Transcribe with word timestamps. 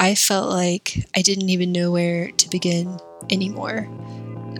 I 0.00 0.14
felt 0.14 0.48
like 0.48 1.08
I 1.16 1.22
didn't 1.22 1.48
even 1.48 1.72
know 1.72 1.90
where 1.90 2.30
to 2.30 2.48
begin 2.50 3.00
anymore. 3.30 3.88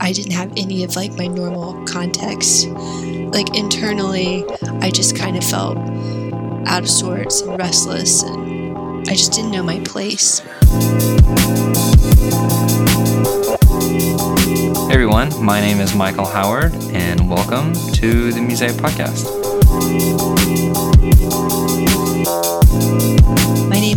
I 0.00 0.10
didn't 0.10 0.32
have 0.32 0.52
any 0.56 0.82
of 0.82 0.96
like 0.96 1.12
my 1.12 1.28
normal 1.28 1.86
context. 1.86 2.66
Like 2.66 3.56
internally, 3.56 4.44
I 4.80 4.90
just 4.90 5.14
kind 5.14 5.36
of 5.36 5.44
felt 5.44 5.78
out 6.66 6.82
of 6.82 6.90
sorts 6.90 7.42
and 7.42 7.56
restless, 7.56 8.24
and 8.24 9.08
I 9.08 9.12
just 9.12 9.32
didn't 9.32 9.52
know 9.52 9.62
my 9.62 9.78
place. 9.84 10.40
Hey 14.88 14.92
everyone, 14.92 15.30
my 15.40 15.60
name 15.60 15.78
is 15.78 15.94
Michael 15.94 16.26
Howard, 16.26 16.74
and 16.90 17.30
welcome 17.30 17.72
to 17.92 18.32
the 18.32 18.40
Mosaic 18.40 18.72
Podcast. 18.72 19.38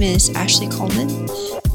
Name 0.01 0.15
is 0.15 0.31
Ashley 0.31 0.67
Coleman, 0.67 1.29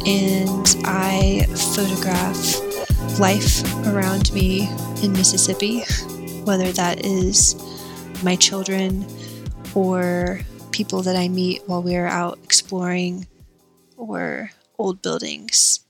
and 0.04 0.76
I 0.84 1.46
photograph 1.76 3.20
life 3.20 3.62
around 3.86 4.32
me 4.32 4.68
in 5.00 5.12
Mississippi, 5.12 5.82
whether 6.42 6.72
that 6.72 7.06
is 7.06 7.54
my 8.24 8.34
children 8.34 9.06
or 9.76 10.40
people 10.72 11.02
that 11.02 11.14
I 11.14 11.28
meet 11.28 11.62
while 11.66 11.84
we're 11.84 12.08
out 12.08 12.40
exploring 12.42 13.28
or 13.96 14.50
old 14.76 15.02
buildings. 15.02 15.84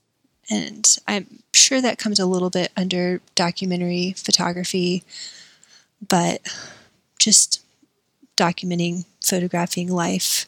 And 0.47 0.95
I'm 1.07 1.39
sure 1.55 1.81
that 1.81 1.97
comes 1.97 2.19
a 2.19 2.27
little 2.27 2.51
bit 2.51 2.71
under 2.77 3.19
documentary 3.33 4.13
photography, 4.15 5.03
but 6.07 6.47
just 7.17 7.65
documenting, 8.37 9.05
photographing 9.25 9.91
life 9.91 10.45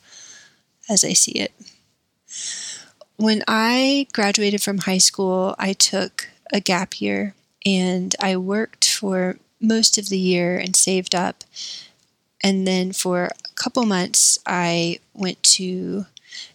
as 0.88 1.04
I 1.04 1.14
see 1.14 1.32
it. 1.32 1.52
When 3.18 3.44
I 3.48 4.08
graduated 4.14 4.62
from 4.62 4.80
high 4.80 4.98
school, 4.98 5.56
I 5.60 5.74
took 5.74 6.30
a 6.54 6.60
gap 6.60 7.02
year 7.02 7.36
and 7.66 8.16
I 8.20 8.38
worked 8.38 8.90
for 8.90 9.38
most 9.60 9.98
of 9.98 10.10
the 10.10 10.18
year 10.18 10.58
and 10.58 10.76
saved 10.76 11.14
up. 11.14 11.44
And 12.42 12.66
then 12.66 12.94
for 12.94 13.26
a 13.26 13.54
couple 13.56 13.86
months, 13.86 14.40
I 14.46 15.00
went 15.14 15.44
to 15.44 16.06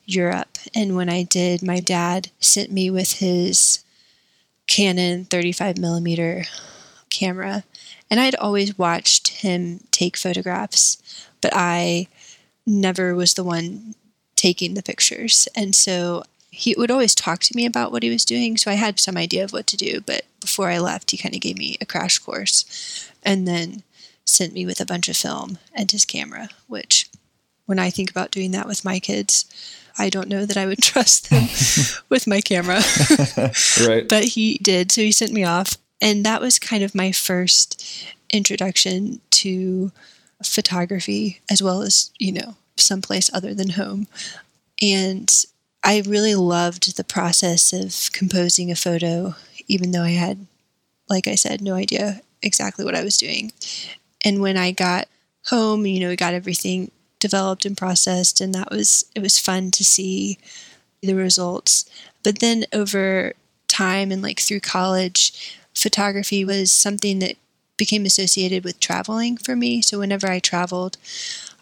Europe. 0.07 0.57
And 0.75 0.97
when 0.97 1.11
I 1.11 1.23
did, 1.23 1.63
my 1.63 1.81
dad 1.81 2.31
sent 2.41 2.73
me 2.73 2.91
with 2.91 3.19
his 3.19 3.85
Canon 4.67 5.27
35 5.27 5.77
millimeter 5.77 6.45
camera. 7.11 7.65
And 8.11 8.21
I'd 8.21 8.35
always 8.37 8.79
watched 8.79 9.29
him 9.29 9.81
take 9.91 10.17
photographs, 10.17 11.29
but 11.41 11.53
I 11.55 12.09
never 12.67 13.15
was 13.15 13.35
the 13.35 13.45
one 13.45 13.95
taking 14.37 14.75
the 14.75 14.83
pictures. 14.83 15.49
And 15.55 15.75
so 15.75 16.25
he 16.51 16.75
would 16.79 16.91
always 16.91 17.15
talk 17.15 17.41
to 17.41 17.57
me 17.57 17.67
about 17.67 17.91
what 17.91 18.03
he 18.03 18.11
was 18.11 18.25
doing. 18.25 18.57
So 18.57 18.71
I 18.71 18.75
had 18.75 19.01
some 19.01 19.17
idea 19.17 19.45
of 19.45 19.53
what 19.53 19.67
to 19.69 19.77
do. 19.77 20.01
But 20.01 20.23
before 20.41 20.71
I 20.71 20.79
left, 20.79 21.11
he 21.11 21.17
kind 21.17 21.35
of 21.35 21.41
gave 21.41 21.59
me 21.59 21.77
a 21.81 21.87
crash 21.87 22.19
course 22.19 23.11
and 23.23 23.47
then 23.47 23.83
sent 24.25 24.53
me 24.53 24.65
with 24.65 24.81
a 24.81 24.87
bunch 24.87 25.09
of 25.09 25.17
film 25.17 25.59
and 25.75 25.91
his 25.91 26.05
camera, 26.05 26.49
which 26.69 27.09
when 27.67 27.79
I 27.79 27.91
think 27.91 28.11
about 28.11 28.31
doing 28.31 28.53
that 28.53 28.67
with 28.69 28.85
my 28.85 29.01
kids, 29.01 29.47
I 29.99 30.11
don't 30.11 30.29
know 30.29 30.47
that 30.47 30.57
I 30.57 30.67
would 30.67 30.79
trust 30.83 31.31
them 31.31 31.49
with 32.09 32.27
my 32.27 32.41
camera. 32.41 32.81
right. 33.87 34.09
But 34.09 34.25
he 34.25 34.59
did. 34.59 34.93
So 34.93 35.01
he 35.01 35.13
sent 35.13 35.33
me 35.33 35.45
off. 35.45 35.77
And 36.01 36.25
that 36.25 36.41
was 36.41 36.59
kind 36.59 36.83
of 36.83 36.95
my 36.95 37.13
first 37.13 38.07
introduction 38.31 39.21
to 39.31 39.93
photography, 40.43 41.41
as 41.51 41.63
well 41.63 41.83
as, 41.83 42.11
you 42.19 42.33
know, 42.33 42.57
someplace 42.77 43.31
other 43.33 43.55
than 43.55 43.71
home. 43.71 44.07
And 44.83 45.33
I 45.83 46.03
really 46.07 46.35
loved 46.35 46.97
the 46.97 47.05
process 47.05 47.73
of 47.73 48.13
composing 48.13 48.71
a 48.71 48.77
photo, 48.77 49.35
even 49.69 49.91
though 49.91 50.03
I 50.03 50.11
had, 50.11 50.47
like 51.09 51.29
I 51.29 51.35
said, 51.35 51.61
no 51.61 51.75
idea 51.75 52.23
exactly 52.43 52.85
what 52.85 52.95
I 52.95 53.05
was 53.05 53.19
doing. 53.19 53.53
And 54.25 54.41
when 54.41 54.57
I 54.57 54.73
got 54.73 55.09
home, 55.47 55.87
you 55.87 56.01
know, 56.01 56.09
we 56.09 56.17
got 56.17 56.35
everything 56.35 56.91
developed 57.21 57.65
and 57.65 57.77
processed, 57.77 58.41
and 58.41 58.55
that 58.55 58.71
was, 58.71 59.05
it 59.15 59.21
was 59.21 59.39
fun 59.39 59.71
to 59.73 59.85
see 59.85 60.39
the 61.03 61.15
results. 61.15 61.85
But 62.23 62.39
then 62.39 62.65
over 62.73 63.35
time 63.69 64.11
and 64.11 64.23
like 64.23 64.41
through 64.41 64.61
college, 64.61 65.59
photography 65.75 66.45
was 66.45 66.71
something 66.73 67.19
that 67.19 67.37
became 67.77 68.07
associated 68.07 68.65
with 68.65 68.81
traveling 68.81 69.37
for 69.37 69.57
me. 69.57 69.83
So 69.83 69.99
whenever 69.99 70.29
I 70.29 70.39
traveled, 70.39 70.97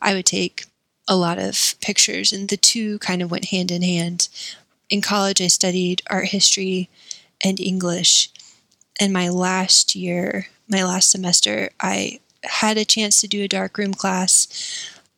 I 0.01 0.15
would 0.15 0.27
take 0.27 0.67
a 1.13 1.17
lot 1.17 1.39
of 1.39 1.75
pictures, 1.83 2.33
and 2.33 2.49
the 2.49 2.57
two 2.57 2.99
kind 3.01 3.21
of 3.21 3.31
went 3.31 3.47
hand 3.47 3.71
in 3.71 3.83
hand. 3.83 4.31
In 4.89 5.03
college, 5.03 5.43
I 5.43 5.49
studied 5.49 6.01
art 6.09 6.29
history 6.29 6.89
and 7.45 7.61
English. 7.61 8.31
And 8.99 9.13
my 9.13 9.29
last 9.29 9.95
year, 9.95 10.47
my 10.69 10.83
last 10.83 11.11
semester, 11.11 11.69
I 11.79 12.21
had 12.45 12.79
a 12.79 12.87
chance 12.87 13.21
to 13.21 13.29
do 13.29 13.43
a 13.43 13.49
darkroom 13.49 13.93
class, 13.93 14.49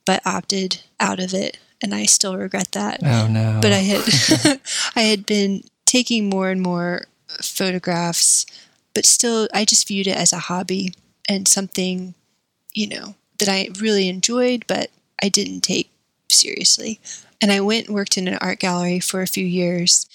but 0.05 0.21
opted 0.27 0.81
out 0.99 1.21
of 1.21 1.33
it. 1.33 1.59
And 1.81 1.95
I 1.95 2.07
still 2.07 2.37
regret 2.37 2.73
that. 2.73 2.99
Oh 3.05 3.29
no. 3.29 3.61
But 3.63 3.73
I 3.73 3.79
had 3.79 4.61
I 4.97 5.03
had 5.03 5.25
been 5.27 5.63
taking 5.87 6.29
more 6.29 6.51
and 6.51 6.61
more 6.61 7.07
photographs, 7.41 8.47
but 8.95 9.07
still 9.07 9.49
I 9.55 9.65
just 9.65 9.87
viewed 9.87 10.09
it 10.09 10.17
as 10.17 10.33
a 10.33 10.39
hobby 10.39 10.95
and 11.29 11.47
something, 11.47 12.15
you 12.73 12.89
know, 12.89 13.15
that 13.39 13.49
I 13.49 13.69
really 13.79 14.09
enjoyed, 14.09 14.65
but 14.67 14.91
I 15.23 15.29
didn't 15.29 15.63
take 15.63 15.91
seriously. 16.29 17.01
And 17.41 17.53
I 17.53 17.61
went 17.61 17.87
and 17.87 17.95
worked 17.95 18.17
in 18.17 18.29
an 18.29 18.39
art 18.41 18.59
gallery 18.59 19.01
for 19.01 19.23
a 19.23 19.27
few 19.27 19.45
years. 19.45 20.07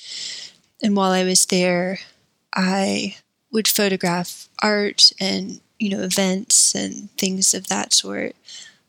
And 0.82 0.96
while 0.96 1.12
I 1.12 1.24
was 1.24 1.46
there, 1.46 2.00
I 2.56 3.18
would 3.52 3.68
photograph 3.68 4.48
art 4.64 5.12
and, 5.20 5.62
you 5.78 5.90
know, 5.90 6.02
events 6.02 6.74
and 6.76 7.12
things 7.18 7.54
of 7.54 7.68
that 7.68 7.94
sort. 7.94 8.36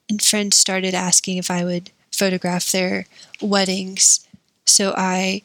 And 0.09 0.22
friends 0.22 0.56
started 0.56 0.94
asking 0.94 1.37
if 1.37 1.50
I 1.50 1.65
would 1.65 1.91
photograph 2.12 2.71
their 2.72 3.06
weddings. 3.41 4.27
So 4.66 4.94
I 4.97 5.42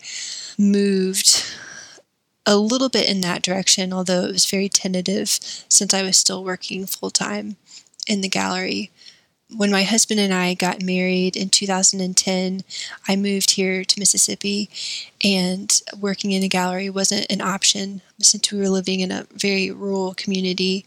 moved 0.57 1.43
a 2.45 2.57
little 2.57 2.89
bit 2.89 3.09
in 3.09 3.21
that 3.21 3.41
direction, 3.41 3.91
although 3.91 4.23
it 4.25 4.31
was 4.31 4.45
very 4.45 4.69
tentative 4.69 5.29
since 5.67 5.93
I 5.93 6.03
was 6.03 6.17
still 6.17 6.43
working 6.43 6.85
full 6.85 7.09
time 7.09 7.57
in 8.07 8.21
the 8.21 8.29
gallery 8.29 8.91
when 9.53 9.71
my 9.71 9.83
husband 9.83 10.19
and 10.19 10.33
I 10.33 10.53
got 10.53 10.81
married 10.81 11.37
in 11.37 11.49
2010, 11.49 12.61
I 13.07 13.15
moved 13.15 13.51
here 13.51 13.83
to 13.83 13.99
Mississippi, 13.99 14.69
and 15.23 15.81
working 15.99 16.31
in 16.31 16.43
a 16.43 16.47
gallery 16.47 16.89
wasn't 16.89 17.31
an 17.31 17.41
option 17.41 18.01
since 18.19 18.51
we 18.51 18.59
were 18.59 18.69
living 18.69 19.01
in 19.01 19.11
a 19.11 19.27
very 19.33 19.69
rural 19.71 20.13
community. 20.15 20.85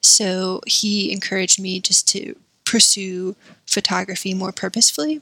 So 0.00 0.60
he 0.66 1.12
encouraged 1.12 1.60
me 1.60 1.80
just 1.80 2.08
to 2.08 2.36
pursue 2.64 3.36
photography 3.66 4.34
more 4.34 4.52
purposefully. 4.52 5.20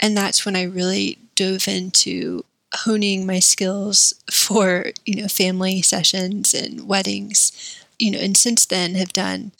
And 0.00 0.16
that's 0.16 0.44
when 0.46 0.56
I 0.56 0.62
really 0.62 1.18
dove 1.34 1.68
into 1.68 2.44
honing 2.74 3.26
my 3.26 3.38
skills 3.38 4.14
for, 4.30 4.86
you 5.04 5.20
know, 5.20 5.28
family 5.28 5.82
sessions 5.82 6.54
and 6.54 6.88
weddings. 6.88 7.52
You 7.98 8.12
know, 8.12 8.18
and 8.18 8.36
since 8.36 8.64
then 8.64 8.94
have 8.94 9.12
done 9.12 9.52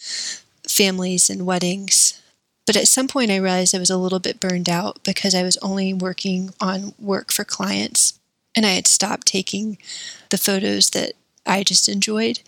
families 0.67 1.29
and 1.29 1.45
weddings 1.45 2.22
but 2.67 2.77
at 2.77 2.89
some 2.89 3.09
point, 3.09 3.31
I 3.31 3.37
realized 3.37 3.75
I 3.75 3.81
was 3.81 3.91
a 3.91 3.97
little 3.97 4.21
bit 4.21 4.41
burned 4.41 4.69
out 4.69 5.03
because 5.05 5.35
I 5.35 5.43
was 5.43 5.57
only 5.59 5.93
working 5.93 6.51
on 6.61 6.95
work 6.99 7.33
for 7.33 7.45
clients 7.45 8.19
and 8.55 8.65
I 8.65 8.71
had 8.71 8.87
stopped 8.87 9.27
taking 9.27 9.79
the 10.31 10.39
photos 10.39 10.91
that 10.91 11.13
I 11.45 11.65
just 11.65 11.89
enjoyed, 11.89 12.41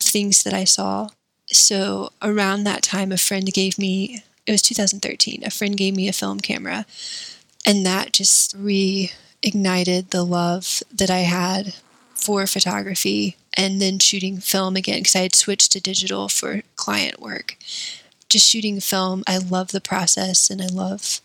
things 0.00 0.42
that 0.44 0.54
I 0.54 0.64
saw. 0.64 1.10
So 1.48 2.12
around 2.22 2.64
that 2.64 2.82
time, 2.82 3.12
a 3.12 3.18
friend 3.18 3.52
gave 3.52 3.78
me, 3.78 4.22
it 4.46 4.52
was 4.52 4.62
2013, 4.62 5.42
a 5.44 5.50
friend 5.50 5.76
gave 5.76 5.94
me 5.94 6.08
a 6.08 6.12
film 6.12 6.40
camera. 6.40 6.86
And 7.66 7.84
that 7.84 8.12
just 8.12 8.56
reignited 8.56 10.10
the 10.10 10.24
love 10.24 10.82
that 10.92 11.10
I 11.10 11.20
had 11.20 11.74
for 12.14 12.46
photography 12.46 13.36
and 13.54 13.82
then 13.82 13.98
shooting 13.98 14.38
film 14.38 14.76
again 14.76 15.00
because 15.00 15.16
I 15.16 15.22
had 15.22 15.34
switched 15.34 15.72
to 15.72 15.80
digital 15.80 16.28
for 16.28 16.62
client 16.76 17.20
work 17.20 17.56
just 18.32 18.48
shooting 18.48 18.80
film, 18.80 19.22
I 19.26 19.36
love 19.36 19.68
the 19.72 19.80
process 19.80 20.48
and 20.48 20.62
I 20.62 20.66
love 20.66 21.20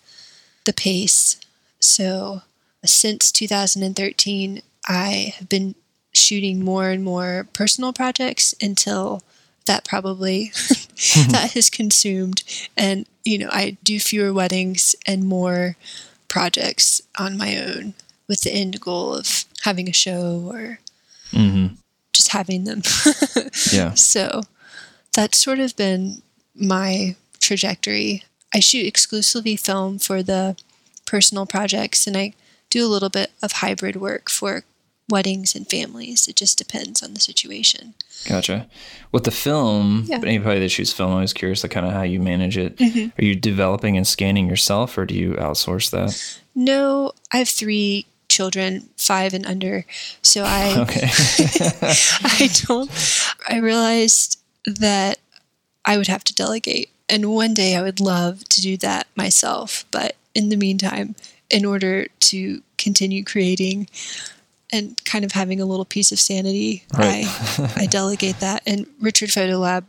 the 0.66 0.74
pace. 0.74 1.40
So 1.80 2.42
since 2.84 3.32
2013, 3.32 4.62
I 4.88 5.34
have 5.38 5.48
been 5.48 5.76
shooting 6.14 6.64
more 6.64 6.90
and 6.90 7.04
more 7.04 7.48
personal 7.54 7.94
projects 7.94 8.54
until 8.62 9.24
that 9.66 9.86
probably 9.86 10.52
that 11.30 11.52
has 11.54 11.70
consumed 11.70 12.42
and 12.76 13.06
you 13.24 13.38
know 13.38 13.50
i 13.52 13.78
do 13.84 14.00
fewer 14.00 14.34
weddings 14.34 14.96
and 15.06 15.26
more 15.26 15.76
projects 16.28 17.02
on 17.20 17.38
my 17.38 17.56
own 17.58 17.94
with 18.28 18.42
the 18.42 18.52
end 18.52 18.80
goal 18.80 19.14
of 19.14 19.46
having 19.62 19.88
a 19.88 19.94
show 19.94 20.50
or 20.52 20.80
mm-hmm. 21.32 21.76
just 22.14 22.32
having 22.32 22.64
them 22.64 22.82
yeah 23.72 23.94
so 23.94 24.42
that's 25.14 25.38
sort 25.38 25.60
of 25.60 25.76
been 25.76 26.24
my 26.60 27.16
trajectory. 27.40 28.24
I 28.54 28.60
shoot 28.60 28.86
exclusively 28.86 29.56
film 29.56 30.00
for 30.00 30.24
the 30.24 30.56
personal 31.06 31.46
projects 31.46 32.08
and 32.08 32.18
I 32.18 32.34
do 32.70 32.86
a 32.86 32.90
little 32.90 33.10
bit 33.10 33.32
of 33.42 33.54
hybrid 33.54 33.96
work 33.96 34.30
for 34.30 34.64
weddings 35.10 35.56
and 35.56 35.70
families. 35.70 36.28
It 36.28 36.36
just 36.36 36.58
depends 36.58 37.02
on 37.02 37.14
the 37.14 37.20
situation. 37.22 37.94
Gotcha. 38.28 38.68
With 39.14 39.24
the 39.24 39.32
film, 39.32 40.04
Yeah. 40.08 40.18
anybody 40.18 40.60
that 40.60 40.70
shoots 40.70 40.92
film, 40.92 41.14
I 41.14 41.22
was 41.22 41.32
curious 41.32 41.62
to 41.62 41.70
kind 41.70 41.86
of 41.86 41.94
how 41.94 42.02
you 42.02 42.20
manage 42.20 42.58
it. 42.58 42.76
Mm-hmm. 42.78 43.20
Are 43.22 43.24
you 43.26 43.36
developing 43.36 43.96
and 43.96 44.06
scanning 44.06 44.50
yourself, 44.50 44.98
or 44.98 45.06
do 45.06 45.16
you 45.16 45.34
outsource 45.36 45.92
that? 45.92 46.40
No, 46.56 47.14
I 47.32 47.38
have 47.38 47.48
three 47.48 48.06
children, 48.28 48.90
five 48.98 49.34
and 49.34 49.46
under. 49.46 49.86
So 50.22 50.44
I 50.46 50.76
Okay. 50.82 51.08
I 52.24 52.50
don't 52.66 52.92
I 53.48 53.60
realized 53.60 54.40
that 54.66 55.20
I 55.88 55.98
would 55.98 56.08
have 56.08 56.24
to 56.26 56.36
delegate. 56.36 56.90
And 57.10 57.34
one 57.34 57.54
day 57.54 57.76
I 57.76 57.82
would 57.82 58.00
love 58.00 58.44
to 58.50 58.62
do 58.62 58.78
that 58.78 59.08
myself. 59.16 59.86
But 59.90 60.18
in 60.36 60.50
the 60.50 60.58
meantime, 60.58 61.16
in 61.50 61.66
order 61.66 62.08
to 62.20 62.62
continue 62.78 63.24
creating 63.24 63.88
and 64.72 65.02
kind 65.06 65.24
of 65.24 65.32
having 65.32 65.62
a 65.62 65.66
little 65.66 65.86
piece 65.86 66.12
of 66.12 66.20
sanity, 66.20 66.84
Right. 66.94 67.26
I 67.26 67.72
I 67.78 67.86
delegate 67.90 68.42
that. 68.42 68.62
And 68.68 68.86
Richard 69.02 69.32
Photo 69.32 69.58
Lab 69.58 69.86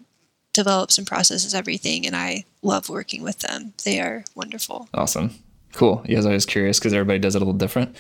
develops 0.55 0.97
and 0.99 1.06
processes 1.06 1.55
everything 1.55 2.06
and 2.06 2.17
I 2.17 2.45
love 2.62 2.89
working 2.89 3.23
with 3.23 3.41
them. 3.41 3.75
They 3.85 4.00
are 4.00 4.25
wonderful. 4.35 4.89
Awesome. 4.95 5.31
Cool. 5.73 6.03
Yeah, 6.06 6.17
I 6.17 6.19
was 6.21 6.27
always 6.27 6.47
curious 6.47 6.79
because 6.79 6.93
everybody 6.93 7.19
does 7.19 7.35
it 7.35 7.39
a 7.39 7.45
little 7.45 7.53
different. 7.53 7.97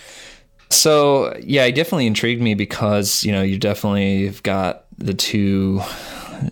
So 0.70 1.36
yeah, 1.42 1.64
it 1.64 1.74
definitely 1.74 2.06
intrigued 2.06 2.42
me 2.42 2.54
because 2.54 3.24
you 3.24 3.32
know 3.32 3.42
you 3.42 3.58
definitely 3.58 4.26
have 4.26 4.42
got 4.42 4.84
the 4.98 5.14
two 5.14 5.80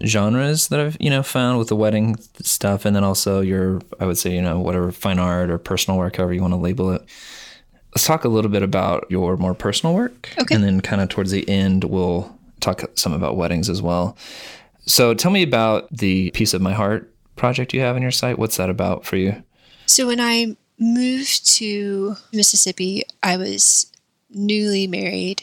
genres 0.05 0.69
that 0.69 0.81
I've 0.81 0.97
you 1.01 1.11
know 1.11 1.23
found 1.23 1.59
with 1.59 1.69
the 1.69 1.77
wedding 1.77 2.17
stuff, 2.43 2.85
and 2.85 2.95
then 2.95 3.05
also 3.05 3.41
your 3.41 3.81
I 4.01 4.07
would 4.07 4.19
say 4.19 4.35
you 4.35 4.43
know 4.43 4.59
whatever 4.61 4.91
fine 4.93 5.19
art 5.19 5.51
or 5.51 5.59
personal 5.59 5.99
work, 5.99 6.17
however 6.17 6.33
you 6.33 6.41
want 6.43 6.53
to 6.53 6.59
label 6.59 6.91
it. 6.93 7.03
Let's 7.95 8.07
talk 8.07 8.25
a 8.25 8.29
little 8.29 8.51
bit 8.51 8.63
about 8.63 9.07
your 9.11 9.37
more 9.37 9.55
personal 9.55 9.95
work, 9.95 10.29
Okay. 10.41 10.55
and 10.55 10.63
then 10.63 10.81
kind 10.81 11.01
of 11.01 11.09
towards 11.09 11.31
the 11.31 11.49
end 11.49 11.85
we'll 11.85 12.37
talk 12.61 12.83
some 12.95 13.13
about 13.13 13.37
weddings 13.37 13.69
as 13.71 13.81
well. 13.81 14.17
So 14.87 15.15
tell 15.15 15.31
me 15.31 15.43
about 15.43 15.89
the 15.91 16.31
piece 16.33 16.55
of 16.55 16.61
my 16.63 16.73
heart 16.73 17.13
project 17.37 17.73
you 17.75 17.81
have 17.81 17.97
on 17.97 18.03
your 18.03 18.11
site. 18.11 18.39
What's 18.39 18.57
that 18.59 18.71
about 18.71 19.05
for 19.05 19.17
you? 19.17 19.43
So 19.87 20.07
when 20.07 20.21
I 20.21 20.57
moved 20.79 21.49
to 21.57 22.17
Mississippi, 22.33 23.03
I 23.23 23.37
was 23.37 23.91
newly 24.31 24.87
married 24.87 25.43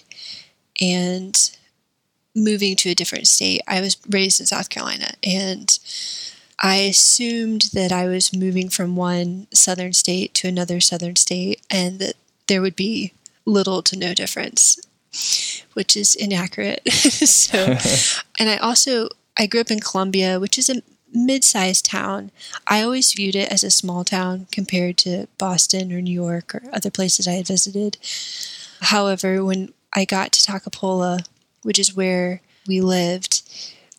and 0.81 1.57
moving 2.35 2.75
to 2.77 2.89
a 2.89 2.95
different 2.95 3.27
state. 3.27 3.61
I 3.67 3.81
was 3.81 3.97
raised 4.09 4.39
in 4.39 4.45
South 4.45 4.69
Carolina 4.69 5.13
and 5.23 5.77
I 6.59 6.77
assumed 6.77 7.69
that 7.73 7.91
I 7.91 8.07
was 8.07 8.35
moving 8.35 8.69
from 8.69 8.95
one 8.95 9.47
southern 9.53 9.93
state 9.93 10.33
to 10.35 10.47
another 10.47 10.79
southern 10.79 11.15
state 11.15 11.61
and 11.69 11.99
that 11.99 12.15
there 12.47 12.61
would 12.61 12.75
be 12.75 13.13
little 13.45 13.81
to 13.83 13.97
no 13.97 14.13
difference, 14.13 14.79
which 15.73 15.97
is 15.97 16.15
inaccurate. 16.15 16.81
so, 16.91 17.77
and 18.39 18.49
I 18.49 18.57
also 18.57 19.09
I 19.37 19.47
grew 19.47 19.61
up 19.61 19.71
in 19.71 19.79
Columbia, 19.79 20.39
which 20.39 20.57
is 20.57 20.69
a 20.69 20.81
mid-sized 21.13 21.85
town. 21.85 22.31
I 22.67 22.81
always 22.81 23.13
viewed 23.13 23.35
it 23.35 23.51
as 23.51 23.63
a 23.63 23.71
small 23.71 24.03
town 24.03 24.47
compared 24.51 24.97
to 24.99 25.27
Boston 25.37 25.91
or 25.91 26.01
New 26.01 26.13
York 26.13 26.55
or 26.55 26.63
other 26.71 26.89
places 26.89 27.27
I 27.27 27.33
had 27.33 27.47
visited. 27.47 27.97
However, 28.81 29.43
when 29.43 29.73
I 29.93 30.05
got 30.05 30.31
to 30.33 30.41
Toccopola, 30.41 31.25
which 31.63 31.79
is 31.79 31.95
where 31.95 32.41
we 32.67 32.81
lived, 32.81 33.41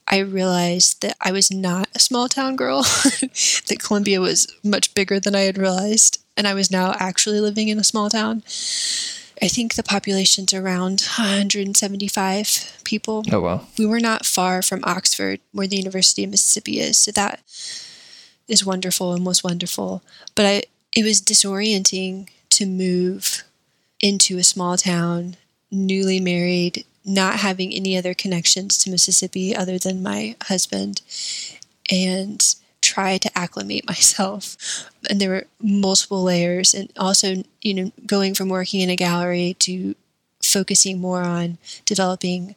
I 0.07 0.19
realized 0.19 1.03
that 1.03 1.17
I 1.21 1.33
was 1.33 1.51
not 1.51 1.89
a 1.95 1.99
small 1.99 2.29
town 2.29 2.57
girl, 2.57 2.83
that 3.69 3.81
Columbia 3.83 4.21
was 4.21 4.47
much 4.63 4.95
bigger 4.95 5.19
than 5.19 5.35
I 5.35 5.41
had 5.41 5.59
realized, 5.59 6.23
and 6.37 6.47
I 6.47 6.55
was 6.55 6.71
now 6.71 6.95
actually 6.99 7.41
living 7.41 7.69
in 7.69 7.79
a 7.79 7.85
small 7.85 8.11
town. 8.11 8.43
I 9.43 9.49
think 9.49 9.75
the 9.75 9.83
population's 9.83 10.55
around 10.55 11.03
175 11.17 12.81
people. 12.85 13.25
Oh 13.33 13.41
wow. 13.41 13.67
We 13.79 13.87
were 13.87 14.01
not 14.01 14.25
far 14.25 14.63
from 14.63 14.85
Oxford, 14.85 15.41
where 15.53 15.67
the 15.67 15.77
University 15.77 16.25
of 16.25 16.31
Mississippi 16.31 16.81
is, 16.81 16.97
so 16.97 17.11
that 17.13 17.41
is 18.47 18.65
wonderful 18.65 19.13
and 19.15 19.25
was 19.25 19.43
wonderful. 19.43 20.03
But 20.35 20.47
I, 20.47 20.63
it 20.95 21.05
was 21.05 21.21
disorienting 21.21 22.29
to 22.51 22.67
move 22.67 23.43
into 24.01 24.39
a 24.39 24.45
small 24.45 24.77
town, 24.77 25.37
newly 25.71 26.21
married, 26.21 26.85
not 27.05 27.37
having 27.37 27.73
any 27.73 27.97
other 27.97 28.15
connections 28.15 28.79
to 28.79 28.91
Mississippi 28.91 29.55
other 29.55 29.79
than 29.79 30.03
my 30.03 30.37
husband, 30.45 31.03
and 31.91 32.55
try 32.81 33.19
to 33.19 33.39
acclimate 33.39 33.87
myself. 33.89 34.57
And 35.09 35.21
there 35.21 35.31
were 35.31 35.47
multiple 35.61 36.23
layers, 36.23 36.75
and 36.75 36.93
also, 36.97 37.45
you 37.63 37.75
know, 37.75 37.93
going 38.07 38.35
from 38.35 38.49
working 38.49 38.81
in 38.81 38.91
a 38.91 38.97
gallery 38.97 39.57
to 39.61 39.95
focusing 40.43 41.01
more 41.01 41.23
on 41.23 41.59
developing 41.85 42.55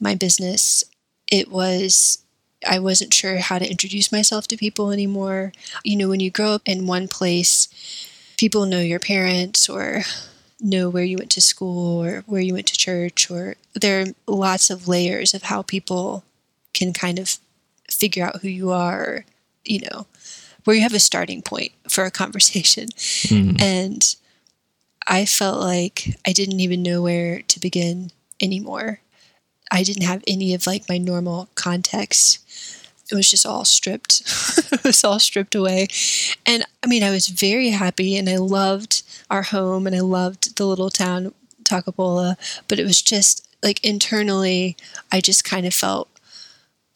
my 0.00 0.14
business, 0.14 0.84
it 1.30 1.50
was 1.50 2.18
I 2.66 2.78
wasn't 2.78 3.14
sure 3.14 3.38
how 3.38 3.58
to 3.58 3.70
introduce 3.70 4.12
myself 4.12 4.46
to 4.48 4.56
people 4.56 4.90
anymore. 4.90 5.52
You 5.82 5.96
know, 5.96 6.08
when 6.08 6.20
you 6.20 6.30
grow 6.30 6.50
up 6.50 6.62
in 6.66 6.86
one 6.86 7.08
place, 7.08 7.68
people 8.36 8.66
know 8.66 8.80
your 8.80 8.98
parents 8.98 9.68
or 9.68 10.02
know 10.60 10.88
where 10.88 11.04
you 11.04 11.18
went 11.18 11.30
to 11.32 11.40
school 11.40 12.02
or 12.02 12.22
where 12.26 12.40
you 12.40 12.54
went 12.54 12.66
to 12.68 12.76
church, 12.76 13.30
or 13.30 13.56
there 13.74 14.02
are 14.02 14.06
lots 14.26 14.70
of 14.70 14.88
layers 14.88 15.34
of 15.34 15.44
how 15.44 15.62
people 15.62 16.24
can 16.74 16.92
kind 16.92 17.18
of 17.18 17.38
figure 17.90 18.24
out 18.24 18.40
who 18.42 18.48
you 18.48 18.70
are, 18.70 19.02
or, 19.02 19.24
you 19.64 19.80
know, 19.80 20.06
where 20.64 20.76
you 20.76 20.82
have 20.82 20.94
a 20.94 21.00
starting 21.00 21.42
point 21.42 21.72
for 21.88 22.04
a 22.04 22.10
conversation. 22.22 22.86
Mm-hmm. 22.86 23.60
And 23.60 24.16
I 25.06 25.24
felt 25.24 25.60
like 25.60 26.18
I 26.26 26.32
didn't 26.32 26.60
even 26.60 26.82
know 26.82 27.02
where 27.02 27.42
to 27.42 27.60
begin 27.60 28.12
anymore. 28.40 29.00
I 29.70 29.82
didn't 29.82 30.04
have 30.04 30.22
any 30.26 30.54
of 30.54 30.66
like 30.66 30.88
my 30.88 30.98
normal 30.98 31.48
context. 31.54 32.38
It 33.10 33.14
was 33.14 33.30
just 33.30 33.46
all 33.46 33.64
stripped. 33.64 34.22
it 34.72 34.84
was 34.84 35.04
all 35.04 35.18
stripped 35.18 35.54
away. 35.54 35.88
And 36.46 36.64
I 36.82 36.86
mean, 36.86 37.02
I 37.02 37.10
was 37.10 37.28
very 37.28 37.70
happy 37.70 38.16
and 38.16 38.28
I 38.28 38.36
loved 38.36 39.02
our 39.30 39.42
home 39.42 39.86
and 39.86 39.96
I 39.96 40.00
loved 40.00 40.56
the 40.56 40.66
little 40.66 40.90
town, 40.90 41.32
Toccopola, 41.64 42.36
but 42.68 42.78
it 42.78 42.84
was 42.84 43.02
just 43.02 43.46
like 43.62 43.84
internally, 43.84 44.76
I 45.12 45.20
just 45.20 45.44
kind 45.44 45.66
of 45.66 45.74
felt 45.74 46.08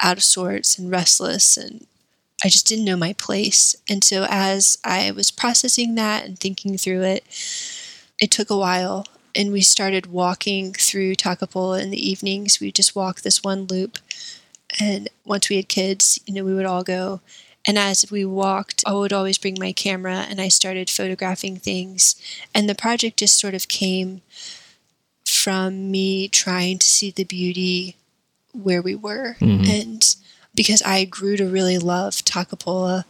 out 0.00 0.16
of 0.16 0.22
sorts 0.22 0.78
and 0.78 0.90
restless 0.90 1.56
and 1.56 1.86
I 2.42 2.48
just 2.48 2.66
didn't 2.66 2.84
know 2.84 2.96
my 2.96 3.14
place. 3.14 3.74
And 3.88 4.04
so 4.04 4.26
as 4.28 4.78
I 4.84 5.10
was 5.12 5.30
processing 5.30 5.94
that 5.94 6.24
and 6.24 6.38
thinking 6.38 6.76
through 6.76 7.02
it, 7.02 7.24
it 8.20 8.30
took 8.30 8.50
a 8.50 8.56
while 8.56 9.06
and 9.34 9.52
we 9.52 9.62
started 9.62 10.06
walking 10.06 10.72
through 10.72 11.16
Toccopola 11.16 11.82
in 11.82 11.90
the 11.90 12.08
evenings. 12.10 12.60
We 12.60 12.70
just 12.70 12.94
walked 12.94 13.24
this 13.24 13.42
one 13.42 13.64
loop. 13.64 13.98
And 14.80 15.08
once 15.24 15.48
we 15.48 15.56
had 15.56 15.68
kids, 15.68 16.18
you 16.26 16.34
know, 16.34 16.44
we 16.44 16.54
would 16.54 16.66
all 16.66 16.82
go. 16.82 17.20
And 17.66 17.78
as 17.78 18.10
we 18.10 18.24
walked, 18.24 18.84
I 18.86 18.92
would 18.92 19.12
always 19.12 19.38
bring 19.38 19.56
my 19.58 19.72
camera 19.72 20.26
and 20.28 20.40
I 20.40 20.48
started 20.48 20.90
photographing 20.90 21.56
things. 21.56 22.16
And 22.54 22.68
the 22.68 22.74
project 22.74 23.18
just 23.18 23.38
sort 23.38 23.54
of 23.54 23.68
came 23.68 24.20
from 25.24 25.90
me 25.90 26.28
trying 26.28 26.78
to 26.78 26.86
see 26.86 27.10
the 27.10 27.24
beauty 27.24 27.96
where 28.52 28.82
we 28.82 28.94
were. 28.94 29.36
Mm-hmm. 29.40 29.70
And 29.70 30.16
because 30.54 30.82
I 30.82 31.04
grew 31.04 31.36
to 31.36 31.48
really 31.48 31.78
love 31.78 32.16
Toccopola 32.16 33.04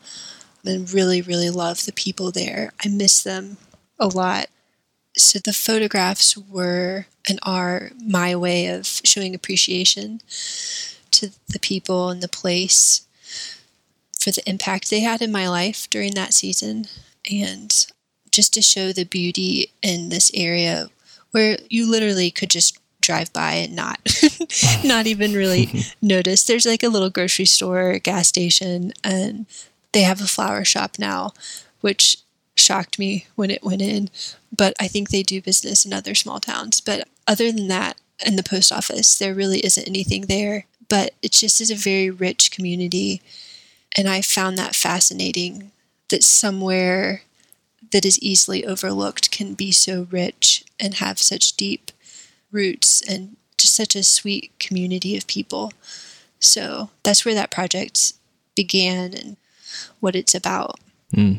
and 0.64 0.90
really, 0.92 1.20
really 1.20 1.50
love 1.50 1.84
the 1.84 1.92
people 1.92 2.30
there, 2.30 2.72
I 2.84 2.88
miss 2.88 3.22
them 3.22 3.56
a 3.98 4.06
lot. 4.06 4.46
So 5.16 5.38
the 5.38 5.52
photographs 5.52 6.36
were 6.36 7.06
and 7.28 7.38
are 7.42 7.90
my 8.04 8.36
way 8.36 8.66
of 8.66 8.86
showing 8.86 9.34
appreciation 9.34 10.20
to 11.14 11.32
the 11.48 11.58
people 11.58 12.10
and 12.10 12.22
the 12.22 12.28
place 12.28 13.06
for 14.18 14.30
the 14.30 14.48
impact 14.48 14.90
they 14.90 15.00
had 15.00 15.20
in 15.20 15.32
my 15.32 15.48
life 15.48 15.88
during 15.90 16.14
that 16.14 16.34
season. 16.34 16.86
And 17.30 17.86
just 18.30 18.52
to 18.54 18.62
show 18.62 18.92
the 18.92 19.04
beauty 19.04 19.70
in 19.82 20.08
this 20.08 20.30
area 20.34 20.88
where 21.30 21.56
you 21.70 21.88
literally 21.90 22.30
could 22.30 22.50
just 22.50 22.78
drive 23.00 23.32
by 23.32 23.52
and 23.52 23.76
not 23.76 24.00
not 24.84 25.06
even 25.06 25.34
really 25.34 25.84
notice. 26.02 26.42
There's 26.42 26.66
like 26.66 26.82
a 26.82 26.88
little 26.88 27.10
grocery 27.10 27.44
store 27.44 27.98
gas 27.98 28.28
station 28.28 28.92
and 29.04 29.46
they 29.92 30.02
have 30.02 30.20
a 30.20 30.26
flower 30.26 30.64
shop 30.64 30.98
now 30.98 31.32
which 31.80 32.16
shocked 32.56 32.98
me 32.98 33.26
when 33.34 33.50
it 33.50 33.62
went 33.62 33.82
in. 33.82 34.08
But 34.56 34.74
i 34.80 34.88
think 34.88 35.10
they 35.10 35.22
do 35.22 35.42
business 35.42 35.84
in 35.84 35.92
other 35.92 36.14
small 36.14 36.40
towns. 36.40 36.80
But 36.80 37.06
other 37.28 37.52
than 37.52 37.68
that 37.68 37.96
and 38.24 38.38
the 38.38 38.42
post 38.42 38.72
office 38.72 39.18
there 39.18 39.34
really 39.34 39.58
isn't 39.60 39.88
anything 39.88 40.22
there 40.22 40.66
but 40.88 41.14
it 41.22 41.32
just 41.32 41.60
is 41.60 41.70
a 41.70 41.74
very 41.74 42.10
rich 42.10 42.50
community 42.50 43.20
and 43.96 44.08
i 44.08 44.20
found 44.20 44.56
that 44.58 44.74
fascinating 44.74 45.70
that 46.08 46.22
somewhere 46.22 47.22
that 47.92 48.04
is 48.04 48.18
easily 48.20 48.64
overlooked 48.66 49.30
can 49.30 49.54
be 49.54 49.70
so 49.70 50.06
rich 50.10 50.64
and 50.80 50.94
have 50.94 51.18
such 51.18 51.52
deep 51.56 51.90
roots 52.50 53.02
and 53.08 53.36
just 53.56 53.74
such 53.74 53.94
a 53.94 54.02
sweet 54.02 54.50
community 54.58 55.16
of 55.16 55.26
people. 55.26 55.72
So 56.40 56.90
that's 57.02 57.24
where 57.24 57.34
that 57.34 57.50
project 57.50 58.14
began 58.56 59.14
and 59.14 59.36
what 60.00 60.16
it's 60.16 60.34
about. 60.34 60.78
Hmm. 61.14 61.34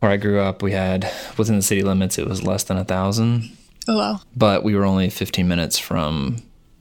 Where 0.00 0.12
I 0.12 0.16
grew 0.18 0.38
up, 0.40 0.62
we 0.62 0.72
had 0.72 1.10
within 1.38 1.56
the 1.56 1.62
city 1.62 1.82
limits, 1.82 2.18
it 2.18 2.26
was 2.28 2.42
less 2.42 2.62
than 2.64 2.76
a 2.76 2.84
thousand 2.84 3.56
Oh, 3.88 3.96
wow. 3.96 4.20
but 4.36 4.62
we 4.62 4.74
were 4.74 4.84
only 4.84 5.08
15 5.08 5.48
minutes 5.48 5.78
from 5.78 6.36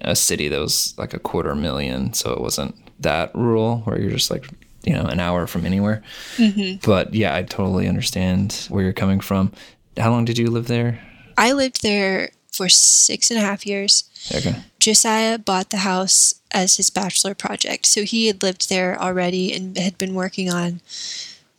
a 0.05 0.15
city 0.15 0.47
that 0.47 0.59
was 0.59 0.93
like 0.97 1.13
a 1.13 1.19
quarter 1.19 1.55
million 1.55 2.13
so 2.13 2.31
it 2.31 2.39
wasn't 2.39 2.75
that 3.01 3.33
rural 3.35 3.79
where 3.79 4.00
you're 4.00 4.12
just 4.12 4.31
like 4.31 4.47
you 4.83 4.93
know 4.93 5.03
an 5.03 5.19
hour 5.19 5.47
from 5.47 5.65
anywhere. 5.65 6.03
Mm-hmm. 6.38 6.85
But 6.85 7.13
yeah 7.13 7.35
i 7.35 7.43
totally 7.43 7.88
understand 7.88 8.67
where 8.69 8.83
you're 8.83 8.93
coming 8.93 9.19
from. 9.19 9.51
How 9.97 10.12
long 10.12 10.25
did 10.25 10.38
you 10.38 10.50
live 10.50 10.67
there? 10.67 11.00
I 11.38 11.51
lived 11.51 11.81
there 11.81 12.29
for 12.51 12.69
six 12.69 13.29
and 13.31 13.39
a 13.39 13.43
half 13.43 13.65
years. 13.65 14.09
okay. 14.33 14.55
Josiah 14.79 15.38
bought 15.38 15.71
the 15.71 15.77
house 15.77 16.35
as 16.51 16.77
his 16.77 16.89
bachelor 16.89 17.35
project. 17.35 17.85
So 17.85 18.03
he 18.03 18.27
had 18.27 18.41
lived 18.41 18.69
there 18.69 19.00
already 19.01 19.53
and 19.53 19.77
had 19.77 19.97
been 19.97 20.13
working 20.13 20.50
on 20.50 20.79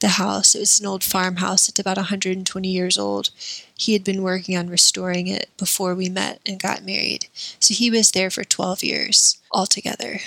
the 0.07 0.23
house. 0.25 0.55
It 0.55 0.61
was 0.61 0.79
an 0.79 0.87
old 0.87 1.03
farmhouse. 1.03 1.69
It's 1.69 1.81
about 1.81 1.97
120 1.97 2.69
years 2.69 2.97
old. 2.97 3.31
He 3.77 3.93
had 3.93 4.05
been 4.05 4.23
working 4.23 4.57
on 4.57 4.71
restoring 4.71 5.27
it 5.27 5.51
before 5.59 5.97
we 5.97 6.09
met 6.09 6.41
and 6.47 6.63
got 6.63 6.85
married. 6.85 7.27
So 7.59 7.75
he 7.75 7.91
was 7.91 8.13
there 8.13 8.31
for 8.31 8.45
12 8.45 8.85
years 8.85 9.39
altogether. 9.51 10.21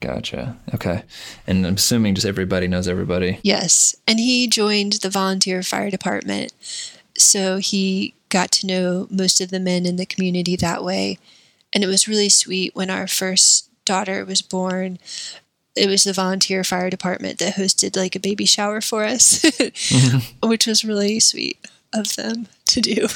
gotcha 0.00 0.56
okay 0.74 1.02
and 1.46 1.66
i'm 1.66 1.74
assuming 1.74 2.14
just 2.14 2.26
everybody 2.26 2.66
knows 2.66 2.88
everybody 2.88 3.38
Yes. 3.42 3.94
And 4.08 4.18
he 4.18 4.48
joined 4.48 4.94
the 4.94 5.10
volunteer 5.10 5.62
fire 5.62 5.90
department. 5.90 6.52
So 7.18 7.58
he 7.58 8.14
got 8.30 8.50
to 8.52 8.66
know 8.66 9.06
most 9.10 9.40
of 9.42 9.50
the 9.50 9.60
men 9.60 9.84
in 9.84 9.96
the 9.96 10.06
community 10.06 10.56
that 10.56 10.82
way. 10.82 11.18
And 11.72 11.84
it 11.84 11.88
was 11.88 12.08
really 12.08 12.30
sweet 12.30 12.74
when 12.74 12.88
our 12.90 13.06
first 13.06 13.68
daughter 13.84 14.24
was 14.24 14.40
born. 14.40 14.98
It 15.76 15.88
was 15.88 16.04
the 16.04 16.12
volunteer 16.12 16.64
fire 16.64 16.90
department 16.90 17.38
that 17.38 17.54
hosted 17.54 17.96
like 17.96 18.16
a 18.16 18.20
baby 18.20 18.44
shower 18.44 18.80
for 18.80 19.04
us, 19.04 19.40
mm-hmm. 19.40 20.48
which 20.48 20.66
was 20.66 20.84
really 20.84 21.20
sweet 21.20 21.58
of 21.92 22.16
them 22.16 22.48
to 22.66 22.80
do. 22.80 23.08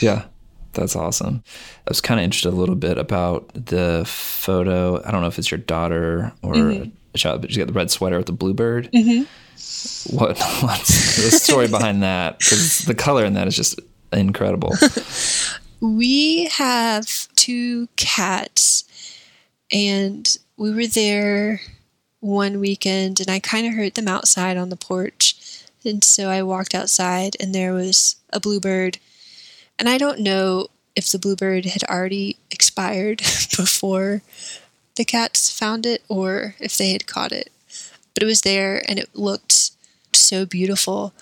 Yeah, 0.00 0.24
that's 0.72 0.96
awesome. 0.96 1.42
I 1.86 1.90
was 1.90 2.00
kind 2.00 2.20
of 2.20 2.24
interested 2.24 2.52
a 2.52 2.56
little 2.56 2.74
bit 2.74 2.98
about 2.98 3.50
the 3.54 4.04
photo. 4.06 5.02
I 5.04 5.10
don't 5.10 5.20
know 5.20 5.28
if 5.28 5.38
it's 5.38 5.50
your 5.50 5.58
daughter 5.58 6.32
or 6.42 6.54
a 6.54 6.58
mm-hmm. 6.58 6.90
child, 7.14 7.42
but 7.42 7.50
you 7.50 7.58
got 7.58 7.66
the 7.66 7.72
red 7.72 7.90
sweater 7.90 8.16
with 8.16 8.26
the 8.26 8.32
bluebird. 8.32 8.90
Mm-hmm. 8.92 10.16
What 10.16 10.38
what's 10.62 11.16
the 11.16 11.30
story 11.30 11.68
behind 11.68 12.02
that? 12.02 12.38
Because 12.38 12.80
the 12.80 12.94
color 12.94 13.24
in 13.24 13.34
that 13.34 13.46
is 13.46 13.56
just 13.56 13.78
incredible. 14.12 14.74
We 15.82 16.44
have 16.48 17.08
two 17.36 17.88
cats, 17.96 18.84
and 19.72 20.36
we 20.58 20.74
were 20.74 20.86
there 20.86 21.62
one 22.20 22.60
weekend, 22.60 23.20
and 23.20 23.30
I 23.30 23.40
kind 23.40 23.66
of 23.66 23.74
heard 23.74 23.94
them 23.94 24.08
outside 24.08 24.56
on 24.56 24.68
the 24.68 24.76
porch. 24.76 25.36
And 25.84 26.04
so 26.04 26.28
I 26.28 26.42
walked 26.42 26.74
outside, 26.74 27.36
and 27.40 27.54
there 27.54 27.72
was 27.72 28.16
a 28.32 28.40
bluebird. 28.40 28.98
And 29.78 29.88
I 29.88 29.98
don't 29.98 30.20
know 30.20 30.68
if 30.94 31.10
the 31.10 31.18
bluebird 31.18 31.64
had 31.64 31.82
already 31.84 32.36
expired 32.50 33.18
before 33.56 34.22
the 34.96 35.04
cats 35.04 35.50
found 35.50 35.86
it 35.86 36.02
or 36.08 36.54
if 36.60 36.76
they 36.76 36.92
had 36.92 37.06
caught 37.06 37.32
it. 37.32 37.50
But 38.14 38.22
it 38.22 38.26
was 38.26 38.42
there, 38.42 38.82
and 38.88 38.98
it 38.98 39.14
looked 39.14 39.70
so 40.12 40.44
beautiful 40.44 41.14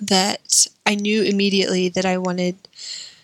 that 0.00 0.66
I 0.86 0.94
knew 0.94 1.22
immediately 1.22 1.88
that 1.90 2.06
I 2.06 2.16
wanted 2.16 2.56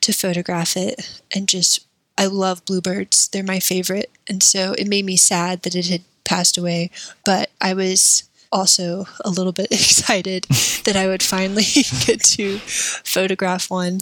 to 0.02 0.12
photograph 0.12 0.76
it 0.76 1.20
and 1.34 1.48
just 1.48 1.86
I 2.18 2.26
love 2.26 2.64
bluebirds. 2.64 3.28
They're 3.28 3.42
my 3.42 3.60
favorite. 3.60 4.10
And 4.28 4.42
so 4.42 4.72
it 4.74 4.86
made 4.86 5.04
me 5.04 5.16
sad 5.16 5.62
that 5.62 5.74
it 5.74 5.88
had 5.88 6.02
passed 6.26 6.58
away, 6.58 6.90
but 7.24 7.50
I 7.60 7.72
was 7.74 8.24
also 8.52 9.06
a 9.24 9.30
little 9.30 9.52
bit 9.52 9.68
excited 9.70 10.44
that 10.84 10.96
I 10.96 11.06
would 11.06 11.22
finally 11.22 11.64
get 12.06 12.22
to 12.36 12.58
photograph 12.58 13.70
one. 13.70 14.00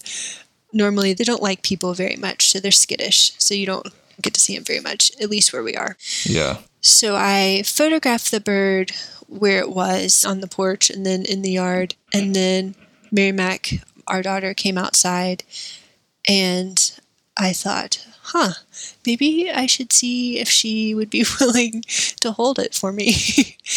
Normally 0.72 1.12
they 1.12 1.24
don't 1.24 1.42
like 1.42 1.62
people 1.62 1.94
very 1.94 2.16
much, 2.16 2.50
so 2.50 2.58
they're 2.58 2.72
skittish. 2.72 3.32
So 3.38 3.54
you 3.54 3.66
don't 3.66 3.86
get 4.20 4.34
to 4.34 4.40
see 4.40 4.54
them 4.54 4.64
very 4.64 4.80
much, 4.80 5.12
at 5.20 5.30
least 5.30 5.52
where 5.52 5.62
we 5.62 5.76
are. 5.76 5.96
yeah. 6.24 6.58
So 6.80 7.16
I 7.16 7.62
photographed 7.64 8.30
the 8.30 8.40
bird 8.40 8.92
where 9.26 9.58
it 9.58 9.70
was 9.70 10.22
on 10.24 10.40
the 10.40 10.46
porch 10.46 10.90
and 10.90 11.06
then 11.06 11.24
in 11.24 11.40
the 11.40 11.52
yard. 11.52 11.94
And 12.12 12.36
then 12.36 12.74
Mary 13.10 13.32
Mac, 13.32 13.70
our 14.06 14.20
daughter, 14.20 14.52
came 14.52 14.76
outside 14.76 15.44
and 16.28 16.92
I 17.38 17.54
thought, 17.54 18.06
huh, 18.24 18.54
maybe 19.06 19.50
I 19.50 19.66
should 19.66 19.92
see 19.92 20.38
if 20.38 20.48
she 20.48 20.94
would 20.94 21.10
be 21.10 21.24
willing 21.40 21.82
to 22.20 22.32
hold 22.32 22.58
it 22.58 22.74
for 22.74 22.92
me. 22.92 23.14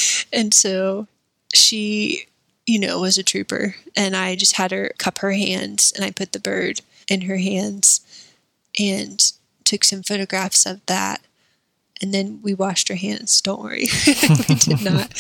and 0.34 0.54
so 0.54 1.08
she, 1.54 2.26
you 2.66 2.80
know, 2.80 3.00
was 3.00 3.18
a 3.18 3.24
trooper. 3.24 3.76
And 3.96 4.16
I 4.16 4.36
just 4.36 4.58
had 4.58 4.72
her 4.72 4.92
cup 4.98 5.20
her 5.20 5.34
hands 5.34 5.92
and 5.96 6.04
I 6.04 6.12
put 6.12 6.32
the 6.32 6.40
bird 6.40 6.82
in 7.08 7.22
her 7.22 7.38
hands 7.38 8.02
and 8.80 9.32
took 9.64 9.84
some 9.84 10.04
photographs 10.04 10.66
of 10.66 10.86
that 10.86 11.22
and 12.02 12.14
then 12.14 12.40
we 12.42 12.54
washed 12.54 12.90
her 12.90 12.96
hands. 12.96 13.42
Don't 13.42 13.62
worry, 13.62 13.88
we 14.08 14.56
did 14.56 14.84
not. 14.84 15.14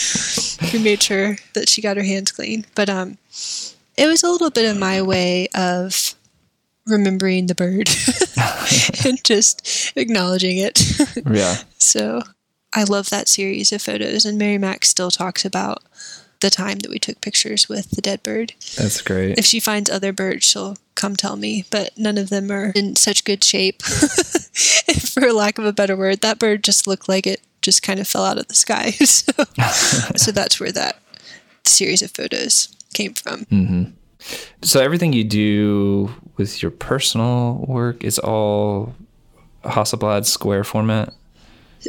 we 0.71 0.79
made 0.79 1.01
sure 1.01 1.37
that 1.53 1.69
she 1.69 1.81
got 1.81 1.97
her 1.97 2.03
hands 2.03 2.31
clean. 2.31 2.65
But 2.75 2.89
um, 2.89 3.17
it 3.97 4.07
was 4.07 4.23
a 4.23 4.29
little 4.29 4.51
bit 4.51 4.69
of 4.69 4.77
my 4.77 5.01
way 5.01 5.47
of 5.55 6.13
remembering 6.87 7.47
the 7.47 7.55
bird 7.55 7.89
and 9.05 9.23
just 9.23 9.93
acknowledging 9.95 10.57
it. 10.57 10.81
Yeah. 11.29 11.57
so 11.77 12.21
I 12.73 12.83
love 12.83 13.09
that 13.09 13.27
series 13.27 13.71
of 13.71 13.81
photos, 13.81 14.23
and 14.25 14.37
Mary 14.37 14.57
Mac 14.57 14.85
still 14.85 15.11
talks 15.11 15.43
about 15.45 15.83
the 16.41 16.49
time 16.49 16.79
that 16.79 16.91
we 16.91 16.99
took 16.99 17.21
pictures 17.21 17.67
with 17.67 17.91
the 17.91 18.01
dead 18.01 18.21
bird. 18.23 18.53
That's 18.77 19.01
great. 19.01 19.37
If 19.39 19.45
she 19.45 19.59
finds 19.59 19.89
other 19.89 20.13
birds, 20.13 20.45
she'll 20.45 20.77
come 20.95 21.15
tell 21.15 21.35
me, 21.35 21.65
but 21.71 21.97
none 21.97 22.17
of 22.17 22.29
them 22.29 22.51
are 22.51 22.71
in 22.75 22.95
such 22.95 23.23
good 23.25 23.43
shape. 23.43 23.81
For 23.83 25.33
lack 25.33 25.57
of 25.57 25.65
a 25.65 25.73
better 25.73 25.95
word, 25.95 26.21
that 26.21 26.39
bird 26.39 26.63
just 26.63 26.87
looked 26.87 27.09
like 27.09 27.25
it 27.25 27.41
just 27.61 27.81
kind 27.83 27.99
of 27.99 28.07
fell 28.07 28.23
out 28.25 28.37
of 28.37 28.47
the 28.47 28.55
sky. 28.55 28.91
So, 28.91 29.43
so 30.15 30.31
that's 30.31 30.59
where 30.59 30.71
that 30.71 30.99
series 31.65 32.01
of 32.01 32.11
photos 32.11 32.69
came 32.93 33.13
from. 33.13 33.45
Mm-hmm. 33.45 33.83
So 34.61 34.81
everything 34.81 35.13
you 35.13 35.23
do 35.23 36.13
with 36.37 36.61
your 36.61 36.71
personal 36.71 37.65
work 37.67 38.03
is 38.03 38.19
all 38.19 38.95
Hasselblad 39.63 40.25
square 40.25 40.63
format. 40.63 41.13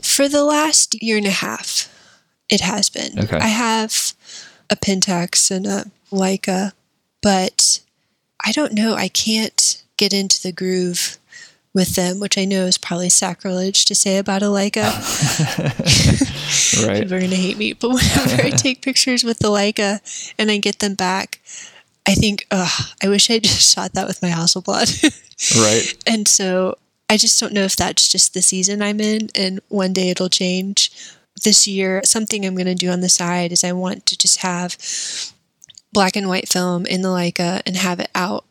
For 0.03 0.29
the 0.29 0.45
last 0.45 1.03
year 1.03 1.17
and 1.17 1.27
a 1.27 1.31
half, 1.31 1.93
it 2.49 2.61
has 2.61 2.89
been. 2.89 3.19
Okay. 3.19 3.37
I 3.39 3.49
have 3.49 4.13
a 4.71 4.77
Pentax 4.77 5.51
and 5.51 5.67
a 5.67 5.85
Leica, 6.13 6.73
but 7.23 7.81
I 8.45 8.53
don't 8.53 8.73
know. 8.73 8.95
I 8.95 9.09
can't 9.09 9.83
get 9.97 10.13
into 10.13 10.41
the 10.43 10.53
groove 10.53 11.19
with 11.75 11.95
them, 11.97 12.21
which 12.21 12.39
I 12.39 12.45
know 12.45 12.65
is 12.65 12.79
probably 12.79 13.09
sacrilege 13.09 13.85
to 13.87 13.95
say 13.95 14.19
about 14.19 14.43
a 14.43 14.47
Leica. 14.47 14.89
Right. 16.87 17.03
People 17.03 17.15
are 17.15 17.19
going 17.19 17.31
to 17.31 17.37
hate 17.37 17.59
me. 17.59 17.73
But 17.73 17.91
whenever 17.91 18.43
I 18.43 18.51
take 18.57 18.83
pictures 18.83 19.25
with 19.25 19.39
the 19.39 19.49
Leica 19.49 20.01
and 20.39 20.51
I 20.51 20.59
get 20.59 20.79
them 20.79 20.95
back, 20.95 21.41
I 22.09 22.15
think, 22.15 22.47
ugh, 22.51 22.87
I 23.03 23.09
wish 23.09 23.31
I 23.31 23.39
just 23.39 23.75
shot 23.75 23.93
that 23.93 24.09
with 24.09 24.23
my 24.23 24.31
Hasselblad. 24.31 25.15
Right. 25.57 25.95
and 26.05 26.27
so 26.27 26.79
I 27.09 27.17
just 27.17 27.39
don't 27.39 27.53
know 27.53 27.63
if 27.63 27.77
that's 27.77 28.09
just 28.09 28.35
the 28.35 28.43
season 28.43 28.83
I'm 28.83 29.01
in 29.01 29.29
and 29.37 29.61
one 29.69 29.93
day 29.93 30.11
it'll 30.11 30.29
change. 30.29 30.91
This 31.45 31.69
year, 31.69 32.01
something 32.03 32.45
I'm 32.45 32.57
going 32.57 32.67
to 32.67 32.75
do 32.75 32.91
on 32.91 33.03
the 33.03 33.09
side 33.09 33.53
is 33.53 33.63
I 33.63 33.71
want 33.71 34.05
to 34.07 34.19
just 34.19 34.41
have 34.41 34.77
black 35.93 36.17
and 36.17 36.29
white 36.29 36.49
film 36.49 36.87
in 36.87 37.03
the 37.03 37.09
Leica 37.09 37.63
and 37.65 37.77
have 37.77 38.01
it 38.01 38.11
out, 38.17 38.45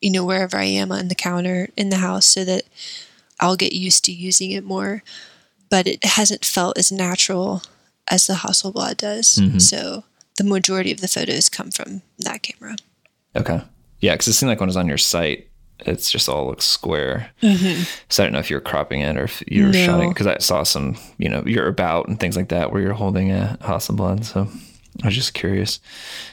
you 0.00 0.10
know, 0.10 0.24
wherever 0.24 0.56
I 0.56 0.64
am 0.64 0.90
on 0.90 1.06
the 1.06 1.14
counter 1.14 1.68
in 1.76 1.90
the 1.90 1.98
house 1.98 2.26
so 2.26 2.44
that 2.44 2.64
I'll 3.38 3.56
get 3.56 3.72
used 3.72 4.04
to 4.06 4.12
using 4.12 4.50
it 4.50 4.64
more. 4.64 5.04
But 5.70 5.86
it 5.86 6.04
hasn't 6.04 6.44
felt 6.44 6.76
as 6.76 6.90
natural 6.90 7.62
as 8.10 8.26
the 8.26 8.34
Hasselblad 8.34 8.96
does. 8.96 9.36
Mm-hmm. 9.36 9.58
So 9.60 10.02
the 10.38 10.44
majority 10.44 10.90
of 10.90 11.00
the 11.00 11.06
photos 11.06 11.48
come 11.48 11.70
from 11.70 12.02
that 12.18 12.42
camera. 12.42 12.74
Okay. 13.36 13.60
Yeah, 14.00 14.14
because 14.14 14.28
it 14.28 14.32
seemed 14.34 14.48
like 14.50 14.60
when 14.60 14.68
it 14.68 14.70
was 14.70 14.76
on 14.76 14.88
your 14.88 14.98
site, 14.98 15.48
it's 15.80 16.10
just 16.10 16.28
all 16.28 16.46
looks 16.46 16.64
square. 16.64 17.30
Mm-hmm. 17.42 17.82
So 18.08 18.22
I 18.22 18.26
don't 18.26 18.32
know 18.32 18.38
if 18.38 18.50
you're 18.50 18.60
cropping 18.60 19.00
it 19.00 19.16
or 19.16 19.24
if 19.24 19.42
you're 19.48 19.66
No. 19.72 19.86
showing 19.86 20.08
because 20.10 20.26
I 20.26 20.38
saw 20.38 20.62
some, 20.62 20.96
you 21.18 21.28
know, 21.28 21.42
you're 21.46 21.66
about 21.68 22.08
and 22.08 22.18
things 22.20 22.36
like 22.36 22.48
that 22.50 22.72
where 22.72 22.80
you're 22.82 22.92
holding 22.92 23.32
a 23.32 23.56
Hasselblad. 23.62 24.24
So 24.24 24.48
I 25.02 25.06
was 25.06 25.14
just 25.14 25.34
curious. 25.34 25.80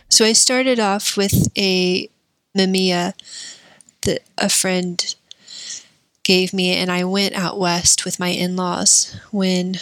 So 0.10 0.26
I 0.26 0.34
started 0.34 0.80
off 0.80 1.16
with 1.18 1.48
a 1.58 2.10
Mamiya 2.58 3.14
that 4.02 4.22
a 4.38 4.50
friend 4.50 5.16
gave 6.24 6.54
me, 6.54 6.74
and 6.76 6.92
I 6.92 7.04
went 7.06 7.34
out 7.36 7.60
west 7.60 8.06
with 8.06 8.20
my 8.20 8.28
in 8.30 8.56
laws 8.56 9.20
when 9.32 9.78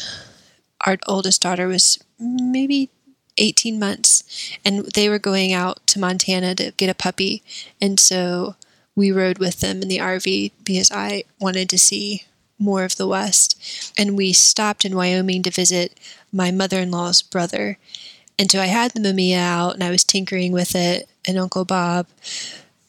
our 0.85 0.97
oldest 1.07 1.41
daughter 1.41 1.67
was 1.67 1.99
maybe 2.19 2.89
18 3.37 3.79
months, 3.79 4.23
and 4.65 4.85
they 4.93 5.09
were 5.09 5.19
going 5.19 5.53
out 5.53 5.85
to 5.87 5.99
Montana 5.99 6.55
to 6.55 6.71
get 6.77 6.89
a 6.89 6.95
puppy. 6.95 7.43
And 7.81 7.99
so 7.99 8.55
we 8.95 9.11
rode 9.11 9.37
with 9.37 9.59
them 9.59 9.81
in 9.81 9.87
the 9.87 9.99
RV 9.99 10.51
because 10.63 10.91
I 10.91 11.23
wanted 11.39 11.69
to 11.69 11.77
see 11.77 12.23
more 12.59 12.83
of 12.83 12.95
the 12.95 13.07
West. 13.07 13.93
And 13.97 14.17
we 14.17 14.33
stopped 14.33 14.85
in 14.85 14.95
Wyoming 14.95 15.43
to 15.43 15.51
visit 15.51 15.99
my 16.31 16.51
mother 16.51 16.79
in 16.79 16.91
law's 16.91 17.21
brother. 17.21 17.77
And 18.39 18.51
so 18.51 18.59
I 18.59 18.67
had 18.67 18.91
the 18.91 18.99
Mamiya 18.99 19.37
out 19.37 19.73
and 19.75 19.83
I 19.83 19.91
was 19.91 20.03
tinkering 20.03 20.51
with 20.51 20.75
it, 20.75 21.09
and 21.27 21.37
Uncle 21.37 21.65
Bob 21.65 22.07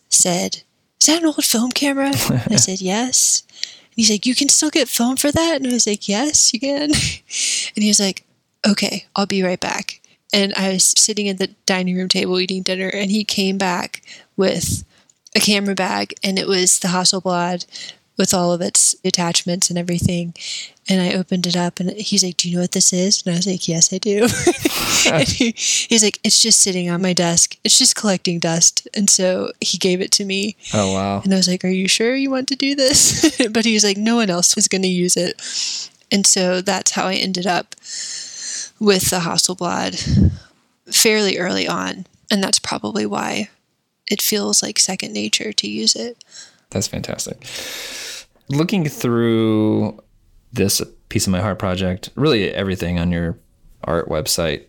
said, 0.09 0.63
Is 1.01 1.07
that 1.07 1.21
an 1.23 1.27
old 1.27 1.45
film 1.45 1.73
camera? 1.73 2.13
And 2.31 2.53
I 2.53 2.57
said, 2.57 2.81
Yes. 2.81 3.43
And 3.63 3.95
he's 3.97 4.11
like, 4.11 4.27
You 4.27 4.35
can 4.35 4.49
still 4.49 4.71
get 4.71 4.89
film 4.89 5.17
for 5.17 5.33
that? 5.33 5.57
And 5.57 5.67
I 5.67 5.73
was 5.73 5.87
like, 5.87 6.09
Yes, 6.09 6.53
you 6.53 6.61
can. 6.61 6.91
And 7.77 7.83
he 7.83 7.89
was 7.89 8.01
like, 8.01 8.25
Okay, 8.67 9.07
I'll 9.17 9.27
be 9.27 9.43
right 9.43 9.61
back. 9.61 9.98
And 10.33 10.53
I 10.55 10.73
was 10.73 10.95
sitting 10.97 11.29
at 11.29 11.39
the 11.39 11.49
dining 11.65 11.97
room 11.97 12.09
table 12.09 12.39
eating 12.39 12.63
dinner, 12.63 12.89
and 12.89 13.11
he 13.11 13.25
came 13.25 13.59
back 13.59 14.03
with 14.37 14.85
a 15.35 15.41
camera 15.41 15.75
bag, 15.75 16.15
and 16.23 16.39
it 16.39 16.47
was 16.47 16.79
the 16.79 16.89
Hasselblad 16.89 17.67
with 18.19 18.35
all 18.35 18.53
of 18.53 18.61
its 18.61 18.97
attachments 19.05 19.71
and 19.71 19.79
everything. 19.79 20.35
And 20.89 21.01
I 21.01 21.15
opened 21.15 21.47
it 21.47 21.57
up 21.57 21.81
and 21.81 21.91
he's 21.93 22.25
like, 22.25 22.37
Do 22.37 22.49
you 22.49 22.57
know 22.57 22.63
what 22.63 22.73
this 22.73 22.93
is? 22.93 23.23
And 23.25 23.35
I 23.35 23.39
was 23.39 23.47
like, 23.47 23.69
Yes, 23.69 23.93
I 23.93 23.99
do. 23.99 24.23
and 25.13 25.29
he, 25.29 25.53
he's 25.57 26.03
like, 26.03 26.19
It's 26.25 26.43
just 26.43 26.61
sitting 26.61 26.91
on 26.91 27.01
my 27.01 27.13
desk. 27.13 27.57
It's 27.63 27.79
just 27.79 27.95
collecting 27.95 28.39
dust. 28.41 28.89
And 28.95 29.09
so 29.09 29.53
he 29.61 29.79
gave 29.79 30.01
it 30.01 30.11
to 30.13 30.25
me. 30.25 30.57
Oh, 30.75 30.93
wow. 30.93 31.21
And 31.23 31.33
I 31.33 31.37
was 31.37 31.49
like, 31.49 31.65
Are 31.65 31.69
you 31.69 31.89
sure 31.89 32.17
you 32.17 32.31
want 32.31 32.49
to 32.49 32.57
do 32.57 32.75
this? 32.75 33.41
but 33.51 33.65
he 33.65 33.75
was 33.75 33.85
like, 33.85 33.97
No 33.97 34.17
one 34.17 34.31
else 34.31 34.57
was 34.57 34.67
going 34.67 34.83
to 34.83 34.89
use 34.89 35.17
it. 35.17 35.41
And 36.11 36.27
so 36.27 36.61
that's 36.61 36.93
how 36.93 37.07
I 37.07 37.15
ended 37.15 37.47
up 37.47 37.77
with 38.81 39.11
the 39.11 39.19
Hasselblad 39.19 40.33
fairly 40.91 41.39
early 41.39 41.67
on. 41.67 42.07
And 42.31 42.43
that's 42.43 42.59
probably 42.59 43.07
why 43.07 43.49
it 44.11 44.23
feels 44.23 44.63
like 44.63 44.79
second 44.79 45.13
nature 45.13 45.53
to 45.53 45.69
use 45.69 45.97
it. 45.97 46.23
That's 46.71 46.89
fantastic. 46.89 47.47
Looking 48.49 48.87
through 48.87 50.03
this 50.53 50.83
piece 51.09 51.27
of 51.27 51.33
my 51.33 51.41
heart 51.41 51.59
project, 51.59 52.11
really 52.15 52.51
everything 52.51 52.99
on 52.99 53.11
your 53.11 53.39
art 53.85 54.09
website, 54.09 54.65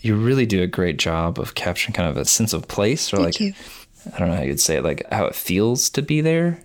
you 0.00 0.16
really 0.16 0.46
do 0.46 0.62
a 0.62 0.66
great 0.66 0.98
job 0.98 1.38
of 1.38 1.54
capturing 1.54 1.94
kind 1.94 2.08
of 2.08 2.16
a 2.16 2.24
sense 2.24 2.52
of 2.52 2.68
place 2.68 3.12
or 3.12 3.16
Thank 3.16 3.26
like 3.26 3.40
you. 3.40 3.54
I 4.14 4.18
don't 4.18 4.28
know 4.28 4.36
how 4.36 4.42
you'd 4.42 4.60
say 4.60 4.76
it, 4.76 4.84
like 4.84 5.02
how 5.10 5.24
it 5.26 5.34
feels 5.34 5.88
to 5.90 6.02
be 6.02 6.20
there. 6.20 6.60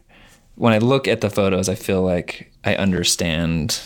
When 0.56 0.74
I 0.74 0.80
look 0.80 1.08
at 1.08 1.22
the 1.22 1.30
photos, 1.30 1.70
I 1.70 1.76
feel 1.76 2.02
like 2.02 2.52
I 2.66 2.76
understand 2.76 3.80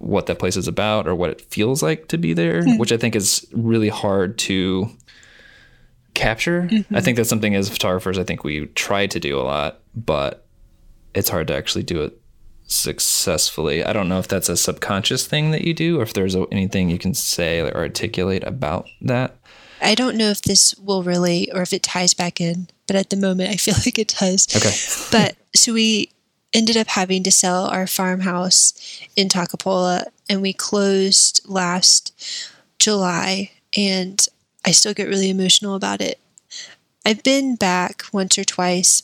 what 0.00 0.26
that 0.26 0.38
place 0.38 0.56
is 0.56 0.66
about 0.66 1.06
or 1.06 1.14
what 1.14 1.30
it 1.30 1.42
feels 1.42 1.82
like 1.82 2.08
to 2.08 2.16
be 2.16 2.32
there, 2.32 2.62
mm-hmm. 2.62 2.78
which 2.78 2.90
I 2.90 2.96
think 2.96 3.14
is 3.14 3.46
really 3.52 3.90
hard 3.90 4.38
to 4.38 4.90
capture. 6.14 6.62
Mm-hmm. 6.62 6.96
I 6.96 7.02
think 7.02 7.16
that's 7.16 7.28
something 7.28 7.54
as 7.54 7.68
photographers, 7.68 8.18
I 8.18 8.24
think 8.24 8.42
we 8.42 8.66
try 8.68 9.06
to 9.06 9.20
do 9.20 9.38
a 9.38 9.42
lot, 9.42 9.80
but 9.94 10.46
it's 11.14 11.28
hard 11.28 11.48
to 11.48 11.54
actually 11.54 11.82
do 11.82 12.02
it 12.02 12.18
successfully. 12.66 13.84
I 13.84 13.92
don't 13.92 14.08
know 14.08 14.18
if 14.18 14.26
that's 14.26 14.48
a 14.48 14.56
subconscious 14.56 15.26
thing 15.26 15.50
that 15.50 15.62
you 15.62 15.74
do 15.74 16.00
or 16.00 16.02
if 16.02 16.14
there's 16.14 16.34
anything 16.50 16.88
you 16.88 16.98
can 16.98 17.12
say 17.12 17.60
or 17.60 17.76
articulate 17.76 18.44
about 18.44 18.88
that. 19.02 19.36
I 19.82 19.94
don't 19.94 20.16
know 20.16 20.30
if 20.30 20.42
this 20.42 20.74
will 20.76 21.02
relate 21.02 21.50
or 21.52 21.60
if 21.60 21.74
it 21.74 21.82
ties 21.82 22.14
back 22.14 22.40
in, 22.40 22.68
but 22.86 22.96
at 22.96 23.10
the 23.10 23.16
moment 23.16 23.50
I 23.50 23.56
feel 23.56 23.74
like 23.84 23.98
it 23.98 24.14
does. 24.18 24.46
Okay. 24.56 24.74
But 25.10 25.36
so 25.54 25.74
we 25.74 26.10
ended 26.52 26.76
up 26.76 26.88
having 26.88 27.22
to 27.22 27.30
sell 27.30 27.66
our 27.66 27.86
farmhouse 27.86 28.72
in 29.16 29.28
Toccopola 29.28 30.04
and 30.28 30.42
we 30.42 30.52
closed 30.52 31.40
last 31.46 32.12
July 32.78 33.50
and 33.76 34.26
I 34.64 34.72
still 34.72 34.94
get 34.94 35.08
really 35.08 35.30
emotional 35.30 35.74
about 35.74 36.00
it. 36.00 36.18
I've 37.04 37.22
been 37.22 37.56
back 37.56 38.04
once 38.12 38.36
or 38.38 38.44
twice 38.44 39.02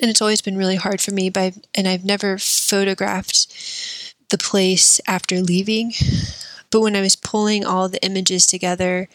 and 0.00 0.10
it's 0.10 0.22
always 0.22 0.40
been 0.40 0.56
really 0.56 0.76
hard 0.76 1.00
for 1.00 1.12
me 1.12 1.30
but 1.30 1.54
and 1.74 1.86
I've 1.86 2.04
never 2.04 2.38
photographed 2.38 3.46
the 4.30 4.38
place 4.38 5.00
after 5.06 5.40
leaving. 5.40 5.92
But 6.70 6.82
when 6.82 6.96
I 6.96 7.00
was 7.00 7.16
pulling 7.16 7.64
all 7.64 7.88
the 7.88 8.04
images 8.04 8.46
together 8.46 9.08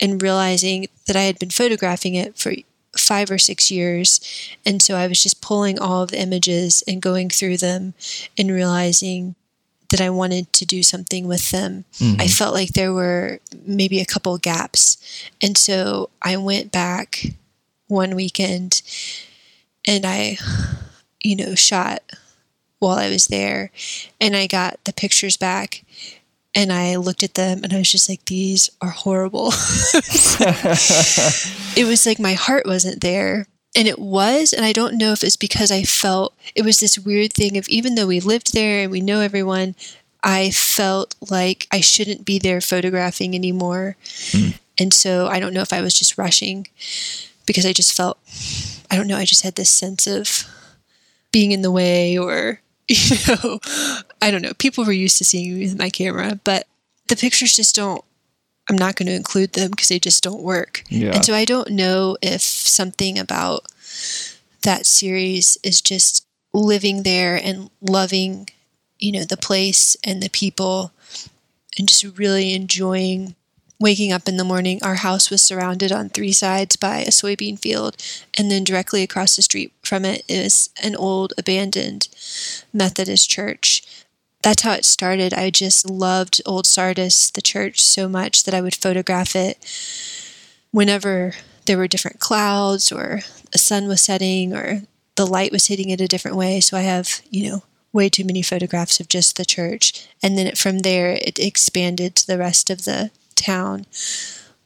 and 0.00 0.20
realizing 0.20 0.88
that 1.06 1.16
I 1.16 1.22
had 1.22 1.38
been 1.38 1.50
photographing 1.50 2.14
it 2.14 2.36
for 2.36 2.52
five 2.96 3.30
or 3.30 3.38
six 3.38 3.70
years. 3.70 4.20
And 4.66 4.82
so 4.82 4.96
I 4.96 5.06
was 5.06 5.22
just 5.22 5.40
pulling 5.40 5.78
all 5.78 6.02
of 6.02 6.10
the 6.10 6.20
images 6.20 6.82
and 6.86 7.00
going 7.00 7.30
through 7.30 7.58
them 7.58 7.94
and 8.36 8.50
realizing 8.50 9.34
that 9.90 10.00
I 10.00 10.10
wanted 10.10 10.52
to 10.54 10.66
do 10.66 10.82
something 10.82 11.26
with 11.26 11.50
them. 11.50 11.84
I 12.00 12.02
mm-hmm. 12.02 12.26
felt 12.28 12.54
like 12.54 12.70
there 12.70 12.92
were 12.92 13.40
maybe 13.64 14.00
a 14.00 14.06
couple 14.06 14.36
gaps. 14.38 14.96
And 15.42 15.56
so 15.56 16.08
I 16.22 16.36
went 16.38 16.72
back 16.72 17.26
one 17.88 18.14
weekend 18.14 18.80
and 19.86 20.06
I, 20.06 20.38
you 21.22 21.36
know, 21.36 21.54
shot 21.54 22.02
while 22.78 22.98
I 22.98 23.10
was 23.10 23.26
there 23.26 23.70
and 24.20 24.34
I 24.34 24.46
got 24.46 24.82
the 24.84 24.92
pictures 24.92 25.36
back 25.36 25.84
and 26.54 26.72
I 26.72 26.96
looked 26.96 27.22
at 27.22 27.34
them 27.34 27.64
and 27.64 27.72
I 27.72 27.78
was 27.78 27.90
just 27.90 28.08
like, 28.08 28.24
these 28.26 28.68
are 28.80 28.90
horrible. 28.90 29.48
it 31.76 31.86
was 31.86 32.04
like 32.04 32.18
my 32.18 32.34
heart 32.34 32.66
wasn't 32.66 33.00
there. 33.00 33.46
And 33.74 33.88
it 33.88 33.98
was, 33.98 34.52
and 34.52 34.66
I 34.66 34.72
don't 34.72 34.98
know 34.98 35.12
if 35.12 35.24
it's 35.24 35.36
because 35.36 35.70
I 35.70 35.82
felt 35.82 36.34
it 36.54 36.62
was 36.62 36.78
this 36.78 36.98
weird 36.98 37.32
thing 37.32 37.56
of 37.56 37.66
even 37.68 37.94
though 37.94 38.06
we 38.06 38.20
lived 38.20 38.52
there 38.52 38.82
and 38.82 38.92
we 38.92 39.00
know 39.00 39.20
everyone, 39.20 39.74
I 40.22 40.50
felt 40.50 41.14
like 41.30 41.66
I 41.72 41.80
shouldn't 41.80 42.26
be 42.26 42.38
there 42.38 42.60
photographing 42.60 43.34
anymore. 43.34 43.96
Hmm. 44.30 44.50
And 44.78 44.92
so 44.92 45.26
I 45.26 45.40
don't 45.40 45.54
know 45.54 45.62
if 45.62 45.72
I 45.72 45.80
was 45.80 45.94
just 45.94 46.18
rushing 46.18 46.66
because 47.46 47.64
I 47.64 47.72
just 47.72 47.94
felt, 47.94 48.18
I 48.90 48.96
don't 48.96 49.08
know, 49.08 49.16
I 49.16 49.24
just 49.24 49.42
had 49.42 49.54
this 49.54 49.70
sense 49.70 50.06
of 50.06 50.44
being 51.32 51.52
in 51.52 51.62
the 51.62 51.70
way 51.70 52.18
or 52.18 52.60
you 52.88 53.16
know, 53.26 53.58
I 54.22 54.30
don't 54.30 54.42
know. 54.42 54.54
People 54.54 54.84
were 54.84 54.92
used 54.92 55.18
to 55.18 55.24
seeing 55.24 55.54
me 55.54 55.64
with 55.64 55.78
my 55.78 55.90
camera, 55.90 56.38
but 56.44 56.66
the 57.08 57.16
pictures 57.16 57.52
just 57.52 57.74
don't. 57.74 58.02
I'm 58.70 58.76
not 58.76 58.94
going 58.94 59.08
to 59.08 59.14
include 59.14 59.54
them 59.54 59.72
because 59.72 59.88
they 59.88 59.98
just 59.98 60.22
don't 60.22 60.42
work. 60.42 60.84
Yeah. 60.88 61.14
And 61.14 61.24
so 61.24 61.34
I 61.34 61.44
don't 61.44 61.70
know 61.70 62.16
if 62.22 62.40
something 62.40 63.18
about 63.18 63.66
that 64.62 64.86
series 64.86 65.58
is 65.64 65.80
just 65.80 66.24
living 66.54 67.02
there 67.02 67.34
and 67.34 67.70
loving, 67.80 68.48
you 68.98 69.10
know, 69.10 69.24
the 69.24 69.36
place 69.36 69.96
and 70.04 70.22
the 70.22 70.30
people 70.30 70.92
and 71.76 71.88
just 71.88 72.16
really 72.16 72.54
enjoying 72.54 73.34
waking 73.80 74.12
up 74.12 74.28
in 74.28 74.36
the 74.36 74.44
morning. 74.44 74.78
Our 74.82 74.94
house 74.96 75.28
was 75.28 75.42
surrounded 75.42 75.90
on 75.90 76.08
three 76.08 76.32
sides 76.32 76.76
by 76.76 76.98
a 76.98 77.08
soybean 77.08 77.58
field, 77.58 77.96
and 78.38 78.50
then 78.50 78.62
directly 78.62 79.02
across 79.02 79.34
the 79.34 79.42
street 79.42 79.72
from 79.82 80.04
it 80.04 80.22
is 80.28 80.70
an 80.82 80.94
old 80.94 81.32
abandoned 81.36 82.06
Methodist 82.72 83.28
church. 83.28 83.82
That's 84.42 84.62
how 84.62 84.72
it 84.72 84.84
started. 84.84 85.32
I 85.32 85.50
just 85.50 85.88
loved 85.88 86.42
Old 86.44 86.66
Sardis, 86.66 87.30
the 87.30 87.42
church, 87.42 87.80
so 87.80 88.08
much 88.08 88.42
that 88.42 88.54
I 88.54 88.60
would 88.60 88.74
photograph 88.74 89.36
it 89.36 89.58
whenever 90.72 91.34
there 91.66 91.78
were 91.78 91.86
different 91.86 92.18
clouds 92.18 92.90
or 92.90 93.20
a 93.54 93.58
sun 93.58 93.86
was 93.86 94.00
setting 94.02 94.52
or 94.52 94.82
the 95.14 95.26
light 95.26 95.52
was 95.52 95.66
hitting 95.66 95.90
it 95.90 96.00
a 96.00 96.08
different 96.08 96.36
way. 96.36 96.60
So 96.60 96.76
I 96.76 96.80
have, 96.80 97.20
you 97.30 97.48
know, 97.48 97.62
way 97.92 98.08
too 98.08 98.24
many 98.24 98.42
photographs 98.42 98.98
of 98.98 99.08
just 99.08 99.36
the 99.36 99.44
church. 99.44 100.08
And 100.22 100.36
then 100.36 100.46
it, 100.46 100.58
from 100.58 100.80
there, 100.80 101.12
it 101.12 101.38
expanded 101.38 102.16
to 102.16 102.26
the 102.26 102.38
rest 102.38 102.70
of 102.70 102.84
the 102.84 103.10
town. 103.36 103.86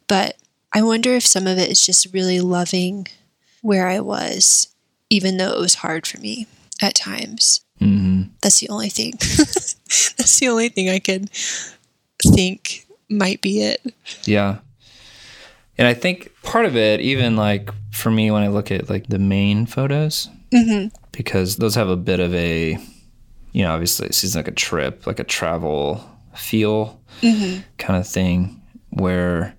But 0.08 0.36
I 0.72 0.82
wonder 0.82 1.12
if 1.12 1.26
some 1.26 1.46
of 1.46 1.58
it 1.58 1.70
is 1.70 1.84
just 1.84 2.12
really 2.14 2.40
loving 2.40 3.08
where 3.60 3.88
I 3.88 4.00
was, 4.00 4.68
even 5.10 5.36
though 5.36 5.52
it 5.52 5.60
was 5.60 5.76
hard 5.76 6.06
for 6.06 6.18
me 6.18 6.46
at 6.80 6.94
times. 6.94 7.65
Mm-hmm. 7.80 8.30
That's 8.42 8.60
the 8.60 8.68
only 8.68 8.88
thing. 8.88 9.12
That's 9.18 10.38
the 10.38 10.48
only 10.48 10.68
thing 10.68 10.88
I 10.88 10.98
can 10.98 11.28
think 12.22 12.86
might 13.08 13.40
be 13.40 13.62
it. 13.62 13.94
Yeah. 14.24 14.58
And 15.78 15.86
I 15.86 15.94
think 15.94 16.32
part 16.42 16.64
of 16.64 16.76
it, 16.76 17.00
even 17.00 17.36
like 17.36 17.70
for 17.92 18.10
me, 18.10 18.30
when 18.30 18.42
I 18.42 18.48
look 18.48 18.70
at 18.70 18.88
like 18.88 19.08
the 19.08 19.18
Maine 19.18 19.66
photos, 19.66 20.28
because 21.12 21.56
those 21.56 21.74
have 21.74 21.88
a 21.88 21.96
bit 21.96 22.20
of 22.20 22.34
a, 22.34 22.78
you 23.52 23.62
know, 23.62 23.72
obviously 23.72 24.06
it 24.06 24.14
seems 24.14 24.34
like 24.34 24.48
a 24.48 24.52
trip, 24.52 25.06
like 25.06 25.18
a 25.18 25.24
travel 25.24 26.08
feel 26.34 27.00
kind 27.20 27.98
of 27.98 28.06
thing 28.06 28.60
where, 28.90 29.54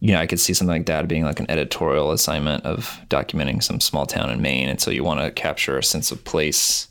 you 0.00 0.12
know, 0.12 0.20
I 0.20 0.26
could 0.26 0.40
see 0.40 0.52
something 0.52 0.76
like 0.76 0.86
that 0.86 1.06
being 1.06 1.24
like 1.24 1.38
an 1.38 1.50
editorial 1.50 2.10
assignment 2.10 2.64
of 2.64 2.98
documenting 3.08 3.62
some 3.62 3.78
small 3.78 4.04
town 4.04 4.30
in 4.30 4.42
Maine. 4.42 4.68
And 4.68 4.80
so 4.80 4.90
you 4.90 5.04
want 5.04 5.20
to 5.20 5.30
capture 5.30 5.78
a 5.78 5.84
sense 5.84 6.10
of 6.10 6.24
place 6.24 6.88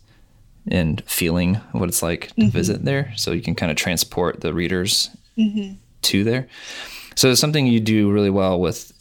and 0.67 1.03
feeling 1.07 1.55
what 1.71 1.89
it's 1.89 2.03
like 2.03 2.27
to 2.27 2.33
mm-hmm. 2.41 2.49
visit 2.49 2.85
there. 2.85 3.13
So 3.15 3.31
you 3.31 3.41
can 3.41 3.55
kind 3.55 3.71
of 3.71 3.77
transport 3.77 4.41
the 4.41 4.53
readers 4.53 5.09
mm-hmm. 5.37 5.75
to 6.03 6.23
there. 6.23 6.47
So 7.15 7.31
it's 7.31 7.41
something 7.41 7.67
you 7.67 7.79
do 7.79 8.11
really 8.11 8.29
well 8.29 8.59
with 8.59 8.91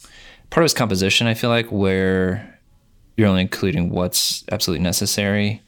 part 0.49 0.63
of 0.63 0.65
its 0.65 0.73
composition, 0.73 1.27
I 1.27 1.33
feel 1.33 1.49
like, 1.49 1.67
where 1.71 2.59
you're 3.15 3.27
only 3.27 3.41
including 3.41 3.89
what's 3.89 4.43
absolutely 4.51 4.83
necessary. 4.83 5.61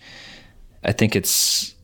I 0.84 0.92
think 0.92 1.16
it's 1.16 1.76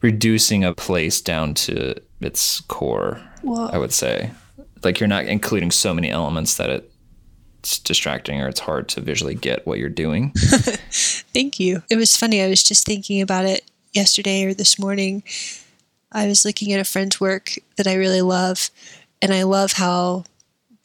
reducing 0.00 0.64
a 0.64 0.74
place 0.74 1.20
down 1.20 1.54
to 1.54 1.94
its 2.20 2.60
core, 2.62 3.20
Well- 3.42 3.70
I 3.72 3.78
would 3.78 3.92
say. 3.92 4.30
Like 4.84 5.00
you're 5.00 5.08
not 5.08 5.24
including 5.24 5.70
so 5.70 5.92
many 5.92 6.10
elements 6.10 6.56
that 6.58 6.88
it's 7.66 7.80
distracting 7.80 8.40
or 8.40 8.46
it's 8.48 8.60
hard 8.60 8.88
to 8.90 9.00
visually 9.00 9.34
get 9.34 9.66
what 9.66 9.78
you're 9.80 9.88
doing. 9.88 10.30
Thank 10.36 11.58
you. 11.58 11.82
It 11.90 11.96
was 11.96 12.16
funny. 12.16 12.40
I 12.40 12.48
was 12.48 12.62
just 12.62 12.86
thinking 12.86 13.20
about 13.20 13.44
it 13.44 13.64
yesterday 13.92 14.44
or 14.44 14.54
this 14.54 14.78
morning. 14.78 15.24
I 16.12 16.28
was 16.28 16.44
looking 16.44 16.72
at 16.72 16.78
a 16.78 16.84
friend's 16.84 17.20
work 17.20 17.54
that 17.74 17.88
I 17.88 17.94
really 17.94 18.22
love, 18.22 18.70
and 19.20 19.34
I 19.34 19.42
love 19.42 19.72
how 19.72 20.24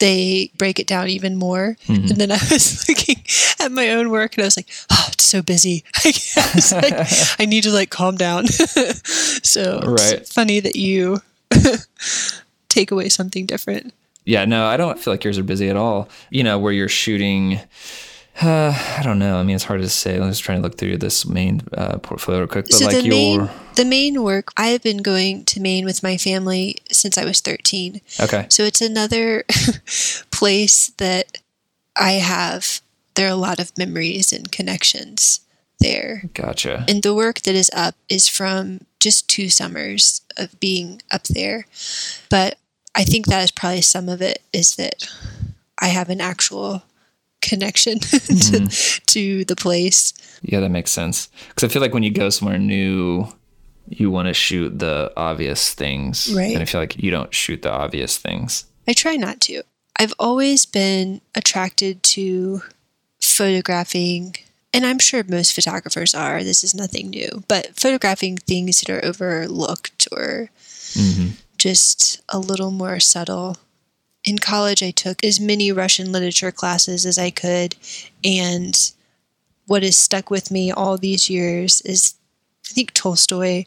they 0.00 0.50
break 0.58 0.80
it 0.80 0.88
down 0.88 1.08
even 1.08 1.36
more. 1.36 1.76
Mm-hmm. 1.86 2.08
And 2.10 2.16
then 2.20 2.32
I 2.32 2.38
was 2.50 2.88
looking 2.88 3.22
at 3.60 3.70
my 3.70 3.90
own 3.90 4.10
work 4.10 4.34
and 4.34 4.42
I 4.42 4.46
was 4.48 4.56
like, 4.56 4.68
oh, 4.90 5.06
it's 5.12 5.24
so 5.24 5.40
busy. 5.40 5.84
I, 6.04 6.10
guess, 6.10 6.72
like, 6.72 7.38
I 7.40 7.44
need 7.46 7.62
to 7.62 7.70
like 7.70 7.90
calm 7.90 8.16
down. 8.16 8.48
so 8.48 9.80
Right. 9.84 10.14
it's 10.14 10.32
funny 10.32 10.58
that 10.58 10.74
you 10.74 11.18
take 12.68 12.90
away 12.90 13.08
something 13.08 13.46
different. 13.46 13.94
Yeah, 14.24 14.44
no, 14.44 14.66
I 14.66 14.76
don't 14.76 14.98
feel 14.98 15.12
like 15.12 15.24
yours 15.24 15.38
are 15.38 15.42
busy 15.42 15.68
at 15.68 15.76
all. 15.76 16.08
You 16.30 16.44
know, 16.44 16.58
where 16.58 16.72
you're 16.72 16.88
shooting. 16.88 17.60
Uh, 18.40 18.72
I 18.98 19.02
don't 19.02 19.18
know. 19.18 19.36
I 19.36 19.42
mean, 19.42 19.56
it's 19.56 19.64
hard 19.64 19.80
to 19.80 19.88
say. 19.88 20.16
I'm 20.16 20.28
just 20.28 20.42
trying 20.42 20.58
to 20.58 20.62
look 20.62 20.78
through 20.78 20.98
this 20.98 21.26
Maine 21.26 21.62
uh, 21.76 21.98
portfolio 21.98 22.40
real 22.40 22.48
quick. 22.48 22.66
But 22.66 22.74
so 22.74 22.86
like 22.86 22.96
the 22.96 23.02
your, 23.02 23.14
Maine 23.14 23.50
the 23.74 23.84
Maine 23.84 24.22
work 24.22 24.52
I 24.56 24.68
have 24.68 24.82
been 24.82 24.98
going 24.98 25.44
to 25.46 25.60
Maine 25.60 25.84
with 25.84 26.02
my 26.02 26.16
family 26.16 26.76
since 26.90 27.16
I 27.18 27.24
was 27.24 27.40
13. 27.40 28.00
okay, 28.20 28.46
So 28.48 28.64
it's 28.64 28.80
another 28.80 29.44
place 30.30 30.88
that 30.98 31.38
I 31.96 32.12
have 32.12 32.80
there 33.14 33.26
are 33.26 33.32
a 33.32 33.36
lot 33.36 33.58
of 33.58 33.76
memories 33.76 34.32
and 34.32 34.50
connections 34.50 35.40
there. 35.80 36.30
gotcha. 36.34 36.84
And 36.88 37.02
the 37.02 37.14
work 37.14 37.40
that 37.40 37.54
is 37.54 37.70
up 37.74 37.94
is 38.08 38.28
from 38.28 38.86
just 39.00 39.28
two 39.28 39.48
summers 39.48 40.22
of 40.36 40.58
being 40.60 41.02
up 41.10 41.24
there. 41.24 41.66
But 42.30 42.56
I 42.94 43.04
think 43.04 43.26
that 43.26 43.42
is 43.42 43.50
probably 43.50 43.82
some 43.82 44.08
of 44.08 44.20
it 44.20 44.42
is 44.52 44.76
that 44.76 45.08
I 45.80 45.88
have 45.88 46.10
an 46.10 46.20
actual 46.20 46.82
connection 47.40 47.98
to, 48.00 48.16
mm-hmm. 48.16 49.04
to 49.06 49.44
the 49.44 49.56
place. 49.56 50.12
Yeah, 50.42 50.60
that 50.60 50.70
makes 50.70 50.90
sense. 50.90 51.28
Because 51.48 51.64
I 51.64 51.72
feel 51.72 51.82
like 51.82 51.94
when 51.94 52.02
you 52.02 52.10
go 52.10 52.30
somewhere 52.30 52.58
new, 52.58 53.26
you 53.88 54.10
want 54.10 54.28
to 54.28 54.34
shoot 54.34 54.78
the 54.78 55.12
obvious 55.16 55.74
things, 55.74 56.32
Right. 56.34 56.52
And 56.52 56.62
I 56.62 56.64
feel 56.64 56.80
like 56.80 57.02
you 57.02 57.10
don't 57.10 57.34
shoot 57.34 57.62
the 57.62 57.72
obvious 57.72 58.16
things. 58.16 58.64
I 58.86 58.92
try 58.92 59.16
not 59.16 59.40
to. 59.42 59.62
I've 59.96 60.14
always 60.18 60.64
been 60.66 61.20
attracted 61.34 62.02
to 62.04 62.62
photographing, 63.20 64.36
and 64.72 64.86
I'm 64.86 64.98
sure 64.98 65.22
most 65.28 65.52
photographers 65.52 66.14
are. 66.14 66.42
This 66.42 66.64
is 66.64 66.74
nothing 66.74 67.10
new, 67.10 67.44
but 67.48 67.78
photographing 67.78 68.36
things 68.38 68.80
that 68.80 68.90
are 68.90 69.04
overlooked 69.04 70.08
or 70.10 70.50
mm-hmm. 70.94 71.34
Just 71.62 72.20
a 72.28 72.40
little 72.40 72.72
more 72.72 72.98
subtle. 72.98 73.56
In 74.24 74.38
college, 74.38 74.82
I 74.82 74.90
took 74.90 75.22
as 75.22 75.38
many 75.38 75.70
Russian 75.70 76.10
literature 76.10 76.50
classes 76.50 77.06
as 77.06 77.18
I 77.18 77.30
could, 77.30 77.76
and 78.24 78.76
what 79.66 79.84
has 79.84 79.96
stuck 79.96 80.28
with 80.28 80.50
me 80.50 80.72
all 80.72 80.98
these 80.98 81.30
years 81.30 81.80
is 81.82 82.14
I 82.68 82.72
think 82.72 82.92
Tolstoy 82.92 83.64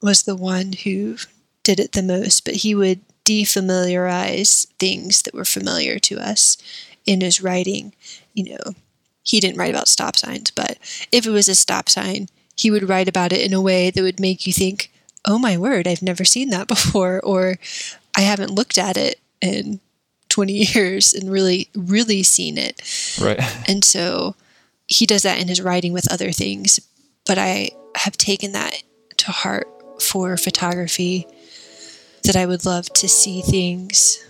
was 0.00 0.22
the 0.22 0.36
one 0.36 0.72
who 0.84 1.16
did 1.64 1.80
it 1.80 1.92
the 1.92 2.02
most, 2.02 2.44
but 2.44 2.56
he 2.56 2.76
would 2.76 3.00
defamiliarize 3.24 4.68
things 4.78 5.22
that 5.22 5.34
were 5.34 5.44
familiar 5.44 5.98
to 5.98 6.18
us 6.20 6.56
in 7.06 7.22
his 7.22 7.42
writing. 7.42 7.92
You 8.34 8.50
know, 8.50 8.74
he 9.22 9.40
didn't 9.40 9.58
write 9.58 9.70
about 9.70 9.88
stop 9.88 10.16
signs, 10.16 10.52
but 10.52 10.78
if 11.10 11.26
it 11.26 11.30
was 11.30 11.48
a 11.48 11.56
stop 11.56 11.88
sign, 11.88 12.28
he 12.56 12.70
would 12.70 12.88
write 12.88 13.08
about 13.08 13.32
it 13.32 13.44
in 13.44 13.52
a 13.52 13.60
way 13.60 13.90
that 13.90 14.02
would 14.02 14.20
make 14.20 14.46
you 14.46 14.52
think, 14.52 14.89
oh 15.24 15.38
my 15.38 15.56
word, 15.56 15.86
I've 15.86 16.02
never 16.02 16.24
seen 16.24 16.50
that 16.50 16.68
before, 16.74 17.20
or 17.22 17.56
I 18.16 18.22
haven't 18.22 18.52
looked 18.52 18.78
at 18.78 18.96
it 18.96 19.20
in 19.40 19.80
20 20.28 20.52
years 20.74 21.12
and 21.12 21.30
really, 21.30 21.68
really 21.74 22.22
seen 22.22 22.58
it. 22.58 22.82
Right. 23.20 23.40
And 23.68 23.84
so 23.84 24.34
he 24.86 25.06
does 25.06 25.22
that 25.22 25.40
in 25.40 25.48
his 25.48 25.60
writing 25.60 25.92
with 25.92 26.10
other 26.12 26.32
things. 26.32 26.80
But 27.26 27.38
I 27.38 27.70
have 27.96 28.16
taken 28.16 28.52
that 28.52 28.82
to 29.18 29.30
heart 29.30 29.68
for 30.00 30.36
photography 30.36 31.26
that 32.24 32.36
I 32.36 32.46
would 32.46 32.64
love 32.66 32.92
to 32.94 33.08
see 33.08 33.42
things 33.42 34.24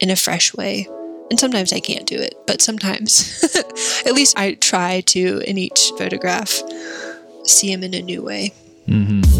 in 0.00 0.10
a 0.10 0.16
fresh 0.16 0.54
way. 0.54 0.88
And 1.30 1.38
sometimes 1.38 1.72
I 1.72 1.80
can't 1.80 2.06
do 2.06 2.16
it, 2.16 2.34
but 2.46 2.60
sometimes, 2.60 3.42
at 4.06 4.12
least 4.12 4.38
I 4.38 4.54
try 4.54 5.00
to, 5.06 5.42
in 5.46 5.56
each 5.56 5.92
photograph, 5.96 6.62
see 7.44 7.72
him 7.72 7.82
in 7.82 7.94
a 7.94 8.02
new 8.02 8.22
way. 8.22 8.52
Mm-hmm. 8.86 9.33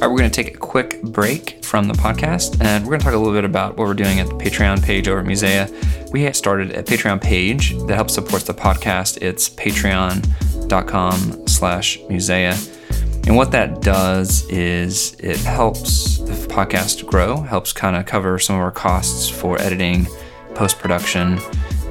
All 0.00 0.08
right, 0.08 0.14
we're 0.14 0.20
going 0.20 0.30
to 0.30 0.42
take 0.42 0.54
a 0.54 0.58
quick 0.58 1.02
break 1.02 1.62
from 1.62 1.86
the 1.86 1.92
podcast 1.92 2.58
and 2.64 2.84
we're 2.84 2.92
going 2.92 3.00
to 3.00 3.04
talk 3.04 3.12
a 3.12 3.18
little 3.18 3.34
bit 3.34 3.44
about 3.44 3.76
what 3.76 3.86
we're 3.86 3.92
doing 3.92 4.18
at 4.18 4.28
the 4.28 4.34
Patreon 4.34 4.82
page 4.82 5.06
over 5.08 5.20
at 5.20 5.26
Musea. 5.26 6.10
We 6.10 6.22
have 6.22 6.34
started 6.34 6.70
a 6.70 6.82
Patreon 6.82 7.20
page 7.20 7.76
that 7.80 7.96
helps 7.96 8.14
support 8.14 8.46
the 8.46 8.54
podcast. 8.54 9.18
It's 9.20 9.50
patreon.com 9.50 11.46
slash 11.46 11.98
musea. 12.08 13.26
And 13.26 13.36
what 13.36 13.52
that 13.52 13.82
does 13.82 14.48
is 14.48 15.16
it 15.20 15.36
helps 15.40 16.16
the 16.16 16.32
podcast 16.48 17.04
grow, 17.04 17.42
helps 17.42 17.74
kind 17.74 17.94
of 17.94 18.06
cover 18.06 18.38
some 18.38 18.56
of 18.56 18.62
our 18.62 18.72
costs 18.72 19.28
for 19.28 19.60
editing, 19.60 20.06
post 20.54 20.78
production, 20.78 21.38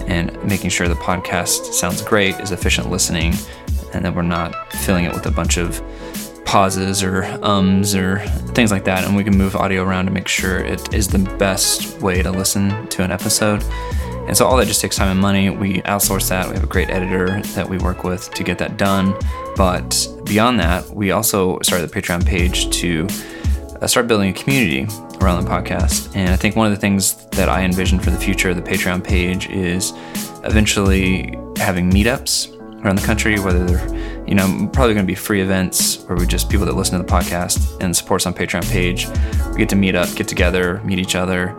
and 0.08 0.36
making 0.44 0.72
sure 0.72 0.88
the 0.88 0.96
podcast 0.96 1.74
sounds 1.74 2.02
great, 2.02 2.40
is 2.40 2.52
efficient 2.52 2.90
listening, 2.90 3.36
and 3.94 4.04
that 4.04 4.16
we're 4.16 4.24
not 4.24 4.74
filling 4.74 5.06
it 5.06 5.14
with 5.14 5.28
a 5.28 5.32
bunch 5.32 5.58
of 5.58 5.80
pauses 6.50 7.04
or 7.04 7.26
ums 7.44 7.94
or 7.94 8.18
things 8.56 8.72
like 8.72 8.84
that. 8.84 9.06
And 9.06 9.16
we 9.16 9.24
can 9.24 9.38
move 9.38 9.56
audio 9.56 9.84
around 9.84 10.06
to 10.06 10.12
make 10.12 10.28
sure 10.28 10.58
it 10.58 10.96
is 10.96 11.08
the 11.08 11.20
best 11.38 12.02
way 12.02 12.24
to 12.24 12.32
listen 12.32 12.88
to 12.88 13.04
an 13.04 13.12
episode. 13.12 13.64
And 14.28 14.36
so 14.36 14.48
all 14.48 14.58
that 14.58 14.66
just 14.66 14.82
takes 14.82 14.96
time 14.96 15.10
and 15.10 15.20
money. 15.20 15.52
We 15.52 15.84
outsource 15.84 16.28
that. 16.30 16.48
We 16.48 16.56
have 16.56 16.64
a 16.64 16.68
great 16.68 16.90
editor 16.90 17.40
that 17.54 17.70
we 17.70 17.78
work 17.78 18.04
with 18.04 18.34
to 18.34 18.44
get 18.44 18.58
that 18.58 18.78
done. 18.78 19.16
But 19.58 20.08
beyond 20.26 20.60
that, 20.60 20.90
we 20.90 21.12
also 21.12 21.60
started 21.62 21.88
the 21.88 22.02
Patreon 22.02 22.26
page 22.26 22.72
to 22.80 23.06
uh, 23.80 23.86
start 23.86 24.08
building 24.08 24.32
a 24.32 24.34
community 24.34 24.88
around 25.22 25.44
the 25.44 25.50
podcast. 25.52 26.16
And 26.16 26.32
I 26.32 26.36
think 26.36 26.56
one 26.56 26.66
of 26.66 26.74
the 26.74 26.82
things 26.82 27.28
that 27.28 27.48
I 27.48 27.62
envision 27.62 28.00
for 28.00 28.10
the 28.10 28.18
future 28.18 28.50
of 28.50 28.56
the 28.56 28.64
Patreon 28.64 29.04
page 29.04 29.48
is 29.50 29.94
eventually 30.44 31.38
having 31.58 31.92
meetups 31.92 32.59
around 32.84 32.98
the 32.98 33.06
country, 33.06 33.40
whether 33.40 33.66
they're, 33.66 34.26
you 34.28 34.36
know, 34.36 34.70
probably 34.74 34.94
going 34.94 35.06
to 35.06 35.12
be 35.12 35.16
free 35.16 35.42
events 35.42 36.04
where 36.04 36.18
we 36.18 36.26
just 36.26 36.50
people 36.50 36.66
that 36.66 36.76
listen 36.76 36.98
to 36.98 37.06
the 37.06 37.12
podcast 37.12 37.82
and 37.82 37.96
support 37.96 38.22
us 38.22 38.26
on 38.26 38.34
Patreon 38.34 38.70
page. 38.72 39.08
We 39.52 39.58
get 39.58 39.70
to 39.70 39.76
meet 39.76 39.96
up, 39.96 40.14
get 40.16 40.28
together, 40.28 40.82
meet 40.84 41.00
each 41.00 41.16
other, 41.16 41.56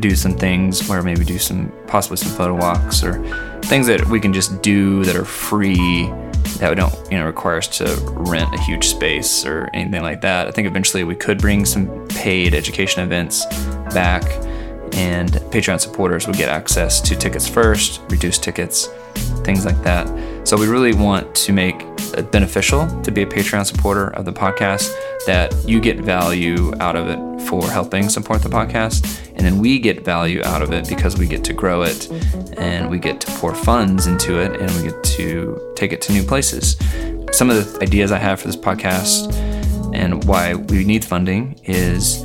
do 0.00 0.14
some 0.16 0.36
things 0.36 0.88
where 0.88 1.02
maybe 1.02 1.24
do 1.24 1.38
some 1.38 1.72
possibly 1.86 2.16
some 2.16 2.32
photo 2.32 2.54
walks 2.54 3.04
or 3.04 3.24
things 3.62 3.86
that 3.86 4.04
we 4.06 4.20
can 4.20 4.32
just 4.32 4.60
do 4.60 5.04
that 5.04 5.14
are 5.14 5.24
free 5.24 6.10
that 6.58 6.68
we 6.68 6.74
don't 6.74 6.94
you 7.10 7.18
know 7.18 7.26
require 7.26 7.58
us 7.58 7.68
to 7.78 7.84
rent 8.12 8.52
a 8.54 8.60
huge 8.62 8.86
space 8.86 9.46
or 9.46 9.70
anything 9.72 10.02
like 10.02 10.20
that. 10.22 10.48
I 10.48 10.50
think 10.50 10.66
eventually 10.66 11.04
we 11.04 11.14
could 11.14 11.38
bring 11.38 11.64
some 11.64 12.06
paid 12.08 12.54
education 12.54 13.02
events 13.02 13.46
back 13.94 14.24
and 14.94 15.32
Patreon 15.50 15.80
supporters 15.80 16.26
would 16.26 16.36
get 16.36 16.48
access 16.48 17.00
to 17.00 17.16
tickets 17.16 17.48
first, 17.48 18.00
reduced 18.08 18.42
tickets, 18.42 18.88
things 19.42 19.64
like 19.64 19.80
that. 19.82 20.06
So 20.44 20.58
we 20.58 20.68
really 20.68 20.92
want 20.92 21.34
to 21.36 21.52
make 21.52 21.80
it 22.16 22.30
beneficial 22.30 22.86
to 23.02 23.10
be 23.10 23.22
a 23.22 23.26
Patreon 23.26 23.64
supporter 23.64 24.08
of 24.08 24.26
the 24.26 24.32
podcast 24.32 24.94
that 25.24 25.54
you 25.66 25.80
get 25.80 26.00
value 26.00 26.72
out 26.80 26.96
of 26.96 27.08
it 27.08 27.48
for 27.48 27.66
helping 27.70 28.10
support 28.10 28.42
the 28.42 28.50
podcast 28.50 29.24
and 29.30 29.40
then 29.40 29.58
we 29.58 29.78
get 29.78 30.04
value 30.04 30.42
out 30.44 30.60
of 30.60 30.70
it 30.70 30.86
because 30.86 31.16
we 31.16 31.26
get 31.26 31.44
to 31.44 31.54
grow 31.54 31.82
it 31.82 32.10
and 32.58 32.90
we 32.90 32.98
get 32.98 33.22
to 33.22 33.30
pour 33.32 33.54
funds 33.54 34.06
into 34.06 34.38
it 34.38 34.60
and 34.60 34.70
we 34.76 34.90
get 34.90 35.02
to 35.02 35.72
take 35.76 35.92
it 35.92 36.02
to 36.02 36.12
new 36.12 36.22
places. 36.22 36.76
Some 37.32 37.48
of 37.48 37.56
the 37.56 37.82
ideas 37.82 38.12
I 38.12 38.18
have 38.18 38.38
for 38.38 38.46
this 38.46 38.56
podcast 38.56 39.34
and 39.94 40.24
why 40.24 40.54
we 40.54 40.84
need 40.84 41.06
funding 41.06 41.58
is 41.64 42.22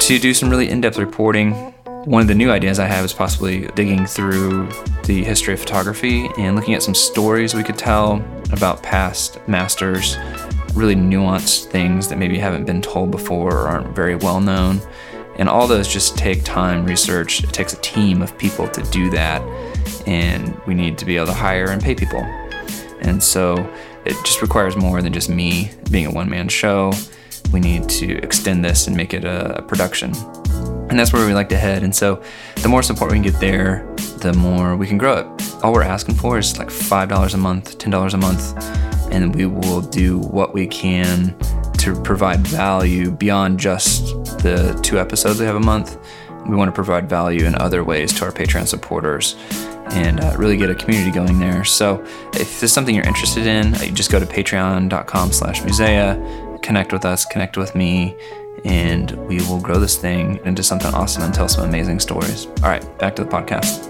to 0.00 0.18
do 0.18 0.34
some 0.34 0.50
really 0.50 0.68
in-depth 0.68 0.98
reporting 0.98 1.72
one 2.08 2.22
of 2.22 2.28
the 2.28 2.34
new 2.34 2.50
ideas 2.50 2.78
I 2.78 2.86
have 2.86 3.04
is 3.04 3.12
possibly 3.12 3.66
digging 3.74 4.06
through 4.06 4.66
the 5.04 5.22
history 5.22 5.52
of 5.52 5.60
photography 5.60 6.30
and 6.38 6.56
looking 6.56 6.72
at 6.72 6.82
some 6.82 6.94
stories 6.94 7.52
we 7.52 7.62
could 7.62 7.76
tell 7.76 8.24
about 8.50 8.82
past 8.82 9.38
masters, 9.46 10.16
really 10.72 10.94
nuanced 10.94 11.66
things 11.66 12.08
that 12.08 12.16
maybe 12.16 12.38
haven't 12.38 12.64
been 12.64 12.80
told 12.80 13.10
before 13.10 13.52
or 13.52 13.68
aren't 13.68 13.94
very 13.94 14.16
well 14.16 14.40
known. 14.40 14.80
And 15.36 15.50
all 15.50 15.66
those 15.66 15.86
just 15.86 16.16
take 16.16 16.44
time, 16.44 16.86
research. 16.86 17.44
It 17.44 17.52
takes 17.52 17.74
a 17.74 17.80
team 17.82 18.22
of 18.22 18.38
people 18.38 18.66
to 18.68 18.82
do 18.84 19.10
that. 19.10 19.42
And 20.06 20.58
we 20.66 20.72
need 20.72 20.96
to 20.96 21.04
be 21.04 21.16
able 21.16 21.26
to 21.26 21.34
hire 21.34 21.68
and 21.68 21.82
pay 21.82 21.94
people. 21.94 22.22
And 23.02 23.22
so 23.22 23.70
it 24.06 24.16
just 24.24 24.40
requires 24.40 24.76
more 24.76 25.02
than 25.02 25.12
just 25.12 25.28
me 25.28 25.72
being 25.90 26.06
a 26.06 26.10
one 26.10 26.30
man 26.30 26.48
show. 26.48 26.90
We 27.52 27.60
need 27.60 27.86
to 27.90 28.16
extend 28.22 28.64
this 28.64 28.86
and 28.86 28.96
make 28.96 29.12
it 29.12 29.26
a, 29.26 29.58
a 29.58 29.62
production 29.62 30.14
and 30.88 30.98
that's 30.98 31.12
where 31.12 31.26
we 31.26 31.34
like 31.34 31.48
to 31.50 31.58
head. 31.58 31.82
And 31.82 31.94
so, 31.94 32.22
the 32.56 32.68
more 32.68 32.82
support 32.82 33.10
we 33.10 33.16
can 33.16 33.22
get 33.22 33.40
there, 33.40 33.86
the 34.18 34.32
more 34.32 34.76
we 34.76 34.86
can 34.86 34.98
grow 34.98 35.18
it. 35.18 35.54
All 35.62 35.72
we're 35.72 35.82
asking 35.82 36.16
for 36.16 36.38
is 36.38 36.58
like 36.58 36.70
five 36.70 37.08
dollars 37.08 37.34
a 37.34 37.38
month, 37.38 37.78
ten 37.78 37.90
dollars 37.90 38.14
a 38.14 38.18
month, 38.18 38.54
and 39.12 39.34
we 39.34 39.46
will 39.46 39.80
do 39.80 40.18
what 40.18 40.54
we 40.54 40.66
can 40.66 41.36
to 41.78 42.00
provide 42.02 42.40
value 42.46 43.10
beyond 43.10 43.58
just 43.60 44.06
the 44.42 44.78
two 44.82 44.98
episodes 44.98 45.40
we 45.40 45.46
have 45.46 45.56
a 45.56 45.60
month. 45.60 45.98
We 46.46 46.56
want 46.56 46.68
to 46.68 46.72
provide 46.72 47.08
value 47.08 47.44
in 47.44 47.54
other 47.56 47.84
ways 47.84 48.12
to 48.14 48.24
our 48.24 48.32
Patreon 48.32 48.66
supporters 48.66 49.36
and 49.90 50.20
uh, 50.20 50.34
really 50.36 50.56
get 50.56 50.70
a 50.70 50.74
community 50.74 51.10
going 51.10 51.38
there. 51.38 51.64
So 51.64 52.04
if 52.34 52.60
there's 52.60 52.72
something 52.72 52.94
you're 52.94 53.06
interested 53.06 53.46
in, 53.46 53.74
you 53.74 53.92
just 53.92 54.10
go 54.10 54.18
to 54.18 54.26
patreon.com 54.26 55.32
slash 55.32 55.62
musea, 55.62 56.62
connect 56.62 56.92
with 56.92 57.04
us, 57.04 57.24
connect 57.24 57.56
with 57.56 57.74
me, 57.74 58.16
and 58.64 59.10
we 59.28 59.38
will 59.48 59.60
grow 59.60 59.78
this 59.78 59.96
thing 59.96 60.40
into 60.44 60.62
something 60.62 60.92
awesome 60.94 61.22
and 61.22 61.34
tell 61.34 61.48
some 61.48 61.64
amazing 61.64 62.00
stories. 62.00 62.46
All 62.62 62.68
right, 62.68 62.98
back 62.98 63.16
to 63.16 63.24
the 63.24 63.30
podcast. 63.30 63.84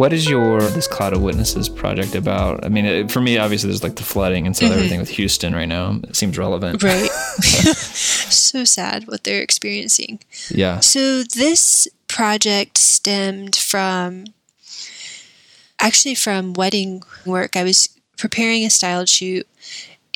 What 0.00 0.14
is 0.14 0.30
your 0.30 0.62
this 0.62 0.86
cloud 0.86 1.12
of 1.12 1.20
witnesses 1.20 1.68
project 1.68 2.14
about? 2.14 2.64
I 2.64 2.70
mean, 2.70 2.86
it, 2.86 3.10
for 3.10 3.20
me, 3.20 3.36
obviously, 3.36 3.68
there's 3.68 3.82
like 3.82 3.96
the 3.96 4.02
flooding 4.02 4.46
and 4.46 4.56
so 4.56 4.64
mm-hmm. 4.64 4.74
everything 4.74 4.98
with 4.98 5.10
Houston 5.10 5.54
right 5.54 5.68
now. 5.68 6.00
It 6.04 6.16
seems 6.16 6.38
relevant, 6.38 6.82
right? 6.82 7.10
so 7.10 8.64
sad 8.64 9.06
what 9.08 9.24
they're 9.24 9.42
experiencing. 9.42 10.20
Yeah. 10.48 10.80
So 10.80 11.22
this 11.22 11.86
project 12.08 12.78
stemmed 12.78 13.56
from 13.56 14.24
actually 15.80 16.14
from 16.14 16.54
wedding 16.54 17.02
work. 17.24 17.56
I 17.56 17.64
was 17.64 17.88
preparing 18.16 18.64
a 18.64 18.70
styled 18.70 19.08
shoot, 19.08 19.46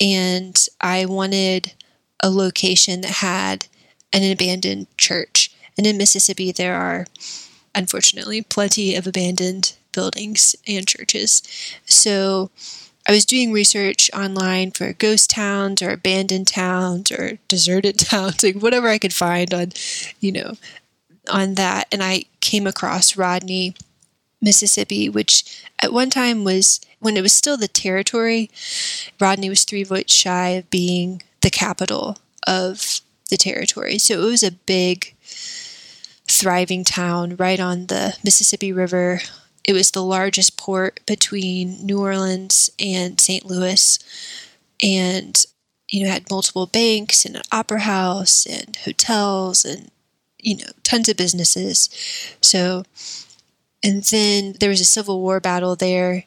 and 0.00 0.66
I 0.81 1.07
wanted 1.07 1.72
a 2.20 2.31
location 2.31 3.00
that 3.03 3.11
had 3.11 3.66
an 4.12 4.31
abandoned 4.31 4.87
church. 4.96 5.50
And 5.77 5.87
in 5.87 5.98
Mississippi, 5.98 6.53
there 6.53 6.74
are 6.77 7.07
unfortunately, 7.74 8.40
plenty 8.42 8.94
of 8.94 9.07
abandoned 9.07 9.74
buildings 9.92 10.55
and 10.66 10.87
churches. 10.87 11.42
So 11.87 12.50
I 13.07 13.12
was 13.12 13.24
doing 13.24 13.53
research 13.53 14.11
online 14.14 14.70
for 14.70 14.92
ghost 14.92 15.31
towns 15.31 15.83
or 15.83 15.90
abandoned 15.90 16.46
towns 16.48 17.11
or 17.11 17.38
deserted 17.48 17.98
towns, 17.98 18.42
like 18.42 18.57
whatever 18.57 18.88
I 18.88 18.98
could 18.98 19.12
find 19.12 19.53
on, 19.53 19.72
you 20.20 20.33
know, 20.33 20.55
on 21.31 21.55
that. 21.55 21.88
And 21.92 22.03
I 22.03 22.24
came 22.40 22.66
across 22.66 23.16
Rodney, 23.16 23.74
Mississippi, 24.44 25.09
which 25.09 25.64
at 25.80 25.92
one 25.92 26.11
time 26.11 26.44
was, 26.44 26.80
when 27.00 27.16
it 27.16 27.22
was 27.22 27.33
still 27.33 27.57
the 27.57 27.66
territory, 27.66 28.50
Rodney 29.18 29.48
was 29.48 29.64
three 29.64 29.83
votes 29.83 30.14
shy 30.14 30.50
of 30.50 30.70
being 30.70 31.22
the 31.40 31.50
capital 31.50 32.18
of 32.46 33.00
the 33.30 33.37
territory. 33.37 33.98
So 33.98 34.22
it 34.22 34.30
was 34.30 34.42
a 34.42 34.52
big 34.52 35.14
thriving 36.28 36.85
town 36.85 37.37
right 37.37 37.61
on 37.61 37.87
the 37.87 38.16
Mississippi 38.24 38.72
River. 38.72 39.20
It 39.64 39.72
was 39.72 39.90
the 39.90 40.02
largest 40.02 40.57
port 40.57 41.00
between 41.07 41.85
New 41.85 42.00
Orleans 42.00 42.70
and 42.78 43.20
St. 43.20 43.44
Louis, 43.44 43.98
and 44.83 45.44
you 45.88 46.04
know 46.04 46.11
had 46.11 46.30
multiple 46.30 46.66
banks 46.66 47.24
and 47.24 47.37
an 47.37 47.42
opera 47.52 47.80
house 47.80 48.46
and 48.46 48.76
hotels 48.85 49.64
and 49.64 49.90
you 50.38 50.59
know 50.59 50.70
tons 50.83 51.09
of 51.09 51.16
businesses. 51.16 51.88
So, 52.40 52.85
and 53.85 54.03
then 54.05 54.55
there 54.59 54.70
was 54.70 54.81
a 54.81 54.85
Civil 54.85 55.20
War 55.20 55.38
battle 55.38 55.77
there 55.77 56.25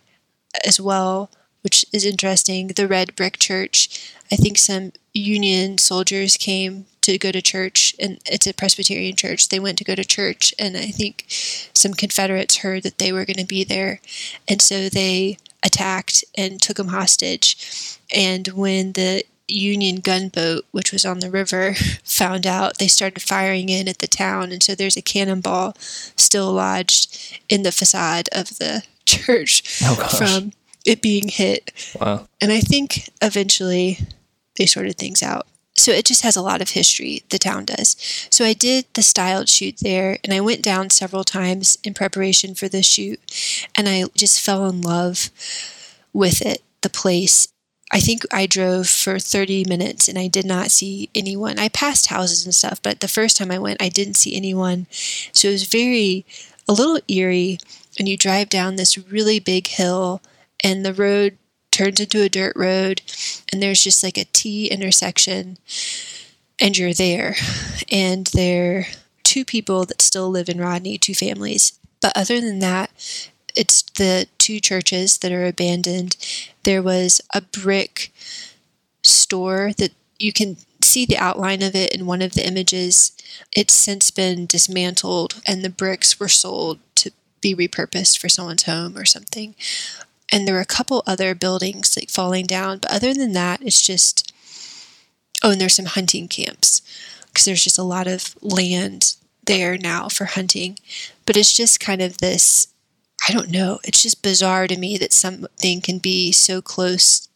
as 0.65 0.80
well, 0.80 1.32
which 1.62 1.86
is 1.91 2.06
interesting. 2.06 2.67
The 2.67 2.88
Red 2.88 3.15
Brick 3.15 3.39
Church. 3.39 4.13
I 4.32 4.36
think 4.36 4.58
some 4.58 4.93
Union 5.13 5.78
soldiers 5.80 6.38
came 6.38 6.86
to 7.02 7.17
go 7.17 7.32
to 7.32 7.41
church, 7.41 7.96
and 8.00 8.20
it's 8.26 8.46
a 8.46 8.54
Presbyterian 8.54 9.15
church. 9.15 9.50
They 9.50 9.60
went 9.60 9.78
to 9.80 9.84
go 9.84 9.96
to 9.96 10.06
church, 10.06 10.54
and 10.60 10.78
I 10.78 10.88
think 10.88 11.26
some 11.30 11.93
Confederates 11.93 12.58
heard 12.58 12.84
that 12.84 13.00
they 13.00 13.12
were 13.12 13.26
going 13.26 13.38
to 13.38 13.46
be 13.46 13.63
there, 13.63 14.02
and 14.48 14.62
so 14.62 14.89
they 14.89 15.38
attacked 15.63 16.24
and 16.38 16.62
took 16.62 16.78
them 16.78 16.89
hostage. 16.89 18.00
And 18.13 18.48
when 18.50 18.91
the 18.93 19.24
Union 19.48 19.98
gunboat, 19.98 20.66
which 20.72 20.92
was 20.92 21.06
on 21.06 21.20
the 21.20 21.30
river, 21.30 21.74
found 22.04 22.46
out, 22.46 22.78
they 22.78 22.88
started 22.88 23.22
firing 23.22 23.70
in 23.70 23.88
at 23.88 24.00
the 24.00 24.08
town, 24.08 24.52
and 24.52 24.62
so 24.62 24.76
there's 24.76 24.98
a 24.98 25.02
cannonball 25.02 25.74
still 26.16 26.52
lodged 26.52 27.40
in 27.50 27.64
the 27.64 27.72
facade 27.72 28.30
of 28.32 28.58
the 28.58 28.84
church 29.06 29.82
oh, 29.84 29.96
from 30.18 30.52
it 30.86 31.02
being 31.02 31.28
hit. 31.28 31.72
Wow. 32.00 32.28
And 32.42 32.52
I 32.52 32.62
think 32.62 33.10
eventually 33.22 34.00
they 34.58 34.66
sorted 34.66 34.98
things 34.98 35.22
out. 35.22 35.48
So 35.76 35.92
it 35.92 36.06
just 36.06 36.24
has 36.24 36.36
a 36.36 36.42
lot 36.42 36.62
of 36.62 36.70
history, 36.70 37.22
the 37.30 37.38
town 37.38 37.66
does. 37.66 37.96
So 38.32 38.44
I 38.44 38.54
did 38.54 38.86
the 38.94 39.04
styled 39.04 39.48
shoot 39.48 39.78
there 39.80 40.18
and 40.24 40.34
I 40.34 40.42
went 40.42 40.64
down 40.64 40.90
several 40.90 41.24
times 41.24 41.78
in 41.84 41.94
preparation 41.94 42.56
for 42.56 42.68
the 42.68 42.82
shoot 42.82 43.20
and 43.76 43.88
I 43.88 44.06
just 44.16 44.42
fell 44.42 44.68
in 44.68 44.82
love 44.82 45.30
with 46.14 46.42
it, 46.42 46.64
the 46.82 46.90
place. 46.90 47.48
I 47.91 48.00
think 48.00 48.23
I 48.32 48.47
drove 48.47 48.88
for 48.88 49.17
30 49.17 49.65
minutes 49.65 50.08
and 50.08 50.19
I 50.19 50.28
did 50.28 50.45
not 50.45 50.71
see 50.71 51.10
anyone. 51.15 51.58
I 51.58 51.69
passed 51.69 52.08
houses 52.08 52.45
and 52.45 52.54
stuff, 52.54 52.82
but 52.82 53.00
the 53.00 53.08
first 53.08 53.38
time 53.38 53.50
I 53.50 53.60
went, 53.60 53.82
I 53.82 53.89
didn't 53.89 54.15
see 54.15 54.36
anyone. 54.36 54.88
So 55.32 55.47
it 55.47 55.54
was 55.54 55.63
very, 55.63 56.26
a 56.67 56.73
little 56.73 57.00
eerie. 57.08 57.60
And 57.97 58.08
you 58.08 58.17
drive 58.17 58.50
down 58.50 58.76
this 58.76 58.97
really 58.97 59.39
big 59.39 59.67
hill 59.67 60.21
and 60.63 60.86
the 60.86 60.93
road 60.93 61.38
turns 61.71 62.00
into 62.00 62.21
a 62.21 62.30
dirt 62.30 62.54
road 62.56 63.02
and 63.52 63.62
there's 63.62 63.84
just 63.84 64.04
like 64.04 64.17
a 64.17 64.26
T 64.26 64.67
intersection 64.67 65.58
and 66.60 66.78
you're 66.78 66.93
there. 66.93 67.36
And 67.91 68.28
there 68.28 68.80
are 68.80 68.86
two 69.23 69.45
people 69.45 69.86
that 69.86 70.02
still 70.02 70.30
live 70.30 70.50
in 70.50 70.60
Rodney, 70.60 70.97
two 70.97 71.15
families. 71.15 71.80
But 72.02 72.13
other 72.15 72.39
than 72.39 72.60
that, 72.60 72.91
it's 73.58 73.82
the 73.82 74.28
two 74.38 74.60
churches 74.60 75.17
that 75.20 75.32
are 75.32 75.46
abandoned. 75.46 76.15
There 76.63 76.82
was 76.82 77.22
a 77.34 77.41
brick 77.41 78.13
store 79.04 79.72
that 79.78 79.93
you 80.20 80.32
can 80.32 80.58
see 80.84 81.06
the 81.06 81.17
outline 81.17 81.62
of 81.62 81.76
it 81.76 81.93
in 81.93 82.06
one 82.06 82.22
of 82.22 82.34
the 82.34 82.46
images. 82.48 83.12
It's 83.52 83.74
since 83.74 84.12
been 84.12 84.46
dismantled 84.46 85.41
and 85.46 85.63
the 85.63 85.70
bricks 85.70 86.20
were 86.20 86.28
sold 86.28 86.80
to 86.96 87.12
be 87.41 87.56
repurposed 87.56 88.20
for 88.20 88.30
someone's 88.30 88.63
home 88.63 88.98
or 88.98 89.06
something 89.06 89.56
and 90.32 90.48
there 90.48 90.56
were 90.56 90.62
a 90.62 90.65
couple 90.65 91.04
other 91.06 91.34
buildings 91.36 91.96
like 91.96 92.10
falling 92.10 92.46
down 92.46 92.80
but 92.80 92.91
other 92.91 93.13
than 93.13 93.34
that 93.34 93.62
it's 93.62 93.82
just 93.82 94.32
oh 95.43 95.52
and 95.52 95.62
there's 95.62 95.76
some 95.76 95.86
hunting 95.86 96.28
camps 96.28 96.82
because 97.28 97.46
there's 97.46 97.63
just 97.63 97.78
a 97.78 97.84
lot 97.84 98.08
of 98.08 98.36
land 98.41 99.15
there 99.46 99.78
now 99.78 100.08
for 100.10 100.26
hunting 100.26 100.78
but 101.26 101.38
it's 101.38 101.54
just 101.54 101.80
kind 101.80 102.02
of 102.02 102.17
this 102.17 102.67
i 103.27 103.34
don't 103.34 103.49
know 103.49 103.80
it's 103.84 104.03
just 104.03 104.23
bizarre 104.23 104.67
to 104.67 104.77
me 104.77 104.97
that 104.97 105.13
something 105.13 105.82
can 105.82 105.97
be 105.97 106.32
so 106.32 106.62
close 106.62 107.30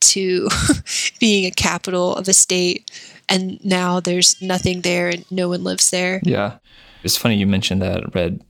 to 0.00 0.48
being 1.20 1.44
a 1.44 1.50
capital 1.50 2.14
of 2.16 2.26
a 2.28 2.32
state 2.32 2.90
and 3.28 3.62
now 3.64 4.00
there's 4.00 4.40
nothing 4.40 4.80
there 4.80 5.08
and 5.08 5.30
no 5.30 5.48
one 5.48 5.62
lives 5.62 5.90
there 5.90 6.20
yeah 6.24 6.58
it's 7.02 7.16
funny 7.16 7.36
you 7.36 7.46
mentioned 7.46 7.82
that 7.82 8.14
red 8.14 8.42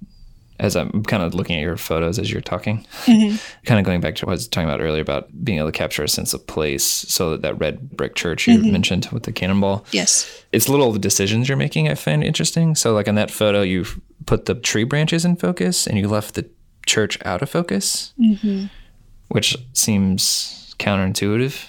as 0.61 0.77
I'm 0.77 1.03
kind 1.05 1.23
of 1.23 1.35
looking 1.35 1.57
at 1.57 1.63
your 1.63 1.79
photos 1.79 2.19
as 2.19 2.31
you're 2.31 2.43
talking, 2.43 2.87
mm-hmm. 3.07 3.37
kind 3.65 3.81
of 3.81 3.87
going 3.87 4.03
back 4.03 4.15
to 4.17 4.27
what 4.27 4.33
I 4.33 4.35
was 4.35 4.47
talking 4.47 4.69
about 4.69 4.83
earlier 4.83 5.01
about 5.01 5.29
being 5.43 5.59
able 5.59 5.69
to 5.69 5.77
capture 5.77 6.05
a 6.05 6.09
sense 6.09 6.35
of 6.35 6.47
place. 6.47 6.85
So 6.85 7.31
that, 7.31 7.43
that 7.43 7.59
red 7.59 7.97
brick 7.97 8.15
church 8.15 8.47
you 8.47 8.59
mm-hmm. 8.59 8.71
mentioned 8.71 9.09
with 9.11 9.23
the 9.23 9.33
cannonball. 9.33 9.87
Yes. 9.91 10.45
It's 10.53 10.69
little 10.69 10.93
decisions 10.93 11.49
you're 11.49 11.57
making 11.57 11.89
I 11.89 11.95
find 11.95 12.23
interesting. 12.23 12.75
So 12.75 12.93
like 12.93 13.09
in 13.09 13.15
that 13.15 13.31
photo, 13.31 13.63
you 13.63 13.87
put 14.31 14.47
the 14.47 14.55
tree 14.55 14.85
branches 14.85 15.25
in 15.25 15.35
focus 15.35 15.89
and 15.89 15.99
you 15.99 16.07
left 16.07 16.37
the 16.37 16.49
church 16.87 17.19
out 17.25 17.43
of 17.43 17.51
focus, 17.51 18.15
mm-hmm. 18.17 18.67
which 19.27 19.57
seems 19.73 20.73
counterintuitive. 20.79 21.67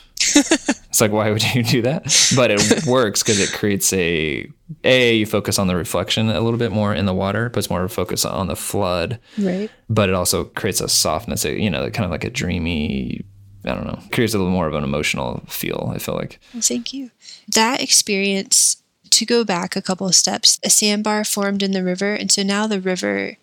It's 0.91 0.99
like 0.99 1.13
why 1.13 1.31
would 1.31 1.41
you 1.55 1.63
do 1.63 1.81
that? 1.83 2.03
But 2.35 2.51
it 2.51 2.85
works 2.85 3.23
because 3.23 3.39
it 3.39 3.53
creates 3.53 3.93
a 3.93 4.45
a 4.83 5.15
you 5.15 5.25
focus 5.25 5.57
on 5.57 5.67
the 5.67 5.75
reflection 5.77 6.27
a 6.27 6.41
little 6.41 6.59
bit 6.59 6.73
more 6.73 6.93
in 6.93 7.05
the 7.05 7.13
water 7.13 7.49
puts 7.49 7.69
more 7.69 7.87
focus 7.87 8.25
on 8.25 8.47
the 8.47 8.57
flood. 8.57 9.17
Right. 9.39 9.71
But 9.89 10.09
it 10.09 10.15
also 10.15 10.43
creates 10.43 10.81
a 10.81 10.89
softness 10.89 11.45
you 11.45 11.69
know 11.69 11.89
kind 11.91 12.03
of 12.03 12.11
like 12.11 12.25
a 12.25 12.29
dreamy 12.29 13.23
i 13.63 13.73
don't 13.73 13.87
know 13.87 13.99
creates 14.11 14.33
a 14.33 14.37
little 14.37 14.51
more 14.51 14.67
of 14.67 14.73
an 14.73 14.83
emotional 14.83 15.41
feel 15.47 15.93
i 15.95 15.97
feel 15.97 16.15
like. 16.15 16.41
Thank 16.59 16.91
you. 16.91 17.09
That 17.55 17.81
experience 17.81 18.80
to 19.11 19.25
go 19.25 19.43
back 19.43 19.75
a 19.75 19.81
couple 19.81 20.07
of 20.07 20.15
steps 20.15 20.59
a 20.63 20.69
sandbar 20.69 21.23
formed 21.23 21.61
in 21.61 21.71
the 21.71 21.83
river 21.83 22.13
and 22.13 22.31
so 22.31 22.43
now 22.43 22.65
the 22.67 22.81
river 22.81 23.37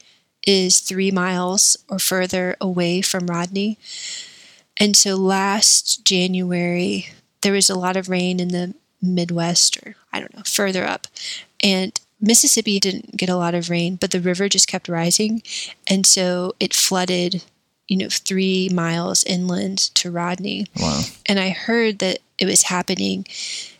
is 0.47 0.81
three 0.81 1.11
miles 1.11 1.77
or 1.89 1.99
further 1.99 2.57
away 2.61 3.01
from 3.01 3.27
rodney 3.27 3.79
and 4.79 4.97
so 4.97 5.17
last 5.17 6.05
January, 6.05 7.09
there 7.43 7.53
was 7.53 7.69
a 7.69 7.79
lot 7.79 7.97
of 7.97 8.09
rain 8.09 8.41
in 8.41 8.49
the 8.49 8.75
Midwest, 9.03 9.77
or 9.85 9.97
I 10.13 10.21
don't 10.21 10.35
know, 10.35 10.43
further 10.45 10.85
up. 10.85 11.07
And 11.63 11.99
Mississippi 12.21 12.81
didn't 12.81 13.17
get 13.17 13.29
a 13.29 13.37
lot 13.37 13.55
of 13.55 13.71
rain, 13.71 13.97
but 13.97 14.11
the 14.11 14.21
river 14.21 14.49
just 14.49 14.69
kept 14.69 14.89
rising. 14.89 15.43
And 15.89 16.07
so 16.07 16.55
it 16.61 16.75
flooded, 16.75 17.45
you 17.89 17.97
know, 17.97 18.09
three 18.09 18.69
miles 18.73 19.25
inland 19.25 19.79
to 19.97 20.11
Rodney. 20.11 20.67
Wow. 20.77 21.03
And 21.27 21.39
I 21.39 21.51
heard 21.51 21.99
that 21.99 22.19
it 22.39 22.47
was 22.47 22.63
happening. 22.63 23.27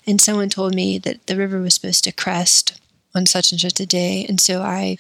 And 0.09 0.21
someone 0.21 0.49
told 0.49 0.75
me 0.75 0.99
that 0.99 1.27
the 1.29 1.37
river 1.37 1.61
was 1.61 1.75
supposed 1.75 2.03
to 2.05 2.13
crest 2.13 2.81
on 3.15 3.27
such 3.27 3.53
and 3.53 3.61
such 3.61 3.79
a 3.79 3.87
day. 3.87 4.27
And 4.29 4.41
so 4.41 4.63
I 4.63 4.99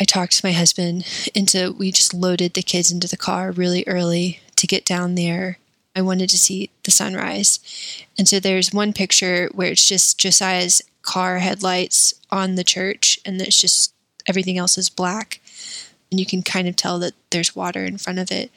I 0.00 0.04
talked 0.04 0.32
to 0.38 0.46
my 0.46 0.52
husband 0.52 1.06
and 1.34 1.48
so 1.50 1.72
we 1.72 1.90
just 1.92 2.14
loaded 2.14 2.54
the 2.54 2.62
kids 2.62 2.92
into 2.92 3.08
the 3.08 3.16
car 3.16 3.50
really 3.50 3.84
early 3.86 4.40
to 4.56 4.66
get 4.66 4.84
down 4.84 5.14
there. 5.14 5.58
I 5.96 6.02
wanted 6.02 6.30
to 6.30 6.38
see 6.38 6.70
the 6.84 6.90
sunrise. 6.92 7.58
And 8.16 8.28
so 8.28 8.38
there's 8.38 8.72
one 8.72 8.92
picture 8.92 9.50
where 9.54 9.72
it's 9.72 9.88
just 9.88 10.18
Josiah's 10.18 10.82
car 11.02 11.38
headlights 11.38 12.14
on 12.30 12.54
the 12.54 12.64
church, 12.64 13.18
and 13.24 13.40
it's 13.40 13.60
just 13.60 13.92
everything 14.28 14.58
else 14.58 14.78
is 14.78 14.90
black. 14.90 15.40
And 16.10 16.20
you 16.20 16.26
can 16.26 16.42
kind 16.42 16.68
of 16.68 16.76
tell 16.76 16.98
that 17.00 17.14
there's 17.30 17.56
water 17.56 17.84
in 17.84 17.98
front 17.98 18.18
of 18.20 18.30
it. 18.30 18.50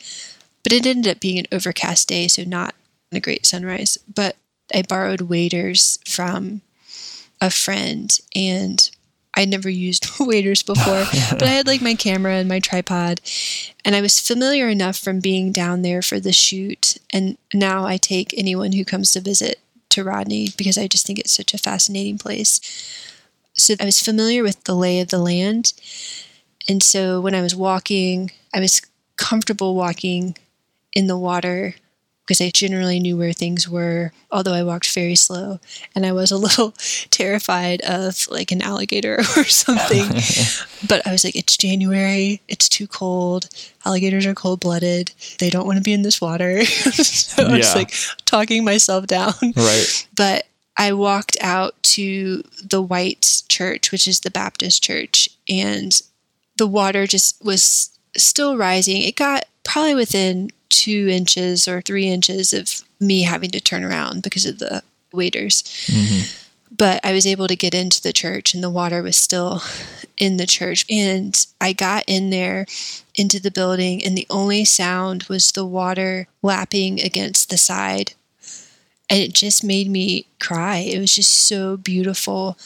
but 0.63 0.73
it 0.73 0.85
ended 0.85 1.11
up 1.11 1.19
being 1.19 1.39
an 1.39 1.47
overcast 1.51 2.07
day, 2.07 2.27
so 2.27 2.43
not 2.43 2.75
a 3.11 3.19
great 3.19 3.45
sunrise. 3.45 3.97
But 4.13 4.35
I 4.73 4.83
borrowed 4.83 5.21
waders 5.21 5.99
from 6.05 6.61
a 7.39 7.49
friend 7.49 8.17
and 8.35 8.89
I'd 9.33 9.49
never 9.49 9.69
used 9.69 10.07
waders 10.19 10.63
before, 10.63 11.05
but 11.31 11.43
I 11.43 11.47
had 11.47 11.67
like 11.67 11.81
my 11.81 11.95
camera 11.95 12.33
and 12.33 12.49
my 12.49 12.59
tripod, 12.59 13.21
and 13.85 13.95
I 13.95 14.01
was 14.01 14.19
familiar 14.19 14.67
enough 14.67 14.97
from 14.97 15.19
being 15.19 15.51
down 15.51 15.81
there 15.81 16.01
for 16.01 16.19
the 16.19 16.33
shoot. 16.33 16.97
And 17.11 17.37
now 17.53 17.85
I 17.85 17.97
take 17.97 18.33
anyone 18.37 18.73
who 18.73 18.85
comes 18.85 19.11
to 19.13 19.21
visit 19.21 19.59
to 19.89 20.03
Rodney 20.03 20.49
because 20.57 20.77
I 20.77 20.87
just 20.87 21.05
think 21.05 21.19
it's 21.19 21.31
such 21.31 21.53
a 21.53 21.57
fascinating 21.57 22.17
place. 22.17 22.59
So 23.53 23.75
I 23.79 23.85
was 23.85 24.01
familiar 24.01 24.43
with 24.43 24.63
the 24.63 24.75
lay 24.75 24.99
of 24.99 25.09
the 25.09 25.19
land. 25.19 25.73
And 26.67 26.81
so 26.81 27.19
when 27.19 27.35
I 27.35 27.41
was 27.41 27.55
walking, 27.55 28.31
I 28.53 28.59
was 28.59 28.81
comfortable 29.17 29.75
walking 29.75 30.37
in 30.93 31.07
the 31.07 31.17
water 31.17 31.75
because 32.25 32.39
I 32.39 32.49
generally 32.49 32.99
knew 32.99 33.17
where 33.17 33.33
things 33.33 33.67
were, 33.67 34.13
although 34.31 34.53
I 34.53 34.63
walked 34.63 34.93
very 34.93 35.15
slow. 35.15 35.59
And 35.95 36.05
I 36.05 36.11
was 36.11 36.31
a 36.31 36.37
little 36.45 36.73
terrified 37.09 37.81
of 37.81 38.27
like 38.29 38.51
an 38.51 38.61
alligator 38.61 39.19
or 39.37 39.43
something. 39.43 40.07
but 40.87 41.05
I 41.05 41.11
was 41.11 41.23
like, 41.23 41.35
it's 41.35 41.57
January, 41.57 42.41
it's 42.47 42.69
too 42.69 42.87
cold. 42.87 43.49
Alligators 43.85 44.25
are 44.25 44.35
cold 44.35 44.59
blooded. 44.59 45.11
They 45.39 45.49
don't 45.49 45.65
want 45.65 45.77
to 45.77 45.83
be 45.83 45.93
in 45.93 46.03
this 46.03 46.21
water. 46.21 46.63
so 46.65 47.43
I 47.43 47.57
was 47.57 47.75
like 47.75 47.93
talking 48.25 48.63
myself 48.63 49.07
down. 49.07 49.33
Right. 49.55 50.07
But 50.15 50.45
I 50.77 50.93
walked 50.93 51.37
out 51.41 51.81
to 51.83 52.43
the 52.63 52.81
White 52.81 53.43
Church, 53.49 53.91
which 53.91 54.07
is 54.07 54.21
the 54.21 54.31
Baptist 54.31 54.81
church, 54.81 55.29
and 55.49 56.01
the 56.57 56.67
water 56.67 57.05
just 57.05 57.43
was 57.43 57.89
still 58.15 58.57
rising. 58.57 59.01
It 59.01 59.15
got 59.15 59.45
probably 59.63 59.95
within 59.95 60.51
two 60.69 61.07
inches 61.09 61.67
or 61.67 61.81
three 61.81 62.07
inches 62.07 62.53
of 62.53 62.81
me 62.99 63.23
having 63.23 63.51
to 63.51 63.59
turn 63.59 63.83
around 63.83 64.23
because 64.23 64.45
of 64.45 64.59
the 64.59 64.83
waders. 65.11 65.63
Mm-hmm. 65.87 66.37
But 66.75 67.01
I 67.03 67.11
was 67.11 67.27
able 67.27 67.47
to 67.47 67.55
get 67.55 67.75
into 67.75 68.01
the 68.01 68.13
church, 68.13 68.53
and 68.53 68.63
the 68.63 68.69
water 68.69 69.03
was 69.03 69.17
still 69.17 69.61
in 70.17 70.37
the 70.37 70.47
church. 70.47 70.85
And 70.89 71.45
I 71.59 71.73
got 71.73 72.05
in 72.07 72.29
there 72.29 72.65
into 73.15 73.39
the 73.39 73.51
building, 73.51 74.03
and 74.03 74.17
the 74.17 74.27
only 74.29 74.63
sound 74.65 75.23
was 75.23 75.51
the 75.51 75.65
water 75.65 76.27
lapping 76.41 77.01
against 77.01 77.49
the 77.49 77.57
side 77.57 78.13
and 79.11 79.19
it 79.19 79.33
just 79.33 79.61
made 79.61 79.89
me 79.89 80.25
cry. 80.39 80.77
It 80.77 80.97
was 80.97 81.13
just 81.13 81.31
so 81.31 81.75
beautiful 81.75 82.57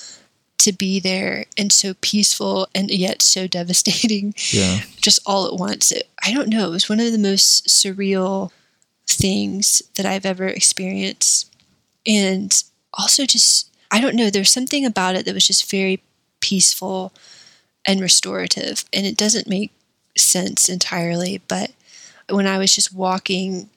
to 0.57 0.71
be 0.71 0.99
there 0.99 1.45
and 1.57 1.71
so 1.71 1.93
peaceful 2.01 2.67
and 2.73 2.89
yet 2.89 3.21
so 3.21 3.47
devastating 3.59 4.33
Yeah. 4.51 4.81
just 4.97 5.19
all 5.25 5.45
at 5.47 5.59
once. 5.59 5.91
It, 5.91 6.07
I 6.23 6.33
don't 6.33 6.49
know, 6.49 6.67
it 6.67 6.71
was 6.71 6.89
one 6.89 6.99
of 6.99 7.11
the 7.11 7.17
most 7.17 7.67
surreal 7.67 8.51
things 9.07 9.81
that 9.95 10.05
I've 10.05 10.25
ever 10.25 10.47
experienced. 10.47 11.53
And 12.07 12.63
also 12.93 13.25
just 13.25 13.69
I 13.91 14.01
don't 14.01 14.15
know, 14.15 14.29
there's 14.29 14.49
something 14.51 14.85
about 14.85 15.15
it 15.15 15.25
that 15.25 15.33
was 15.33 15.47
just 15.47 15.69
very 15.69 16.01
peaceful 16.41 17.13
and 17.87 18.01
restorative 18.01 18.83
and 18.91 19.05
it 19.05 19.15
doesn't 19.17 19.47
make 19.47 19.71
sense 20.17 20.69
entirely, 20.69 21.41
but 21.47 21.71
when 22.29 22.47
I 22.47 22.57
was 22.57 22.73
just 22.73 22.93
walking 22.93 23.69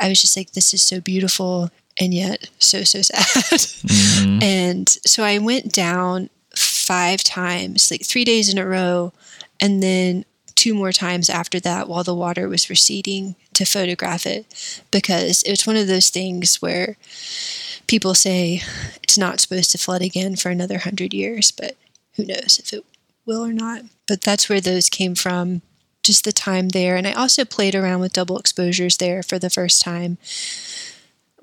I 0.00 0.08
was 0.08 0.20
just 0.20 0.36
like, 0.36 0.52
this 0.52 0.74
is 0.74 0.82
so 0.82 1.00
beautiful 1.00 1.70
and 1.98 2.12
yet 2.12 2.50
so, 2.58 2.82
so 2.82 3.02
sad. 3.02 3.24
Mm-hmm. 3.24 4.38
And 4.42 4.88
so 4.88 5.22
I 5.22 5.38
went 5.38 5.72
down 5.72 6.28
five 6.54 7.22
times, 7.24 7.90
like 7.90 8.04
three 8.04 8.24
days 8.24 8.52
in 8.52 8.58
a 8.58 8.66
row, 8.66 9.12
and 9.60 9.82
then 9.82 10.24
two 10.54 10.74
more 10.74 10.92
times 10.92 11.28
after 11.28 11.58
that 11.60 11.88
while 11.88 12.04
the 12.04 12.14
water 12.14 12.48
was 12.48 12.70
receding 12.70 13.36
to 13.52 13.64
photograph 13.64 14.26
it 14.26 14.46
because 14.90 15.42
it 15.42 15.50
was 15.50 15.66
one 15.66 15.76
of 15.76 15.86
those 15.86 16.10
things 16.10 16.62
where 16.62 16.96
people 17.86 18.14
say 18.14 18.62
it's 19.02 19.18
not 19.18 19.40
supposed 19.40 19.70
to 19.70 19.78
flood 19.78 20.02
again 20.02 20.36
for 20.36 20.50
another 20.50 20.78
hundred 20.78 21.12
years, 21.12 21.50
but 21.50 21.76
who 22.16 22.24
knows 22.24 22.58
if 22.58 22.72
it 22.72 22.84
will 23.26 23.44
or 23.44 23.52
not. 23.52 23.82
But 24.06 24.20
that's 24.20 24.48
where 24.48 24.60
those 24.60 24.88
came 24.88 25.14
from 25.14 25.62
just 26.02 26.24
the 26.24 26.32
time 26.32 26.68
there. 26.70 26.96
And 26.96 27.06
I 27.06 27.12
also 27.12 27.44
played 27.44 27.74
around 27.74 28.00
with 28.00 28.12
double 28.12 28.38
exposures 28.38 28.98
there 28.98 29.22
for 29.22 29.38
the 29.38 29.50
first 29.50 29.82
time, 29.82 30.18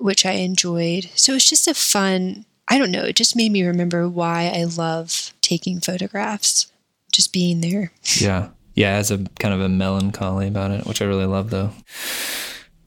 which 0.02 0.26
I 0.26 0.32
enjoyed. 0.32 1.08
So 1.14 1.34
it's 1.34 1.48
just 1.48 1.68
a 1.68 1.74
fun, 1.74 2.44
I 2.68 2.78
don't 2.78 2.90
know, 2.90 3.04
it 3.04 3.16
just 3.16 3.36
made 3.36 3.52
me 3.52 3.64
remember 3.64 4.08
why 4.08 4.52
I 4.54 4.64
love 4.64 5.32
taking 5.40 5.80
photographs, 5.80 6.70
just 7.12 7.32
being 7.32 7.60
there. 7.60 7.92
Yeah. 8.16 8.48
Yeah, 8.74 8.94
it 8.94 8.96
has 8.96 9.10
a 9.10 9.18
kind 9.38 9.52
of 9.52 9.60
a 9.60 9.68
melancholy 9.68 10.48
about 10.48 10.70
it, 10.70 10.86
which 10.86 11.02
I 11.02 11.04
really 11.04 11.26
love 11.26 11.50
though. 11.50 11.72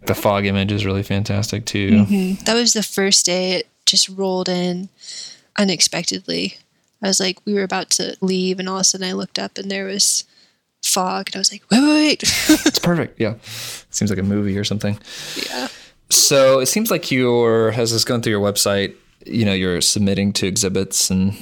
The 0.07 0.15
fog 0.15 0.45
image 0.45 0.71
is 0.71 0.85
really 0.85 1.03
fantastic 1.03 1.65
too. 1.65 1.91
Mm-hmm. 1.91 2.43
That 2.45 2.55
was 2.55 2.73
the 2.73 2.83
first 2.83 3.25
day 3.25 3.53
it 3.53 3.67
just 3.85 4.09
rolled 4.09 4.49
in 4.49 4.89
unexpectedly. 5.57 6.57
I 7.01 7.07
was 7.07 7.19
like, 7.19 7.39
we 7.45 7.53
were 7.53 7.63
about 7.63 7.91
to 7.91 8.17
leave, 8.21 8.59
and 8.59 8.67
all 8.67 8.77
of 8.77 8.81
a 8.81 8.83
sudden 8.83 9.07
I 9.07 9.13
looked 9.13 9.37
up 9.37 9.57
and 9.57 9.69
there 9.69 9.85
was 9.85 10.23
fog, 10.83 11.27
and 11.27 11.35
I 11.35 11.39
was 11.39 11.51
like, 11.51 11.63
wait, 11.69 11.81
wait, 11.81 11.93
wait. 11.93 12.23
It's 12.65 12.79
perfect. 12.79 13.19
Yeah. 13.19 13.33
it 13.33 13.45
Seems 13.91 14.09
like 14.09 14.19
a 14.19 14.23
movie 14.23 14.57
or 14.57 14.63
something. 14.63 14.97
yeah. 15.49 15.67
So 16.15 16.59
it 16.59 16.67
seems 16.67 16.89
like 16.89 17.11
you're, 17.11 17.71
as 17.71 17.91
this 17.91 18.05
going 18.05 18.21
through 18.21 18.31
your 18.31 18.41
website, 18.41 18.95
you 19.25 19.43
know, 19.45 19.53
you're 19.53 19.81
submitting 19.81 20.31
to 20.33 20.47
exhibits 20.47 21.09
and 21.09 21.33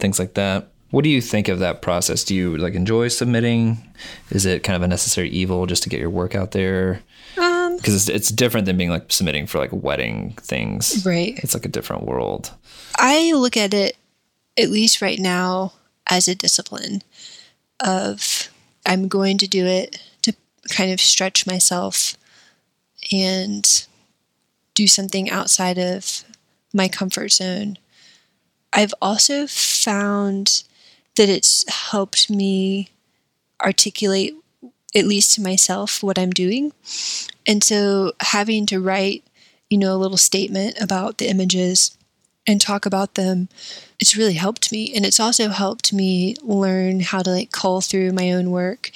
things 0.00 0.18
like 0.18 0.34
that. 0.34 0.68
What 0.90 1.04
do 1.04 1.10
you 1.10 1.22
think 1.22 1.48
of 1.48 1.58
that 1.60 1.80
process? 1.80 2.22
Do 2.22 2.34
you 2.34 2.56
like 2.58 2.74
enjoy 2.74 3.08
submitting? 3.08 3.78
Is 4.30 4.44
it 4.44 4.62
kind 4.62 4.76
of 4.76 4.82
a 4.82 4.88
necessary 4.88 5.30
evil 5.30 5.64
just 5.66 5.82
to 5.84 5.88
get 5.88 5.98
your 6.00 6.10
work 6.10 6.34
out 6.34 6.50
there? 6.50 7.00
Um, 7.38 7.78
Because 7.78 7.94
it's, 7.94 8.08
it's 8.10 8.28
different 8.28 8.66
than 8.66 8.76
being 8.76 8.90
like 8.90 9.10
submitting 9.10 9.46
for 9.46 9.58
like 9.58 9.70
wedding 9.72 10.34
things. 10.40 11.04
right. 11.06 11.38
It's 11.42 11.54
like 11.54 11.64
a 11.64 11.68
different 11.70 12.04
world. 12.04 12.52
I 12.96 13.32
look 13.32 13.56
at 13.56 13.72
it, 13.72 13.96
at 14.58 14.68
least 14.68 15.00
right 15.00 15.18
now, 15.18 15.72
as 16.10 16.28
a 16.28 16.34
discipline 16.34 17.02
of 17.80 18.50
I'm 18.84 19.08
going 19.08 19.38
to 19.38 19.48
do 19.48 19.64
it 19.66 20.00
to 20.22 20.34
kind 20.68 20.92
of 20.92 21.00
stretch 21.00 21.46
myself 21.46 22.16
and 23.10 23.86
do 24.74 24.86
something 24.86 25.30
outside 25.30 25.78
of 25.78 26.24
my 26.72 26.88
comfort 26.88 27.32
zone. 27.32 27.78
I've 28.72 28.94
also 29.02 29.46
found 29.46 30.64
that 31.16 31.28
it's 31.28 31.68
helped 31.70 32.30
me 32.30 32.88
articulate, 33.62 34.34
at 34.94 35.06
least 35.06 35.34
to 35.34 35.42
myself, 35.42 36.02
what 36.02 36.18
I'm 36.18 36.30
doing. 36.30 36.72
And 37.46 37.62
so 37.62 38.12
having 38.20 38.66
to 38.66 38.80
write, 38.80 39.24
you 39.68 39.78
know, 39.78 39.94
a 39.94 39.98
little 39.98 40.16
statement 40.16 40.80
about 40.80 41.18
the 41.18 41.28
images 41.28 41.96
and 42.46 42.60
talk 42.60 42.86
about 42.86 43.14
them 43.14 43.48
it's 44.00 44.16
really 44.16 44.34
helped 44.34 44.72
me 44.72 44.92
and 44.94 45.06
it's 45.06 45.20
also 45.20 45.48
helped 45.48 45.92
me 45.92 46.34
learn 46.42 47.00
how 47.00 47.22
to 47.22 47.30
like 47.30 47.52
cull 47.52 47.80
through 47.80 48.12
my 48.12 48.32
own 48.32 48.50
work 48.50 48.90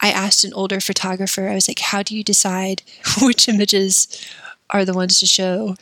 i 0.00 0.10
asked 0.10 0.44
an 0.44 0.52
older 0.54 0.80
photographer 0.80 1.48
i 1.48 1.54
was 1.54 1.68
like 1.68 1.78
how 1.78 2.02
do 2.02 2.16
you 2.16 2.24
decide 2.24 2.82
which 3.22 3.48
images 3.48 4.08
are 4.70 4.84
the 4.84 4.94
ones 4.94 5.20
to 5.20 5.26
show 5.26 5.76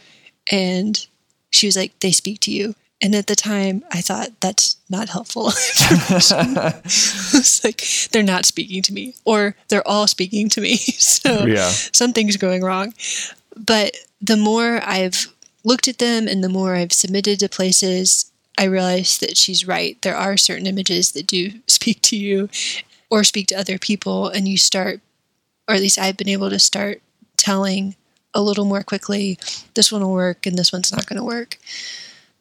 and 0.50 1.06
she 1.50 1.66
was 1.66 1.76
like 1.76 1.98
they 2.00 2.10
speak 2.12 2.40
to 2.40 2.50
you 2.50 2.74
and 3.00 3.14
at 3.14 3.26
the 3.26 3.36
time 3.36 3.82
i 3.92 4.00
thought 4.00 4.28
that's 4.40 4.76
not 4.90 5.08
helpful 5.08 5.46
information. 5.46 6.58
I 6.58 6.80
was 6.84 7.60
like 7.64 7.82
they're 8.10 8.22
not 8.22 8.44
speaking 8.44 8.82
to 8.82 8.92
me 8.92 9.14
or 9.24 9.54
they're 9.68 9.86
all 9.86 10.06
speaking 10.06 10.48
to 10.50 10.60
me 10.60 10.76
so 11.16 11.46
Yeah. 11.46 11.68
something's 11.92 12.36
going 12.36 12.62
wrong. 12.62 12.94
But 13.56 13.96
the 14.20 14.36
more 14.36 14.80
I've 14.84 15.26
looked 15.64 15.88
at 15.88 15.98
them 15.98 16.26
and 16.28 16.42
the 16.42 16.48
more 16.48 16.74
I've 16.74 16.92
submitted 16.92 17.40
to 17.40 17.48
places, 17.48 18.30
I 18.58 18.64
realize 18.64 19.18
that 19.18 19.36
she's 19.36 19.66
right. 19.66 20.00
There 20.02 20.16
are 20.16 20.36
certain 20.36 20.66
images 20.66 21.12
that 21.12 21.26
do 21.26 21.50
speak 21.66 22.00
to 22.02 22.16
you 22.16 22.48
or 23.10 23.24
speak 23.24 23.46
to 23.48 23.54
other 23.58 23.78
people, 23.78 24.28
and 24.28 24.48
you 24.48 24.56
start, 24.56 25.00
or 25.68 25.74
at 25.74 25.80
least 25.82 25.98
I've 25.98 26.16
been 26.16 26.28
able 26.30 26.48
to 26.50 26.58
start 26.58 27.02
telling 27.36 27.94
a 28.34 28.42
little 28.42 28.64
more 28.64 28.82
quickly 28.82 29.38
this 29.74 29.92
one 29.92 30.02
will 30.02 30.12
work 30.12 30.46
and 30.46 30.56
this 30.58 30.72
one's 30.72 30.92
not 30.92 31.06
going 31.06 31.18
to 31.18 31.24
work. 31.24 31.58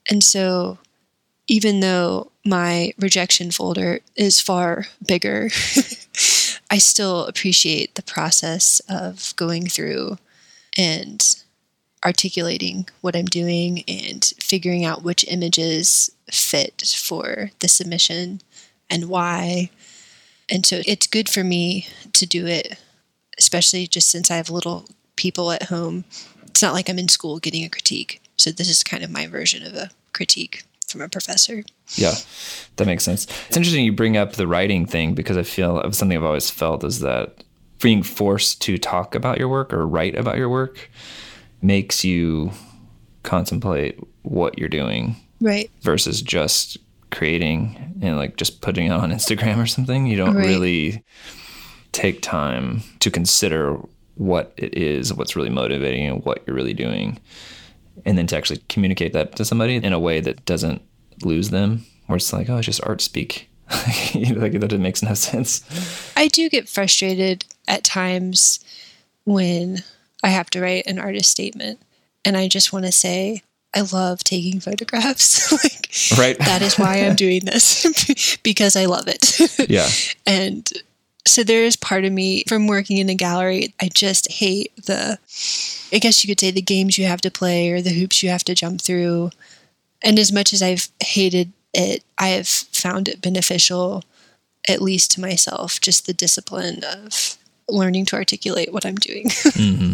And 0.09 0.23
so, 0.23 0.79
even 1.47 1.79
though 1.79 2.31
my 2.45 2.93
rejection 2.97 3.51
folder 3.51 3.99
is 4.15 4.39
far 4.39 4.85
bigger, 5.05 5.49
I 6.71 6.77
still 6.77 7.25
appreciate 7.25 7.95
the 7.95 8.03
process 8.03 8.81
of 8.87 9.33
going 9.35 9.67
through 9.67 10.17
and 10.77 11.35
articulating 12.05 12.87
what 13.01 13.15
I'm 13.15 13.25
doing 13.25 13.83
and 13.87 14.23
figuring 14.39 14.85
out 14.85 15.03
which 15.03 15.25
images 15.27 16.09
fit 16.31 16.81
for 16.95 17.51
the 17.59 17.67
submission 17.67 18.41
and 18.89 19.05
why. 19.05 19.69
And 20.49 20.65
so 20.65 20.81
it's 20.85 21.07
good 21.07 21.29
for 21.29 21.43
me 21.43 21.87
to 22.13 22.25
do 22.25 22.47
it, 22.47 22.77
especially 23.37 23.87
just 23.87 24.09
since 24.09 24.31
I 24.31 24.37
have 24.37 24.49
a 24.49 24.53
little 24.53 24.85
people 25.21 25.51
at 25.51 25.63
home. 25.63 26.03
It's 26.47 26.61
not 26.63 26.73
like 26.73 26.89
I'm 26.89 26.97
in 26.99 27.07
school 27.07 27.37
getting 27.39 27.63
a 27.63 27.69
critique. 27.69 28.21
So 28.37 28.51
this 28.51 28.69
is 28.69 28.83
kind 28.83 29.03
of 29.03 29.11
my 29.11 29.27
version 29.27 29.63
of 29.65 29.75
a 29.75 29.91
critique 30.13 30.63
from 30.87 31.01
a 31.01 31.07
professor. 31.07 31.63
Yeah, 31.95 32.15
that 32.77 32.87
makes 32.87 33.03
sense. 33.03 33.25
It's 33.47 33.55
interesting 33.57 33.85
you 33.85 33.93
bring 33.93 34.17
up 34.17 34.33
the 34.33 34.47
writing 34.47 34.85
thing 34.87 35.13
because 35.13 35.37
I 35.37 35.43
feel 35.43 35.79
something 35.93 36.17
I've 36.17 36.23
always 36.23 36.49
felt 36.49 36.83
is 36.83 36.99
that 37.01 37.43
being 37.79 38.01
forced 38.03 38.61
to 38.63 38.77
talk 38.77 39.13
about 39.15 39.37
your 39.37 39.47
work 39.47 39.71
or 39.73 39.85
write 39.87 40.15
about 40.15 40.37
your 40.37 40.49
work 40.49 40.89
makes 41.61 42.03
you 42.03 42.51
contemplate 43.23 43.99
what 44.23 44.57
you're 44.57 44.69
doing 44.69 45.15
Right. 45.39 45.69
versus 45.81 46.21
just 46.21 46.77
creating 47.11 47.99
and 48.01 48.17
like 48.17 48.37
just 48.37 48.61
putting 48.61 48.87
it 48.87 48.91
on 48.91 49.11
Instagram 49.17 49.57
or 49.61 49.67
something. 49.67 50.07
You 50.07 50.17
don't 50.17 50.35
Right. 50.35 50.45
really 50.47 51.03
take 51.91 52.21
time 52.21 52.81
to 52.99 53.11
consider 53.11 53.77
what 54.21 54.53
it 54.55 54.77
is, 54.77 55.11
what's 55.13 55.35
really 55.35 55.49
motivating, 55.49 56.05
and 56.05 56.23
what 56.23 56.43
you're 56.45 56.55
really 56.55 56.73
doing. 56.75 57.19
And 58.05 58.17
then 58.17 58.27
to 58.27 58.37
actually 58.37 58.61
communicate 58.69 59.13
that 59.13 59.35
to 59.37 59.45
somebody 59.45 59.75
in 59.75 59.93
a 59.93 59.99
way 59.99 60.19
that 60.21 60.45
doesn't 60.45 60.81
lose 61.23 61.49
them, 61.49 61.85
where 62.05 62.17
it's 62.17 62.31
like, 62.31 62.49
oh, 62.49 62.57
it's 62.57 62.67
just 62.67 62.83
art 62.85 63.01
speak. 63.01 63.49
like 64.35 64.59
that 64.59 64.73
it 64.73 64.79
makes 64.79 65.01
no 65.01 65.13
sense. 65.13 65.63
I 66.15 66.27
do 66.27 66.49
get 66.49 66.69
frustrated 66.69 67.45
at 67.67 67.83
times 67.83 68.59
when 69.23 69.83
I 70.23 70.29
have 70.29 70.49
to 70.51 70.61
write 70.61 70.87
an 70.87 70.99
artist 70.99 71.29
statement 71.31 71.79
and 72.25 72.35
I 72.37 72.47
just 72.47 72.73
want 72.73 72.85
to 72.85 72.91
say, 72.91 73.41
I 73.73 73.81
love 73.81 74.23
taking 74.23 74.59
photographs. 74.59 75.51
like 75.63 75.89
Right. 76.17 76.37
that 76.39 76.61
is 76.61 76.77
why 76.77 76.97
I'm 77.05 77.15
doing 77.25 77.41
this 77.45 78.37
because 78.43 78.75
I 78.75 78.85
love 78.85 79.07
it. 79.07 79.69
yeah. 79.69 79.87
and 80.27 80.69
so 81.25 81.43
there 81.43 81.63
is 81.63 81.75
part 81.75 82.05
of 82.05 82.11
me 82.11 82.43
from 82.47 82.67
working 82.67 82.97
in 82.97 83.09
a 83.09 83.15
gallery, 83.15 83.73
I 83.79 83.89
just 83.89 84.31
hate 84.31 84.75
the, 84.75 85.19
I 85.93 85.99
guess 85.99 86.23
you 86.23 86.29
could 86.29 86.39
say 86.39 86.51
the 86.51 86.61
games 86.61 86.97
you 86.97 87.05
have 87.05 87.21
to 87.21 87.31
play 87.31 87.69
or 87.71 87.81
the 87.81 87.93
hoops 87.93 88.23
you 88.23 88.29
have 88.29 88.43
to 88.45 88.55
jump 88.55 88.81
through. 88.81 89.31
And 90.01 90.17
as 90.17 90.31
much 90.31 90.53
as 90.53 90.61
I've 90.61 90.87
hated 91.03 91.51
it, 91.73 92.03
I 92.17 92.29
have 92.29 92.47
found 92.47 93.07
it 93.07 93.21
beneficial, 93.21 94.03
at 94.67 94.81
least 94.81 95.11
to 95.11 95.21
myself, 95.21 95.79
just 95.79 96.05
the 96.05 96.13
discipline 96.13 96.83
of 96.83 97.37
learning 97.69 98.05
to 98.07 98.15
articulate 98.15 98.73
what 98.73 98.85
I'm 98.85 98.95
doing. 98.95 99.25
Mm-hmm. 99.51 99.93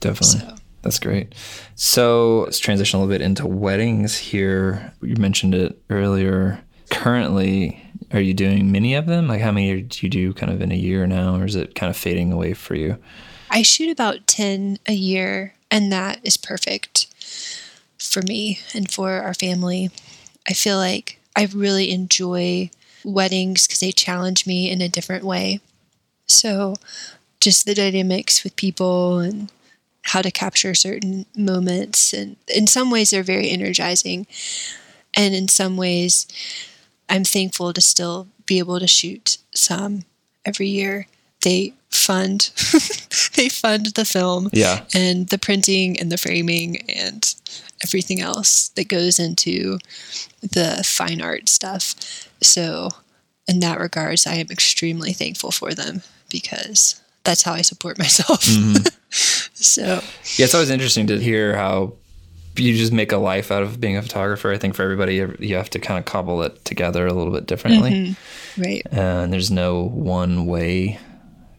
Definitely. 0.00 0.40
So. 0.40 0.56
That's 0.82 0.98
great. 0.98 1.34
So 1.76 2.40
let's 2.40 2.58
transition 2.58 2.98
a 2.98 3.02
little 3.02 3.14
bit 3.14 3.24
into 3.24 3.46
weddings 3.46 4.18
here. 4.18 4.92
You 5.00 5.16
mentioned 5.16 5.54
it 5.54 5.80
earlier. 5.88 6.60
Currently, 6.90 7.83
are 8.14 8.20
you 8.20 8.34
doing 8.34 8.70
many 8.70 8.94
of 8.94 9.06
them? 9.06 9.28
Like 9.28 9.40
how 9.40 9.52
many 9.52 9.82
do 9.82 9.98
you 10.06 10.08
do 10.08 10.32
kind 10.32 10.52
of 10.52 10.62
in 10.62 10.72
a 10.72 10.76
year 10.76 11.06
now, 11.06 11.36
or 11.36 11.44
is 11.44 11.56
it 11.56 11.74
kind 11.74 11.90
of 11.90 11.96
fading 11.96 12.32
away 12.32 12.54
for 12.54 12.74
you? 12.74 12.98
I 13.50 13.62
shoot 13.62 13.90
about 13.90 14.26
10 14.26 14.78
a 14.86 14.94
year, 14.94 15.54
and 15.70 15.92
that 15.92 16.20
is 16.22 16.36
perfect 16.36 17.06
for 17.98 18.22
me 18.22 18.60
and 18.74 18.90
for 18.90 19.12
our 19.12 19.34
family. 19.34 19.90
I 20.48 20.52
feel 20.52 20.76
like 20.76 21.18
I 21.36 21.48
really 21.52 21.90
enjoy 21.90 22.70
weddings 23.04 23.66
because 23.66 23.80
they 23.80 23.92
challenge 23.92 24.46
me 24.46 24.70
in 24.70 24.80
a 24.80 24.88
different 24.88 25.24
way. 25.24 25.60
So, 26.26 26.76
just 27.40 27.66
the 27.66 27.74
dynamics 27.74 28.44
with 28.44 28.56
people 28.56 29.18
and 29.18 29.50
how 30.02 30.22
to 30.22 30.30
capture 30.30 30.74
certain 30.74 31.26
moments. 31.36 32.12
And 32.12 32.36
in 32.48 32.66
some 32.66 32.90
ways, 32.90 33.10
they're 33.10 33.22
very 33.22 33.50
energizing. 33.50 34.26
And 35.14 35.34
in 35.34 35.48
some 35.48 35.76
ways, 35.76 36.26
I'm 37.08 37.24
thankful 37.24 37.72
to 37.72 37.80
still 37.80 38.28
be 38.46 38.58
able 38.58 38.78
to 38.80 38.86
shoot 38.86 39.38
some 39.54 40.02
every 40.44 40.68
year. 40.68 41.06
They 41.42 41.74
fund 41.90 42.50
they 43.36 43.48
fund 43.48 43.86
the 43.94 44.04
film 44.04 44.48
Yeah. 44.52 44.84
and 44.94 45.28
the 45.28 45.38
printing 45.38 45.98
and 46.00 46.10
the 46.10 46.16
framing 46.16 46.82
and 46.90 47.34
everything 47.84 48.20
else 48.20 48.68
that 48.70 48.88
goes 48.88 49.18
into 49.18 49.78
the 50.40 50.82
fine 50.84 51.20
art 51.20 51.48
stuff. 51.48 51.94
So 52.42 52.90
in 53.46 53.60
that 53.60 53.78
regards, 53.78 54.26
I 54.26 54.34
am 54.36 54.46
extremely 54.50 55.12
thankful 55.12 55.50
for 55.52 55.74
them 55.74 56.02
because 56.30 57.00
that's 57.24 57.42
how 57.42 57.52
I 57.52 57.62
support 57.62 57.98
myself. 58.04 58.42
Mm-hmm. 58.44 58.86
so 59.54 59.82
Yeah, 60.36 60.44
it's 60.44 60.54
always 60.54 60.70
interesting 60.70 61.06
to 61.08 61.18
hear 61.18 61.54
how 61.56 61.92
you 62.56 62.76
just 62.76 62.92
make 62.92 63.12
a 63.12 63.16
life 63.16 63.50
out 63.50 63.62
of 63.62 63.80
being 63.80 63.96
a 63.96 64.02
photographer. 64.02 64.52
I 64.52 64.58
think 64.58 64.74
for 64.74 64.82
everybody, 64.82 65.16
you 65.40 65.56
have 65.56 65.70
to 65.70 65.78
kind 65.78 65.98
of 65.98 66.04
cobble 66.04 66.42
it 66.42 66.64
together 66.64 67.06
a 67.06 67.12
little 67.12 67.32
bit 67.32 67.46
differently. 67.46 67.90
Mm-hmm. 67.90 68.62
right. 68.62 68.82
And 68.90 69.32
there's 69.32 69.50
no 69.50 69.82
one 69.84 70.46
way 70.46 70.98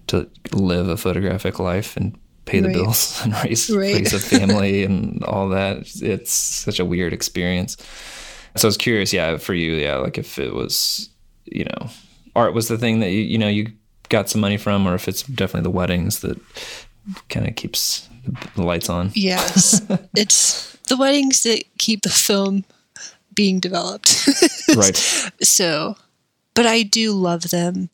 to 0.07 0.29
live 0.51 0.87
a 0.87 0.97
photographic 0.97 1.59
life 1.59 1.97
and 1.97 2.17
pay 2.45 2.59
the 2.59 2.67
Right. 2.67 2.75
bills 2.75 3.19
and 3.23 3.33
raise, 3.43 3.69
Right. 3.69 3.95
raise 3.95 4.13
a 4.13 4.19
family 4.19 4.83
and 4.83 5.23
all 5.23 5.49
that. 5.49 5.79
It's 6.01 6.31
such 6.31 6.79
a 6.79 6.85
weird 6.85 7.11
experience. 7.11 7.75
So 8.55 8.67
I 8.67 8.69
was 8.69 8.77
curious, 8.77 9.11
yeah, 9.11 9.37
for 9.37 9.53
you, 9.53 9.73
yeah, 9.73 9.95
like 9.97 10.17
if 10.17 10.39
it 10.39 10.53
was, 10.53 11.09
you 11.45 11.65
know, 11.65 11.89
art 12.35 12.53
was 12.53 12.67
the 12.69 12.77
thing 12.77 12.99
that 13.01 13.09
you, 13.09 13.19
you 13.21 13.37
know, 13.37 13.49
you 13.49 13.71
got 14.09 14.29
some 14.29 14.39
money 14.41 14.57
from, 14.57 14.87
or 14.87 14.93
if 14.95 15.07
it's 15.09 15.23
definitely 15.23 15.63
the 15.63 15.71
weddings 15.75 16.19
that 16.21 16.39
kind 17.29 17.47
of 17.47 17.55
keeps 17.55 18.07
the 18.55 18.63
lights 18.63 18.89
on. 18.89 19.11
Yes. 19.13 19.81
it's 20.15 20.75
the 20.87 20.97
weddings 20.97 21.43
that 21.43 21.63
keep 21.77 22.01
the 22.01 22.09
film 22.09 22.65
being 23.33 23.59
developed. 23.59 24.27
Right. 24.75 24.97
So, 25.41 25.95
but 26.53 26.65
I 26.65 26.81
do 26.81 27.13
love 27.13 27.51
them. 27.51 27.89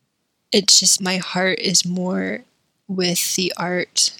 It's 0.51 0.79
just 0.79 1.01
my 1.01 1.17
heart 1.17 1.59
is 1.59 1.85
more 1.85 2.43
with 2.87 3.35
the 3.35 3.53
art 3.57 4.19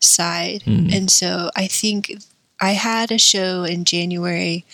side. 0.00 0.62
Hmm. 0.62 0.88
And 0.90 1.10
so 1.10 1.50
I 1.56 1.66
think 1.66 2.14
I 2.60 2.70
had 2.72 3.10
a 3.10 3.18
show 3.18 3.64
in 3.64 3.84
January 3.84 4.64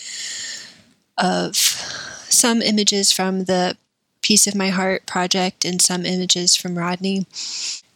of 1.18 1.56
some 1.56 2.62
images 2.62 3.10
from 3.10 3.44
the 3.44 3.76
Piece 4.22 4.46
of 4.46 4.54
My 4.54 4.68
Heart 4.68 5.06
project 5.06 5.64
and 5.64 5.82
some 5.82 6.06
images 6.06 6.56
from 6.56 6.78
Rodney. 6.78 7.26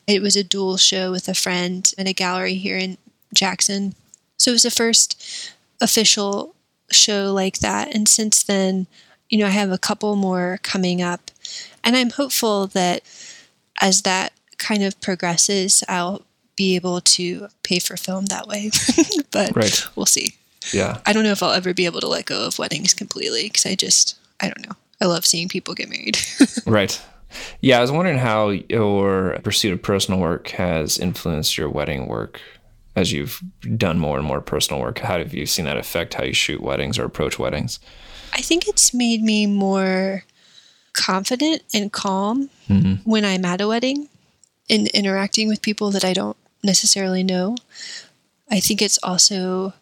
It 0.09 0.23
was 0.23 0.35
a 0.37 0.43
dual 0.43 0.77
show 0.79 1.11
with 1.13 1.29
a 1.29 1.35
friend 1.35 1.93
in 1.99 2.07
a 2.09 2.13
gallery 2.13 2.55
here 2.55 2.79
in 2.79 2.97
Jackson. 3.35 3.95
So 4.39 4.51
it 4.51 4.55
was 4.55 4.63
the 4.63 4.71
first 4.71 5.53
official 5.81 6.55
show 6.91 7.33
like 7.33 7.59
that. 7.59 7.95
And 7.95 8.09
since 8.09 8.43
then, 8.43 8.87
you 9.29 9.39
know, 9.39 9.47
I 9.47 9.51
have 9.51 9.71
a 9.71 9.79
couple 9.79 10.17
more 10.17 10.59
coming 10.63 11.03
up. 11.03 11.31
And 11.85 11.95
I'm 11.95 12.11
hopeful 12.11 12.67
that 12.69 13.03
as 13.83 14.03
that 14.03 14.33
kind 14.57 14.83
of 14.83 15.01
progresses, 15.01 15.85
I'll 15.89 16.23
be 16.57 16.75
able 16.75 17.01
to 17.03 17.49
pay 17.63 17.79
for 17.79 17.97
film 17.97 18.27
that 18.27 18.47
way. 18.49 18.71
but 19.31 19.55
Right. 19.55 19.85
we'll 19.95 20.07
see. 20.07 20.35
Yeah. 20.73 21.01
I 21.07 21.13
don't 21.13 21.23
know 21.25 21.31
if 21.33 21.43
I'll 21.43 21.53
ever 21.53 21.73
be 21.75 21.85
able 21.85 22.01
to 22.01 22.09
let 22.09 22.25
go 22.27 22.47
of 22.47 22.59
weddings 22.59 22.95
completely 22.95 23.45
because 23.45 23.67
I 23.67 23.75
just, 23.75 24.17
I 24.41 24.47
don't 24.49 24.67
know. 24.67 24.75
I 25.01 25.05
love 25.05 25.25
seeing 25.27 25.49
people 25.49 25.75
get 25.75 25.91
married. 25.91 26.19
Right. 26.67 26.99
Yeah, 27.61 27.79
I 27.79 27.81
was 27.81 27.93
wondering 27.93 28.19
how 28.19 28.51
your 28.51 29.39
pursuit 29.43 29.73
of 29.73 29.83
personal 29.83 30.21
work 30.21 30.49
has 30.49 30.99
influenced 30.99 31.59
your 31.59 31.69
wedding 31.69 32.07
work 32.09 32.41
as 32.97 33.13
you've 33.13 33.41
done 33.77 33.99
more 33.99 34.19
and 34.19 34.27
more 34.27 34.41
personal 34.41 34.81
work. 34.81 34.99
How 34.99 35.19
have 35.19 35.33
you 35.35 35.47
seen 35.47 35.65
that 35.67 35.77
affect 35.77 36.15
how 36.15 36.25
you 36.25 36.33
shoot 36.33 36.61
weddings 36.61 36.99
or 36.99 37.05
approach 37.05 37.39
weddings? 37.39 37.79
I 38.33 38.41
think 38.41 38.67
it's 38.67 38.93
made 38.93 39.23
me 39.23 39.47
more 39.47 40.25
confident 40.95 41.63
and 41.73 41.93
calm 41.93 42.51
mm-hmm. 42.69 42.95
when 43.09 43.25
I'm 43.25 43.45
at 43.45 43.61
a 43.61 43.69
wedding 43.69 44.09
and 44.69 44.89
interacting 44.89 45.49
with 45.49 45.63
people 45.63 45.91
that 45.93 46.05
I 46.05 46.13
don't 46.13 46.37
necessarily 46.63 47.23
know. 47.23 47.57
I 48.51 48.61
think 48.61 48.83
it's 48.83 48.99
also 49.03 49.75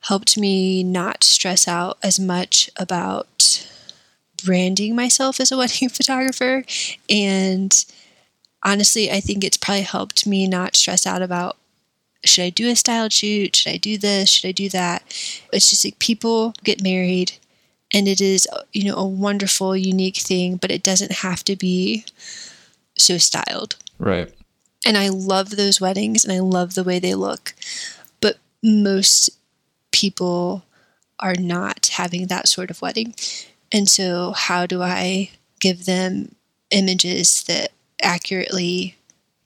helped 0.00 0.36
me 0.36 0.82
not 0.82 1.24
stress 1.24 1.68
out 1.68 1.98
as 2.02 2.18
much 2.18 2.70
about 2.76 3.68
branding 4.46 4.96
myself 4.96 5.40
as 5.40 5.52
a 5.52 5.56
wedding 5.62 5.90
photographer. 5.90 6.64
And 7.10 7.84
honestly, 8.62 9.10
I 9.10 9.20
think 9.20 9.44
it's 9.44 9.58
probably 9.58 9.82
helped 9.82 10.26
me 10.26 10.46
not 10.46 10.76
stress 10.76 11.06
out 11.06 11.20
about 11.20 11.56
should 12.24 12.42
I 12.44 12.50
do 12.50 12.68
a 12.70 12.74
styled 12.74 13.12
shoot? 13.12 13.54
Should 13.54 13.72
I 13.72 13.76
do 13.76 13.98
this? 13.98 14.30
Should 14.30 14.48
I 14.48 14.52
do 14.52 14.68
that? 14.70 15.02
It's 15.52 15.70
just 15.70 15.84
like 15.84 15.98
people 16.00 16.54
get 16.64 16.82
married 16.82 17.32
and 17.94 18.08
it 18.08 18.20
is 18.20 18.48
you 18.72 18.84
know 18.84 18.96
a 18.96 19.06
wonderful 19.06 19.76
unique 19.76 20.16
thing 20.16 20.56
but 20.56 20.72
it 20.72 20.82
doesn't 20.82 21.12
have 21.22 21.44
to 21.44 21.54
be 21.56 22.04
so 22.98 23.16
styled 23.16 23.76
Right. 23.98 24.32
and 24.84 24.96
i 24.98 25.08
love 25.08 25.50
those 25.50 25.80
weddings 25.80 26.24
and 26.24 26.32
i 26.32 26.40
love 26.40 26.74
the 26.74 26.82
way 26.82 26.98
they 26.98 27.14
look 27.14 27.54
but 28.20 28.38
most 28.62 29.30
people 29.92 30.64
are 31.20 31.36
not 31.36 31.86
having 31.92 32.26
that 32.26 32.48
sort 32.48 32.70
of 32.70 32.82
wedding 32.82 33.14
and 33.72 33.88
so 33.88 34.32
how 34.32 34.66
do 34.66 34.82
i 34.82 35.30
give 35.60 35.84
them 35.84 36.34
images 36.70 37.44
that 37.44 37.70
accurately 38.02 38.96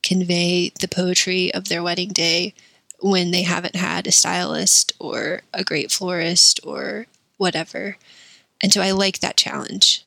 convey 0.02 0.70
the 0.80 0.88
poetry 0.88 1.52
of 1.54 1.68
their 1.68 1.82
wedding 1.82 2.08
day 2.08 2.54
when 3.00 3.30
they 3.30 3.42
haven't 3.42 3.76
had 3.76 4.06
a 4.06 4.12
stylist 4.12 4.92
or 4.98 5.42
a 5.54 5.64
great 5.64 5.90
florist 5.90 6.60
or 6.64 7.06
whatever. 7.36 7.96
And 8.62 8.72
so 8.72 8.82
I 8.82 8.90
like 8.90 9.20
that 9.20 9.36
challenge. 9.36 10.04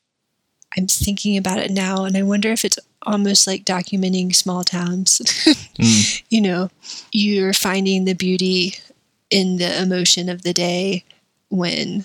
I'm 0.76 0.86
thinking 0.86 1.36
about 1.36 1.58
it 1.58 1.70
now 1.70 2.04
and 2.04 2.16
I 2.16 2.22
wonder 2.22 2.50
if 2.50 2.64
it's 2.64 2.78
almost 3.02 3.46
like 3.46 3.64
documenting 3.64 4.34
small 4.34 4.64
towns. 4.64 5.20
Mm. 5.74 6.22
You 6.28 6.40
know, 6.40 6.70
you're 7.10 7.52
finding 7.52 8.04
the 8.04 8.12
beauty 8.12 8.74
in 9.28 9.56
the 9.56 9.82
emotion 9.82 10.28
of 10.28 10.42
the 10.42 10.52
day 10.52 11.02
when, 11.50 12.04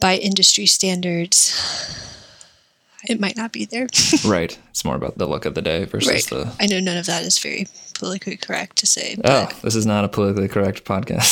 by 0.00 0.16
industry 0.16 0.66
standards, 0.66 1.54
it 3.08 3.20
might 3.20 3.36
not 3.36 3.52
be 3.52 3.64
there. 3.64 3.88
right. 4.24 4.58
It's 4.70 4.84
more 4.84 4.96
about 4.96 5.18
the 5.18 5.26
look 5.26 5.44
of 5.44 5.54
the 5.54 5.62
day 5.62 5.84
versus 5.84 6.08
right. 6.08 6.24
the. 6.24 6.52
I 6.60 6.66
know 6.66 6.80
none 6.80 6.96
of 6.96 7.06
that 7.06 7.24
is 7.24 7.38
very 7.38 7.66
politically 7.94 8.36
correct 8.36 8.76
to 8.76 8.86
say. 8.86 9.16
Oh, 9.24 9.48
this 9.62 9.74
is 9.74 9.86
not 9.86 10.04
a 10.04 10.08
politically 10.08 10.48
correct 10.48 10.84
podcast. 10.84 11.26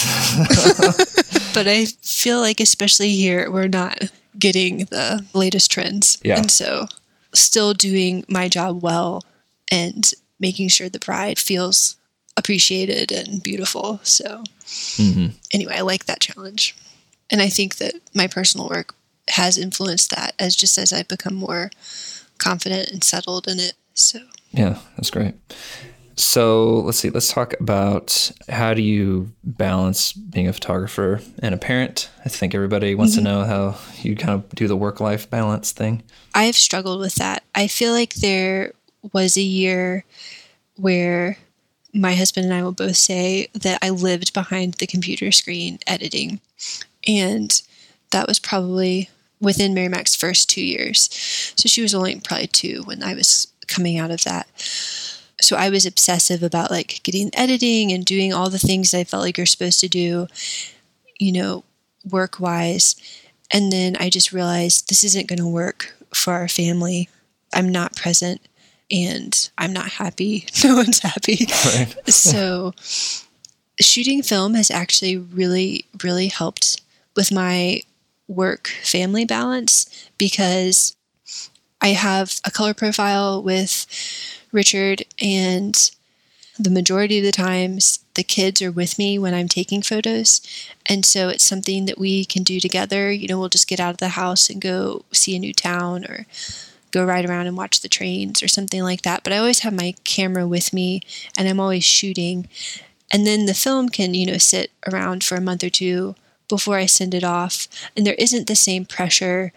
but 1.55 1.69
I 1.69 1.87
feel 2.03 2.41
like, 2.41 2.61
especially 2.61 3.12
here, 3.12 3.51
we're 3.51 3.69
not 3.69 4.11
getting 4.39 4.79
the 4.87 5.25
latest 5.33 5.71
trends. 5.71 6.19
Yeah. 6.25 6.39
And 6.39 6.51
so, 6.51 6.87
still 7.33 7.75
doing 7.75 8.25
my 8.29 8.49
job 8.49 8.83
well 8.83 9.25
and 9.71 10.11
making 10.39 10.69
sure 10.69 10.89
the 10.89 10.99
bride 10.99 11.39
feels 11.39 11.97
appreciated 12.37 13.12
and 13.12 13.43
beautiful. 13.43 14.01
So, 14.03 14.45
hmm 14.97 15.27
anyway, 15.53 15.77
I 15.77 15.83
like 15.83 16.07
that 16.07 16.21
challenge. 16.21 16.75
And 17.31 17.43
I 17.43 17.49
think 17.49 17.77
that 17.77 17.95
my 18.14 18.27
personal 18.27 18.68
work 18.68 18.95
has 19.31 19.59
influenced 19.59 20.11
that 20.11 20.35
as 20.39 20.55
just 20.55 20.79
as 20.79 20.93
I've 20.93 21.09
become 21.09 21.35
more 21.35 21.70
confident 22.39 22.91
and 22.91 23.03
settled 23.03 23.49
in 23.49 23.59
it. 23.59 23.74
So, 23.95 24.20
Yeah, 24.53 24.79
that's 24.97 25.11
great. 25.11 25.35
So 26.18 26.81
let's 26.81 26.99
see. 26.99 27.11
Let's 27.11 27.31
talk 27.31 27.53
about 27.61 28.33
how 28.49 28.72
do 28.72 28.81
you 28.81 29.33
balance 29.45 30.12
being 30.14 30.49
a 30.49 30.53
photographer 30.53 31.20
and 31.41 31.55
a 31.55 31.59
parent. 31.59 32.09
I 32.24 32.31
think 32.31 32.55
everybody 32.55 32.95
wants 32.95 33.14
to 33.14 33.20
mm-hmm. 33.20 33.29
know 33.29 33.45
how 33.45 33.79
you 34.01 34.16
kind 34.16 34.33
of 34.33 34.49
do 34.51 34.66
the 34.66 34.77
work-life 34.77 35.29
balance 35.29 35.72
thing. 35.72 36.03
I've 36.35 36.57
struggled 36.57 37.01
with 37.01 37.16
that. 37.16 37.43
I 37.55 37.66
feel 37.66 37.93
like 37.93 38.14
there 38.14 38.72
was 39.12 39.37
a 39.37 39.43
year 39.43 40.05
where 40.77 41.37
my 41.93 42.14
husband 42.14 42.47
and 42.47 42.55
I 42.55 42.62
will 42.62 42.72
both 42.72 42.97
say 42.97 43.49
that 43.53 43.79
I 43.83 43.91
lived 43.91 44.33
behind 44.33 44.74
the 44.74 44.87
computer 44.87 45.31
screen 45.33 45.79
editing. 45.87 46.41
And 47.07 47.61
that 48.11 48.29
was 48.29 48.39
probably 48.39 49.11
within 49.41 49.75
Mary 49.75 49.89
Mac's 49.89 50.15
first 50.15 50.49
two 50.49 50.65
years. 50.65 51.09
So 51.57 51.69
she 51.69 51.83
was 51.83 51.95
only 51.95 52.21
probably 52.21 52.47
two 52.47 52.83
when 52.85 53.03
I 53.03 53.15
was 53.15 53.49
coming 53.67 53.99
out 53.99 54.11
of 54.11 54.25
that. 54.25 54.49
So 55.41 55.57
I 55.57 55.69
was 55.69 55.85
obsessive 55.85 56.43
about 56.43 56.71
like 56.71 57.03
getting 57.03 57.31
editing 57.35 57.93
and 57.93 58.05
doing 58.05 58.33
all 58.33 58.49
the 58.49 58.59
things 58.59 58.95
I 58.95 59.05
felt 59.05 59.23
like 59.23 59.37
you're 59.37 59.47
supposed 59.47 59.81
to 59.81 59.89
do, 59.89 60.29
you 61.19 61.33
know, 61.33 61.65
work 62.11 62.41
wise. 62.41 62.97
And 63.53 63.71
then 63.71 63.97
I 64.01 64.09
just 64.09 64.33
realized 64.33 64.89
this 64.89 65.05
isn't 65.05 65.29
going 65.29 65.39
to 65.39 65.47
work 65.47 65.95
for 66.15 66.33
our 66.33 66.49
family. 66.49 67.09
I'm 67.55 67.71
not 67.71 67.97
present 67.97 68.41
and 68.91 69.51
I'm 69.59 69.73
not 69.73 69.89
happy. 69.89 70.47
No 70.65 70.77
one's 70.77 71.01
happy. 71.01 71.47
Right. 71.65 71.95
so 72.07 72.73
shooting 73.79 74.23
film 74.23 74.55
has 74.55 74.71
actually 74.71 75.17
really, 75.17 75.85
really 76.03 76.29
helped 76.29 76.81
with 77.17 77.33
my 77.33 77.81
work 78.29 78.69
family 78.83 79.25
balance 79.25 80.09
because 80.19 80.95
I 81.81 81.89
have 81.89 82.41
a 82.45 82.51
color 82.51 82.75
profile 82.75 83.43
with 83.43 83.87
Richard 84.53 85.05
and 85.21 85.91
the 86.59 86.71
majority 86.71 87.19
of 87.19 87.25
the 87.25 87.33
times 87.33 88.01
the 88.14 88.25
kids 88.25 88.62
are 88.62 88.73
with 88.73 88.99
me 88.99 89.19
when 89.19 89.35
I'm 89.35 89.49
taking 89.49 89.83
photos. 89.83 90.41
And 90.87 91.05
so 91.05 91.29
it's 91.29 91.45
something 91.45 91.85
that 91.85 91.99
we 91.99 92.25
can 92.25 92.43
do 92.43 92.61
together. 92.61 93.12
You 93.12 93.29
know, 93.29 93.39
we'll 93.39 93.51
just 93.51 93.69
get 93.69 93.81
out 93.81 93.91
of 93.91 93.99
the 93.99 94.11
house 94.11 94.49
and 94.49 94.61
go 94.61 95.05
see 95.12 95.37
a 95.37 95.39
new 95.39 95.53
town 95.53 96.05
or 96.07 96.27
go 96.93 97.05
ride 97.05 97.29
around 97.29 97.47
and 97.47 97.57
watch 97.57 97.81
the 97.81 97.89
trains 97.89 98.43
or 98.43 98.49
something 98.49 98.83
like 98.83 99.03
that. 99.03 99.23
But 99.23 99.35
I 99.35 99.39
always 99.39 99.61
have 99.61 99.75
my 99.75 99.95
camera 100.05 100.47
with 100.47 100.73
me 100.73 101.03
and 101.37 101.47
I'm 101.47 101.61
always 101.61 101.85
shooting. 101.85 102.49
And 103.12 103.27
then 103.27 103.45
the 103.45 103.55
film 103.55 103.91
can, 103.91 104.14
you 104.14 104.25
know, 104.25 104.39
sit 104.39 104.71
around 104.91 105.25
for 105.25 105.35
a 105.35 105.43
month 105.43 105.62
or 105.62 105.71
two 105.71 106.14
before 106.49 106.77
I 106.77 106.87
send 106.87 107.15
it 107.15 107.25
off. 107.25 107.69
And 107.97 108.07
there 108.07 108.15
isn't 108.15 108.47
the 108.47 108.57
same 108.57 108.85
pressure 108.85 109.53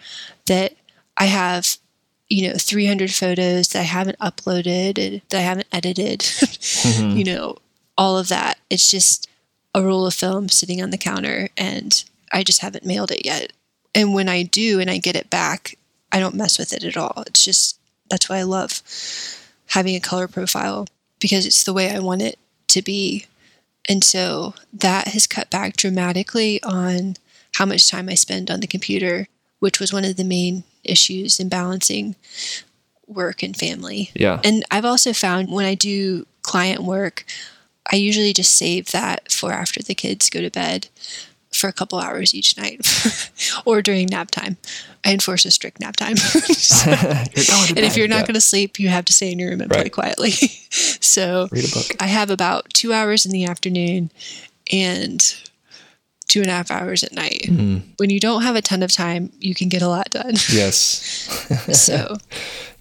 that 0.48 0.74
I 1.18 1.26
have, 1.26 1.78
you 2.30 2.48
know, 2.48 2.56
300 2.58 3.12
photos 3.12 3.70
that 3.70 3.80
I 3.80 3.84
haven't 3.84 4.20
uploaded, 4.20 4.98
and 4.98 5.22
that 5.30 5.40
I 5.40 5.42
haven't 5.42 5.68
edited, 5.72 6.24
you 6.42 6.48
mm-hmm. 6.48 7.22
know, 7.22 7.58
all 7.98 8.18
of 8.18 8.30
that. 8.30 8.58
It's 8.70 8.90
just 8.90 9.30
a 9.76 9.84
roll 9.84 10.06
of 10.08 10.14
film 10.14 10.50
sitting 10.50 10.82
on 10.82 10.90
the 10.90 10.98
counter 10.98 11.50
and 11.58 12.04
I 12.32 12.44
just 12.44 12.62
haven't 12.62 12.86
mailed 12.86 13.12
it 13.12 13.26
yet. 13.26 13.52
And 13.94 14.14
when 14.14 14.30
I 14.30 14.44
do 14.44 14.80
and 14.80 14.90
I 14.90 14.98
get 14.98 15.16
it 15.16 15.30
back, 15.30 15.78
I 16.12 16.20
don't 16.20 16.36
mess 16.36 16.58
with 16.58 16.74
it 16.74 16.84
at 16.84 16.98
all. 16.98 17.24
It's 17.28 17.44
just 17.44 17.80
that's 18.10 18.30
why 18.30 18.38
I 18.38 18.44
love 18.44 18.82
having 19.68 19.96
a 19.96 20.00
color 20.00 20.28
profile 20.28 20.88
because 21.20 21.46
it's 21.46 21.64
the 21.64 21.74
way 21.74 21.94
I 21.94 22.00
want 22.00 22.22
it 22.22 22.40
to 22.70 22.82
be. 22.82 23.26
And 23.90 24.04
so 24.04 24.54
that 24.72 25.10
has 25.10 25.26
cut 25.26 25.50
back 25.50 25.76
dramatically 25.76 26.62
on 26.64 27.16
how 27.56 27.66
much 27.66 27.90
time 27.90 28.08
I 28.08 28.14
spend 28.14 28.52
on 28.52 28.60
the 28.60 28.68
computer, 28.68 29.28
which 29.60 29.80
was 29.80 29.92
one 29.92 30.06
of 30.06 30.16
the 30.16 30.24
main 30.24 30.64
issues 30.84 31.40
in 31.40 31.50
balancing 31.50 32.16
work 33.08 33.42
and 33.42 33.58
family. 33.58 34.12
Yeah. 34.14 34.40
And 34.44 34.64
I've 34.70 34.86
also 34.86 35.12
found 35.12 35.52
when 35.52 35.66
I 35.66 35.74
do 35.74 36.28
client 36.44 36.84
work, 36.84 37.26
I 37.92 37.96
usually 37.96 38.34
just 38.34 38.56
save 38.56 38.92
that 38.92 39.32
for 39.32 39.52
after 39.52 39.82
the 39.82 39.96
kids 39.96 40.30
go 40.30 40.42
to 40.42 40.52
bed 40.52 40.88
for 41.60 41.68
a 41.68 41.74
couple 41.74 42.00
hours 42.00 42.34
each 42.34 42.58
night 42.58 42.82
or 43.66 43.82
during 43.82 44.08
nap 44.08 44.32
time. 44.32 44.58
I 45.06 45.14
enforce 45.14 45.46
a 45.46 45.52
strict 45.52 45.80
nap 45.80 45.96
time. 45.96 46.16
And 46.86 47.80
if 47.86 47.96
you're 47.98 48.08
not 48.08 48.22
bed. 48.22 48.28
going 48.28 48.34
to 48.36 48.42
sleep, 48.42 48.80
you 48.80 48.90
have 48.90 49.06
to 49.06 49.14
stay 49.14 49.32
in 49.32 49.40
your 49.40 49.50
room 49.52 49.62
and 49.62 49.72
Right. 49.72 49.82
play 49.82 49.90
quietly. 49.90 50.32
so 50.32 51.48
Read 51.52 51.66
a 51.66 51.74
book. 51.74 51.96
I 52.02 52.08
have 52.08 52.30
about 52.30 52.70
two 52.74 52.94
hours 52.94 53.26
in 53.26 53.32
the 53.32 53.46
afternoon 53.46 54.12
and 54.72 55.36
two 56.28 56.42
and 56.42 56.50
a 56.50 56.54
half 56.54 56.70
hours 56.72 57.04
at 57.04 57.12
night. 57.14 57.46
Hmm. 57.48 57.78
When 57.98 58.10
you 58.10 58.20
don't 58.20 58.44
have 58.44 58.56
a 58.56 58.62
ton 58.62 58.84
of 58.84 58.92
time, 58.92 59.32
you 59.40 59.56
can 59.56 59.68
get 59.70 59.82
a 59.82 59.88
lot 59.88 60.10
done. 60.12 60.34
Yes. 60.52 60.78
so, 61.74 62.18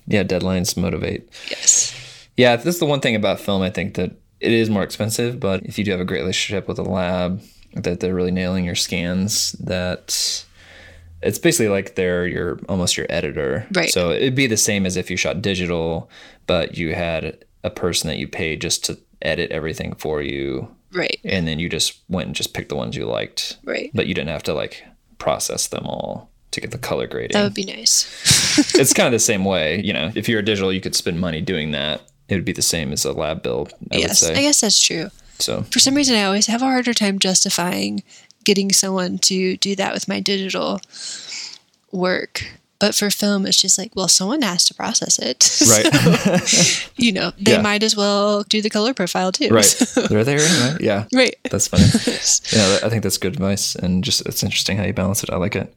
Yeah, 0.06 0.22
deadlines 0.24 0.76
motivate. 0.76 1.28
yes. 1.50 1.94
Yeah, 2.36 2.56
this 2.56 2.74
is 2.74 2.78
the 2.78 2.86
one 2.86 3.00
thing 3.00 3.14
about 3.16 3.40
film. 3.40 3.62
I 3.62 3.70
think 3.70 3.94
that 3.94 4.12
it 4.40 4.52
is 4.52 4.68
more 4.70 4.82
expensive, 4.82 5.40
but 5.40 5.64
if 5.64 5.78
you 5.78 5.84
do 5.84 5.90
have 5.92 6.00
a 6.00 6.04
great 6.04 6.20
relationship 6.20 6.68
with 6.68 6.78
a 6.78 6.82
lab, 6.84 7.40
that 7.84 8.00
they're 8.00 8.14
really 8.14 8.30
nailing 8.30 8.64
your 8.64 8.74
scans, 8.74 9.52
that 9.52 10.44
it's 11.22 11.38
basically 11.38 11.68
like 11.68 11.94
they're 11.94 12.26
your 12.26 12.58
almost 12.68 12.96
your 12.96 13.06
editor. 13.10 13.66
Right. 13.72 13.90
So 13.90 14.10
it'd 14.12 14.34
be 14.34 14.46
the 14.46 14.56
same 14.56 14.86
as 14.86 14.96
if 14.96 15.10
you 15.10 15.16
shot 15.16 15.42
digital, 15.42 16.08
but 16.46 16.76
you 16.76 16.94
had 16.94 17.44
a 17.64 17.70
person 17.70 18.08
that 18.08 18.18
you 18.18 18.28
paid 18.28 18.60
just 18.60 18.84
to 18.86 18.98
edit 19.22 19.50
everything 19.50 19.94
for 19.96 20.22
you, 20.22 20.68
Right. 20.92 21.18
and 21.24 21.46
then 21.48 21.58
you 21.58 21.68
just 21.68 21.98
went 22.08 22.26
and 22.26 22.36
just 22.36 22.54
picked 22.54 22.68
the 22.68 22.76
ones 22.76 22.94
you 22.94 23.04
liked, 23.04 23.56
Right. 23.64 23.90
but 23.92 24.06
you 24.06 24.14
didn't 24.14 24.30
have 24.30 24.44
to 24.44 24.54
like 24.54 24.84
process 25.18 25.66
them 25.66 25.84
all 25.86 26.30
to 26.52 26.60
get 26.60 26.70
the 26.70 26.78
color 26.78 27.06
grading 27.08 27.34
That 27.34 27.42
would 27.42 27.52
be 27.54 27.64
nice. 27.64 28.06
it's 28.76 28.92
kind 28.94 29.06
of 29.08 29.12
the 29.12 29.18
same 29.18 29.44
way. 29.44 29.82
You 29.82 29.92
know, 29.92 30.12
if 30.14 30.28
you're 30.28 30.38
a 30.38 30.44
digital, 30.44 30.72
you 30.72 30.80
could 30.80 30.94
spend 30.94 31.20
money 31.20 31.40
doing 31.40 31.72
that. 31.72 32.02
It 32.28 32.36
would 32.36 32.44
be 32.44 32.52
the 32.52 32.62
same 32.62 32.92
as 32.92 33.04
a 33.04 33.12
lab 33.12 33.42
build, 33.42 33.74
I 33.90 33.96
yes. 33.96 34.22
I 34.24 34.34
guess 34.40 34.60
that's 34.60 34.80
true. 34.80 35.10
So, 35.38 35.62
For 35.70 35.78
some 35.78 35.94
reason, 35.94 36.16
I 36.16 36.24
always 36.24 36.46
have 36.46 36.62
a 36.62 36.66
harder 36.66 36.92
time 36.94 37.18
justifying 37.18 38.02
getting 38.44 38.72
someone 38.72 39.18
to 39.18 39.56
do 39.58 39.76
that 39.76 39.92
with 39.94 40.08
my 40.08 40.20
digital 40.20 40.80
work. 41.92 42.44
But 42.80 42.94
for 42.94 43.10
film, 43.10 43.44
it's 43.44 43.60
just 43.60 43.76
like, 43.76 43.90
well, 43.96 44.06
someone 44.06 44.40
has 44.42 44.64
to 44.66 44.74
process 44.74 45.18
it. 45.18 45.38
right, 45.68 46.46
So, 46.46 46.88
you 46.96 47.10
know, 47.10 47.32
they 47.40 47.52
Yeah. 47.54 47.60
might 47.60 47.82
as 47.82 47.96
well 47.96 48.44
do 48.44 48.62
the 48.62 48.70
color 48.70 48.94
profile 48.94 49.32
too. 49.32 49.48
right. 49.48 49.64
So- 49.64 50.02
They're 50.02 50.22
there, 50.24 50.38
right? 50.38 50.80
Yeah, 50.80 51.06
right. 51.12 51.34
that's 51.50 51.66
funny. 51.66 51.82
yeah, 52.52 52.78
I 52.84 52.88
think 52.88 53.02
that's 53.02 53.18
good 53.18 53.32
advice, 53.34 53.74
and 53.74 54.04
just 54.04 54.24
it's 54.26 54.44
interesting 54.44 54.76
how 54.76 54.84
you 54.84 54.92
balance 54.92 55.24
it. 55.24 55.30
I 55.30 55.36
like 55.36 55.56
it. 55.56 55.76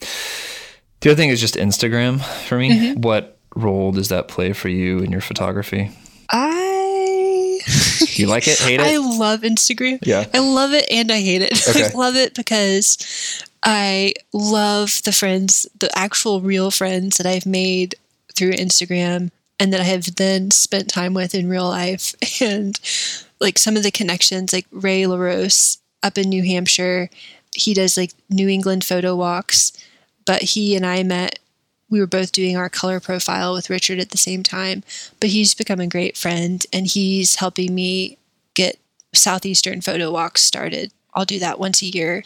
The 1.00 1.10
other 1.10 1.18
thing 1.18 1.30
is 1.30 1.42
just 1.42 1.56
Instagram 1.56 2.22
for 2.48 2.60
me. 2.60 2.70
Mm-hmm. 2.72 3.02
What 3.02 3.40
role 3.56 3.92
does 3.92 4.10
that 4.10 4.28
play 4.28 4.54
for 4.54 4.70
you 4.70 5.00
in 5.00 5.12
your 5.12 5.22
photography? 5.22 5.90
I 6.30 6.61
you 8.02 8.28
like 8.28 8.48
it? 8.48 8.60
Hate 8.60 8.80
it? 8.80 8.86
I 8.86 8.98
love 8.98 9.42
Instagram. 9.42 10.00
Yeah. 10.04 10.26
I 10.34 10.40
love 10.40 10.74
it 10.74 10.86
and 10.90 11.12
I 11.12 11.20
hate 11.22 11.42
it. 11.42 11.52
Okay. 11.72 11.86
I 11.86 11.98
love 11.98 12.16
it 12.16 12.34
because 12.34 12.98
I 13.64 14.14
love 14.34 15.02
the 15.04 15.12
friends, 15.12 15.68
the 15.80 15.90
actual 15.98 16.42
real 16.42 16.72
friends 16.72 17.18
that 17.18 17.26
I've 17.26 17.46
made 17.46 17.96
through 18.36 18.52
Instagram 18.54 19.32
and 19.60 19.72
that 19.72 19.80
I 19.80 19.84
have 19.84 20.16
then 20.16 20.52
spent 20.52 20.90
time 20.90 21.14
with 21.14 21.36
in 21.36 21.48
real 21.50 21.68
life. 21.68 22.16
And 22.42 22.80
like 23.40 23.58
some 23.58 23.78
of 23.78 23.84
the 23.84 23.92
connections, 23.92 24.54
like 24.54 24.66
Ray 24.72 25.06
LaRose 25.06 25.78
up 26.04 26.18
in 26.18 26.30
New 26.30 26.44
Hampshire, 26.44 27.10
he 27.56 27.74
does 27.74 27.98
like 27.98 28.12
New 28.30 28.48
England 28.48 28.84
photo 28.84 29.16
walks, 29.16 29.72
but 30.26 30.42
he 30.42 30.76
and 30.76 30.86
I 30.86 31.04
met 31.04 31.40
we 31.92 32.00
were 32.00 32.08
both 32.08 32.32
doing 32.32 32.58
our 32.58 32.70
color 32.70 33.00
profile 33.00 33.54
with 33.54 33.70
Richard 33.70 34.00
at 34.00 34.10
the 34.10 34.18
same 34.18 34.42
time. 34.42 34.84
But 35.20 35.30
he's 35.30 35.54
become 35.54 35.80
a 35.80 35.86
great 35.86 36.18
friend 36.18 36.66
and 36.74 36.88
he's 36.88 37.36
helping 37.36 37.76
me 37.76 38.18
get 38.56 38.80
Southeastern 39.14 39.82
photo 39.82 40.12
walks 40.12 40.42
started. 40.42 40.92
I'll 41.14 41.26
do 41.26 41.38
that 41.40 41.60
once 41.60 41.82
a 41.82 41.88
year 41.88 42.24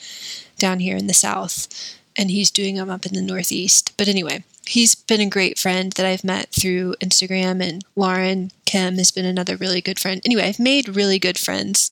down 0.57 0.79
here 0.79 0.95
in 0.95 1.07
the 1.07 1.13
South, 1.13 1.67
and 2.15 2.29
he's 2.29 2.51
doing 2.51 2.75
them 2.75 2.89
up 2.89 3.05
in 3.05 3.13
the 3.13 3.21
Northeast. 3.21 3.93
But 3.97 4.07
anyway, 4.07 4.43
he's 4.67 4.93
been 4.93 5.21
a 5.21 5.29
great 5.29 5.57
friend 5.57 5.91
that 5.93 6.05
I've 6.05 6.23
met 6.23 6.49
through 6.49 6.93
Instagram, 7.03 7.67
and 7.67 7.83
Lauren 7.95 8.51
Kim 8.65 8.97
has 8.99 9.11
been 9.11 9.25
another 9.25 9.57
really 9.57 9.81
good 9.81 9.99
friend. 9.99 10.21
Anyway, 10.23 10.43
I've 10.43 10.59
made 10.59 10.95
really 10.95 11.17
good 11.17 11.39
friends. 11.39 11.89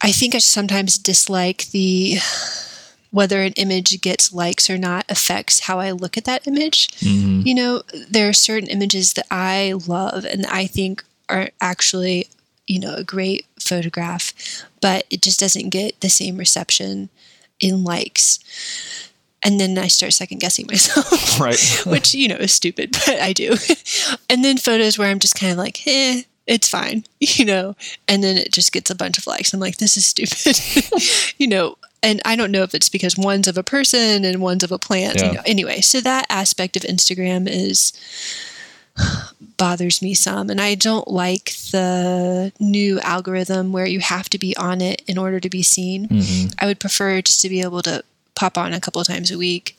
I 0.00 0.10
think 0.10 0.34
I 0.34 0.38
sometimes 0.38 0.98
dislike 0.98 1.66
the 1.66 2.16
whether 3.16 3.40
an 3.40 3.54
image 3.54 3.98
gets 4.02 4.30
likes 4.30 4.68
or 4.68 4.76
not 4.76 5.06
affects 5.08 5.60
how 5.60 5.80
I 5.80 5.90
look 5.90 6.18
at 6.18 6.26
that 6.26 6.46
image. 6.46 6.90
You 7.46 7.54
know, 7.54 7.82
there 8.10 8.28
are 8.28 8.34
certain 8.34 8.68
images 8.68 9.14
that 9.14 9.24
I 9.30 9.72
love 9.86 10.26
and 10.26 10.44
I 10.44 10.66
think 10.66 11.02
are 11.30 11.48
actually, 11.58 12.28
you 12.66 12.78
know, 12.78 12.94
a 12.94 13.02
great 13.02 13.46
photograph, 13.58 14.34
but 14.82 15.06
it 15.08 15.22
just 15.22 15.40
doesn't 15.40 15.70
get 15.70 15.98
the 16.02 16.10
same 16.10 16.36
reception 16.36 17.08
in 17.58 17.84
likes. 17.84 18.38
And 19.42 19.58
then 19.58 19.78
I 19.78 19.86
start 19.86 20.12
second 20.12 20.40
guessing 20.40 20.66
myself. 20.70 21.40
Right. 21.40 21.82
which 21.86 22.12
you 22.12 22.28
know 22.28 22.36
is 22.36 22.52
stupid, 22.52 22.92
but 22.92 23.18
I 23.18 23.32
do. 23.32 23.56
and 24.28 24.44
then 24.44 24.58
photos 24.58 24.98
where 24.98 25.08
I'm 25.08 25.20
just 25.20 25.40
kind 25.40 25.52
of 25.52 25.58
like, 25.58 25.86
eh, 25.86 26.24
it's 26.46 26.68
fine, 26.68 27.06
you 27.20 27.46
know. 27.46 27.76
And 28.08 28.22
then 28.22 28.36
it 28.36 28.52
just 28.52 28.72
gets 28.72 28.90
a 28.90 28.94
bunch 28.94 29.16
of 29.16 29.26
likes. 29.26 29.54
I'm 29.54 29.60
like, 29.60 29.78
this 29.78 29.96
is 29.96 30.04
stupid, 30.04 30.60
you 31.38 31.46
know. 31.46 31.78
And 32.06 32.22
I 32.24 32.36
don't 32.36 32.52
know 32.52 32.62
if 32.62 32.74
it's 32.74 32.88
because 32.88 33.16
one's 33.16 33.48
of 33.48 33.58
a 33.58 33.62
person 33.62 34.24
and 34.24 34.40
one's 34.40 34.62
of 34.64 34.72
a 34.72 34.78
plant. 34.78 35.16
Yeah. 35.20 35.26
You 35.26 35.32
know. 35.34 35.42
Anyway, 35.44 35.80
so 35.80 36.00
that 36.00 36.26
aspect 36.30 36.76
of 36.76 36.82
Instagram 36.82 37.48
is 37.48 37.92
bothers 39.58 40.02
me 40.02 40.12
some 40.12 40.50
and 40.50 40.60
i 40.60 40.74
don't 40.74 41.08
like 41.08 41.52
the 41.70 42.52
new 42.60 43.00
algorithm 43.00 43.72
where 43.72 43.86
you 43.86 44.00
have 44.00 44.28
to 44.28 44.38
be 44.38 44.54
on 44.56 44.82
it 44.82 45.02
in 45.06 45.16
order 45.16 45.40
to 45.40 45.48
be 45.48 45.62
seen 45.62 46.06
mm-hmm. 46.08 46.48
i 46.58 46.66
would 46.66 46.78
prefer 46.78 47.22
just 47.22 47.40
to 47.40 47.48
be 47.48 47.62
able 47.62 47.80
to 47.80 48.02
pop 48.34 48.58
on 48.58 48.74
a 48.74 48.80
couple 48.80 49.00
of 49.00 49.06
times 49.06 49.30
a 49.30 49.38
week 49.38 49.78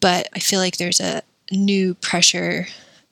but 0.00 0.28
I 0.34 0.38
feel 0.38 0.60
like 0.60 0.76
there's 0.76 1.00
a 1.00 1.22
new 1.50 1.94
pressure 1.94 2.66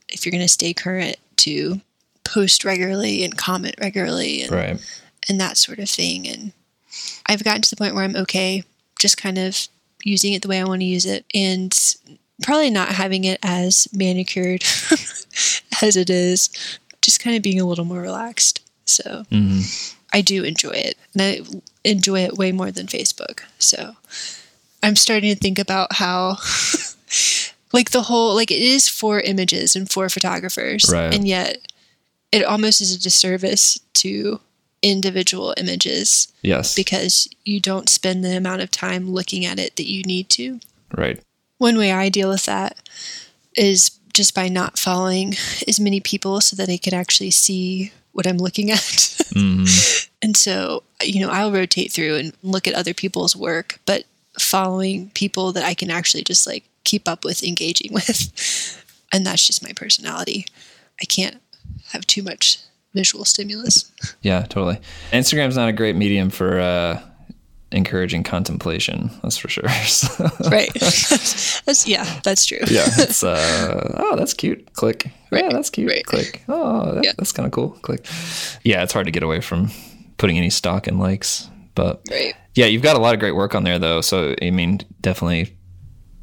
if 0.08 0.24
you're 0.24 0.30
going 0.30 0.42
to 0.42 0.48
stay 0.48 0.72
current 0.72 1.16
to 1.38 1.80
post 2.24 2.64
regularly 2.64 3.24
and 3.24 3.36
comment 3.36 3.74
regularly 3.80 4.42
and, 4.42 4.52
Right. 4.52 5.00
and 5.28 5.40
that 5.40 5.56
sort 5.56 5.78
of 5.78 5.88
thing. 5.88 6.28
And 6.28 6.52
I've 7.26 7.44
gotten 7.44 7.62
to 7.62 7.70
the 7.70 7.76
point 7.76 7.94
where 7.94 8.04
I'm 8.04 8.16
okay 8.16 8.64
just 8.98 9.16
kind 9.16 9.38
of 9.38 9.68
using 10.04 10.32
it 10.32 10.42
the 10.42 10.48
way 10.48 10.60
I 10.60 10.64
want 10.64 10.80
to 10.80 10.86
use 10.86 11.04
it 11.06 11.24
and 11.34 11.76
probably 12.42 12.70
not 12.70 12.88
having 12.88 13.24
it 13.24 13.38
as 13.42 13.88
manicured 13.92 14.62
as 15.82 15.96
it 15.96 16.10
is, 16.10 16.50
just 17.02 17.20
kind 17.20 17.36
of 17.36 17.42
being 17.42 17.60
a 17.60 17.66
little 17.66 17.84
more 17.84 18.00
relaxed. 18.00 18.60
So 18.84 19.24
mm-hmm. 19.30 19.60
I 20.12 20.20
do 20.20 20.44
enjoy 20.44 20.70
it 20.70 20.96
and 21.12 21.22
I 21.22 21.40
enjoy 21.84 22.20
it 22.20 22.38
way 22.38 22.52
more 22.52 22.70
than 22.70 22.86
Facebook. 22.86 23.40
So 23.58 23.96
I'm 24.82 24.96
starting 24.96 25.34
to 25.34 25.40
think 25.40 25.58
about 25.58 25.94
how 25.94 26.36
like 27.72 27.90
the 27.90 28.02
whole 28.02 28.34
like 28.34 28.50
it 28.50 28.60
is 28.60 28.88
for 28.88 29.20
images 29.20 29.74
and 29.74 29.90
for 29.90 30.08
photographers 30.08 30.88
Right. 30.90 31.12
and 31.12 31.26
yet 31.26 31.58
it 32.32 32.44
almost 32.44 32.80
is 32.80 32.94
a 32.94 33.00
disservice 33.00 33.78
to 33.94 34.40
individual 34.90 35.54
images 35.56 36.32
Yes. 36.42 36.74
because 36.74 37.28
you 37.44 37.60
don't 37.60 37.88
spend 37.88 38.24
the 38.24 38.36
amount 38.36 38.62
of 38.62 38.70
time 38.70 39.10
looking 39.10 39.44
at 39.44 39.58
it 39.58 39.76
that 39.76 39.90
you 39.90 40.02
need 40.04 40.28
to. 40.30 40.60
right. 40.96 41.20
One 41.58 41.78
way 41.78 41.90
I 41.90 42.10
deal 42.10 42.28
with 42.28 42.44
that 42.44 42.76
is 43.56 43.90
just 44.12 44.34
by 44.34 44.48
not 44.48 44.78
following 44.78 45.34
as 45.66 45.80
many 45.80 46.00
people 46.00 46.40
so 46.42 46.54
that 46.56 46.68
I 46.68 46.76
can 46.76 46.92
actually 46.92 47.30
see 47.30 47.92
what 48.12 48.26
I'm 48.26 48.36
looking 48.36 48.70
at. 48.70 48.78
Mm-hmm. 48.78 50.08
and 50.22 50.36
so, 50.36 50.82
you 51.02 51.20
know, 51.20 51.30
I'll 51.30 51.50
rotate 51.52 51.92
through 51.92 52.16
and 52.16 52.32
look 52.42 52.66
at 52.68 52.74
other 52.74 52.92
people's 52.94 53.34
work, 53.34 53.78
but 53.86 54.04
following 54.38 55.10
people 55.14 55.52
that 55.52 55.64
I 55.64 55.72
can 55.74 55.90
actually 55.90 56.24
just 56.24 56.46
like 56.46 56.64
keep 56.84 57.08
up 57.08 57.24
with, 57.24 57.42
engaging 57.42 57.90
with. 57.98 58.84
And 59.12 59.24
that's 59.24 59.46
just 59.46 59.62
my 59.62 59.72
personality. 59.74 60.44
I 61.00 61.06
can't 61.06 61.40
have 61.92 62.06
too 62.06 62.22
much 62.22 62.58
visual 62.96 63.24
stimulus. 63.24 63.92
Yeah, 64.22 64.40
totally. 64.42 64.80
Instagram's 65.12 65.56
not 65.56 65.68
a 65.68 65.72
great 65.72 65.94
medium 65.94 66.30
for 66.30 66.58
uh, 66.58 67.00
encouraging 67.70 68.22
contemplation. 68.24 69.10
That's 69.22 69.36
for 69.36 69.48
sure. 69.48 69.68
So, 69.86 70.08
Right. 70.50 70.72
that's, 70.74 71.86
yeah, 71.86 72.20
that's 72.24 72.44
true. 72.46 72.58
yeah, 72.68 72.86
it's 72.98 73.22
uh, 73.34 73.94
oh, 73.98 74.16
that's 74.16 74.34
cute. 74.34 74.72
Click. 74.74 75.10
Yeah, 75.30 75.50
that's 75.50 75.70
cute. 75.70 75.90
right. 75.90 76.04
Click. 76.04 76.42
Oh, 76.48 76.94
that, 76.94 77.04
Yeah. 77.04 77.12
that's 77.18 77.32
kind 77.32 77.46
of 77.46 77.52
cool. 77.52 77.70
Click. 77.82 78.04
Yeah, 78.64 78.82
it's 78.82 78.92
hard 78.92 79.06
to 79.06 79.12
get 79.12 79.22
away 79.22 79.40
from 79.40 79.70
putting 80.18 80.38
any 80.38 80.50
stock 80.50 80.88
in 80.88 80.98
likes, 80.98 81.48
but 81.74 82.00
Right. 82.10 82.34
yeah, 82.54 82.66
you've 82.66 82.82
got 82.82 82.96
a 82.96 83.00
lot 83.00 83.14
of 83.14 83.20
great 83.20 83.34
work 83.36 83.54
on 83.54 83.64
there 83.64 83.78
though. 83.78 84.00
So 84.00 84.34
I 84.42 84.50
mean, 84.50 84.80
definitely 85.02 85.55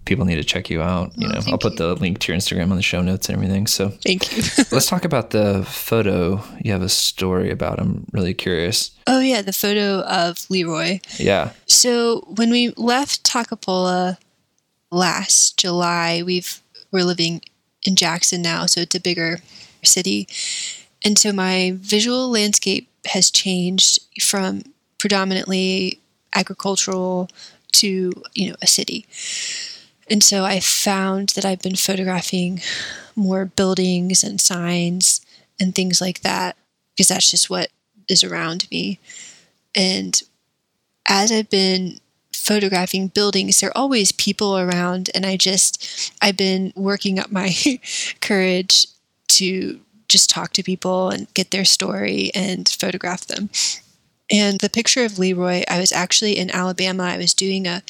people 0.05 0.25
need 0.25 0.35
to 0.35 0.43
check 0.43 0.69
you 0.69 0.81
out. 0.81 1.11
You 1.17 1.27
oh, 1.27 1.31
know, 1.31 1.41
I'll 1.47 1.57
put 1.57 1.77
the 1.77 1.95
link 1.95 2.19
to 2.19 2.31
your 2.31 2.39
Instagram 2.39 2.71
on 2.71 2.77
the 2.77 2.81
show 2.81 3.01
notes 3.01 3.29
and 3.29 3.35
everything. 3.35 3.67
So 3.67 3.89
Thank 3.89 4.35
you. 4.35 4.43
let's 4.71 4.87
talk 4.87 5.05
about 5.05 5.31
the 5.31 5.63
photo. 5.65 6.43
You 6.59 6.71
have 6.71 6.81
a 6.81 6.89
story 6.89 7.51
about. 7.51 7.79
I'm 7.79 8.05
really 8.11 8.33
curious. 8.33 8.91
oh, 9.07 9.19
yeah, 9.19 9.41
the 9.41 9.53
photo 9.53 10.01
of 10.01 10.49
Leroy. 10.49 10.99
Yeah. 11.17 11.51
So 11.67 12.21
when 12.35 12.49
we 12.49 12.73
left 12.77 13.23
Toccopola 13.23 14.17
last 14.91 15.57
July, 15.57 16.21
we've 16.23 16.61
we're 16.91 17.03
living 17.03 17.41
in 17.83 17.95
Jackson 17.95 18.41
now, 18.41 18.65
so 18.65 18.81
it's 18.81 18.95
a 18.95 18.99
bigger 18.99 19.39
city. 19.83 20.27
And 21.03 21.17
so 21.17 21.33
my 21.33 21.73
visual 21.75 22.29
landscape 22.29 22.87
has 23.07 23.29
changed 23.29 23.99
from 24.21 24.63
predominantly 24.97 25.99
agricultural 26.33 27.29
to, 27.73 28.13
you 28.33 28.49
know, 28.49 28.55
a 28.61 28.67
city. 28.67 29.05
And 30.09 30.23
so 30.23 30.43
I 30.43 30.59
found 30.59 31.29
that 31.29 31.45
I've 31.45 31.61
been 31.61 31.75
photographing 31.75 32.61
more 33.15 33.45
buildings 33.45 34.23
and 34.23 34.39
signs 34.39 35.21
and 35.59 35.73
things 35.73 36.01
like 36.01 36.21
that 36.21 36.55
because 36.95 37.07
that's 37.07 37.31
just 37.31 37.49
what 37.49 37.69
is 38.09 38.23
around 38.23 38.67
me. 38.71 38.99
And 39.75 40.21
as 41.07 41.31
I've 41.31 41.49
been 41.49 41.99
photographing 42.33 43.07
buildings, 43.07 43.59
there 43.59 43.69
are 43.69 43.77
always 43.77 44.11
people 44.11 44.57
around, 44.57 45.09
and 45.15 45.25
I 45.25 45.37
just, 45.37 46.11
I've 46.21 46.37
been 46.37 46.73
working 46.75 47.19
up 47.19 47.31
my 47.31 47.53
courage 48.21 48.87
to 49.29 49.79
just 50.09 50.29
talk 50.29 50.53
to 50.53 50.63
people 50.63 51.09
and 51.09 51.33
get 51.33 51.51
their 51.51 51.65
story 51.65 52.31
and 52.35 52.67
photograph 52.67 53.25
them. 53.25 53.49
And 54.33 54.59
the 54.59 54.69
picture 54.69 55.05
of 55.05 55.19
Leroy, 55.19 55.63
I 55.69 55.79
was 55.79 55.91
actually 55.91 56.37
in 56.37 56.49
Alabama. 56.49 57.03
I 57.03 57.17
was 57.17 57.35
doing 57.35 57.67
a 57.67 57.83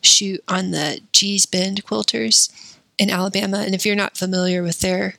shoot 0.00 0.42
on 0.46 0.70
the 0.70 1.00
Gee's 1.12 1.44
Bend 1.44 1.84
quilters 1.84 2.50
in 2.98 3.10
Alabama. 3.10 3.58
And 3.58 3.74
if 3.74 3.84
you're 3.84 3.96
not 3.96 4.16
familiar 4.16 4.62
with 4.62 4.78
their 4.78 5.16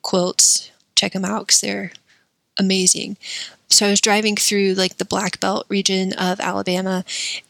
quilts, 0.00 0.70
check 0.96 1.12
them 1.12 1.26
out 1.26 1.46
because 1.46 1.60
they're 1.60 1.92
amazing. 2.58 3.18
So 3.68 3.86
I 3.86 3.90
was 3.90 4.00
driving 4.00 4.36
through 4.36 4.74
like 4.74 4.96
the 4.96 5.04
Black 5.04 5.40
Belt 5.40 5.66
region 5.68 6.12
of 6.14 6.40
Alabama, 6.40 7.04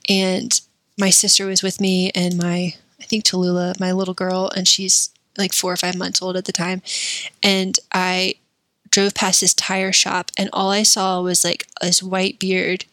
and 0.08 0.60
my 0.98 1.10
sister 1.10 1.46
was 1.46 1.62
with 1.62 1.80
me, 1.80 2.10
and 2.14 2.36
my 2.38 2.74
I 3.00 3.04
think 3.04 3.24
Tallulah, 3.24 3.78
my 3.78 3.92
little 3.92 4.14
girl, 4.14 4.50
and 4.56 4.66
she's 4.66 5.10
like 5.36 5.52
four 5.52 5.72
or 5.72 5.76
five 5.76 5.96
months 5.96 6.22
old 6.22 6.36
at 6.36 6.46
the 6.46 6.52
time, 6.52 6.82
and 7.42 7.78
I 7.92 8.36
drove 8.94 9.12
past 9.12 9.40
this 9.40 9.52
tire 9.52 9.92
shop, 9.92 10.30
and 10.38 10.48
all 10.52 10.70
I 10.70 10.84
saw 10.84 11.20
was 11.20 11.44
like 11.44 11.66
this 11.80 12.00
white 12.00 12.38
beard, 12.38 12.84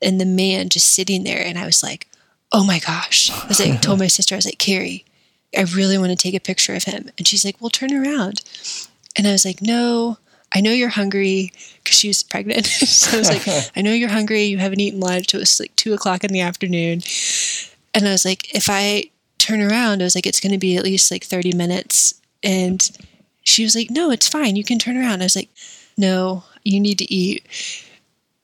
and 0.00 0.18
the 0.18 0.24
man 0.24 0.70
just 0.70 0.88
sitting 0.88 1.22
there, 1.22 1.44
and 1.44 1.58
I 1.58 1.66
was 1.66 1.82
like, 1.82 2.08
oh 2.50 2.64
my 2.64 2.78
gosh! 2.78 3.30
I 3.30 3.46
was 3.46 3.60
like, 3.60 3.82
told 3.82 3.98
my 3.98 4.06
sister, 4.08 4.34
I 4.34 4.38
was 4.38 4.46
like, 4.46 4.58
Carrie, 4.58 5.04
I 5.56 5.62
really 5.62 5.98
want 5.98 6.10
to 6.10 6.16
take 6.16 6.34
a 6.34 6.40
picture 6.40 6.74
of 6.74 6.84
him, 6.84 7.10
and 7.18 7.28
she's 7.28 7.44
like, 7.44 7.60
well, 7.60 7.68
turn 7.68 7.92
around, 7.92 8.40
and 9.16 9.26
I 9.26 9.32
was 9.32 9.44
like, 9.44 9.60
no. 9.60 10.18
I 10.54 10.60
know 10.60 10.70
you're 10.70 10.90
hungry 10.90 11.50
because 11.82 11.96
she 11.96 12.08
was 12.08 12.22
pregnant. 12.22 12.66
so 12.66 13.16
I 13.16 13.20
was 13.20 13.30
like, 13.30 13.72
I 13.74 13.80
know 13.80 13.94
you're 13.94 14.10
hungry. 14.10 14.42
You 14.42 14.58
haven't 14.58 14.80
eaten 14.80 15.00
lunch. 15.00 15.32
It 15.32 15.38
was 15.38 15.58
like 15.58 15.74
two 15.76 15.94
o'clock 15.94 16.24
in 16.24 16.30
the 16.30 16.42
afternoon. 16.42 17.00
And 17.94 18.06
I 18.06 18.12
was 18.12 18.26
like, 18.26 18.54
if 18.54 18.68
I 18.68 19.04
turn 19.38 19.62
around, 19.62 20.02
I 20.02 20.04
was 20.04 20.14
like, 20.14 20.26
it's 20.26 20.40
going 20.40 20.52
to 20.52 20.58
be 20.58 20.76
at 20.76 20.84
least 20.84 21.10
like 21.10 21.24
30 21.24 21.54
minutes. 21.54 22.20
And 22.42 22.86
she 23.42 23.64
was 23.64 23.74
like, 23.74 23.90
no, 23.90 24.10
it's 24.10 24.28
fine. 24.28 24.56
You 24.56 24.64
can 24.64 24.78
turn 24.78 24.96
around. 24.96 25.20
I 25.20 25.24
was 25.26 25.36
like, 25.36 25.50
no, 25.96 26.44
you 26.64 26.80
need 26.80 26.98
to 26.98 27.12
eat. 27.12 27.44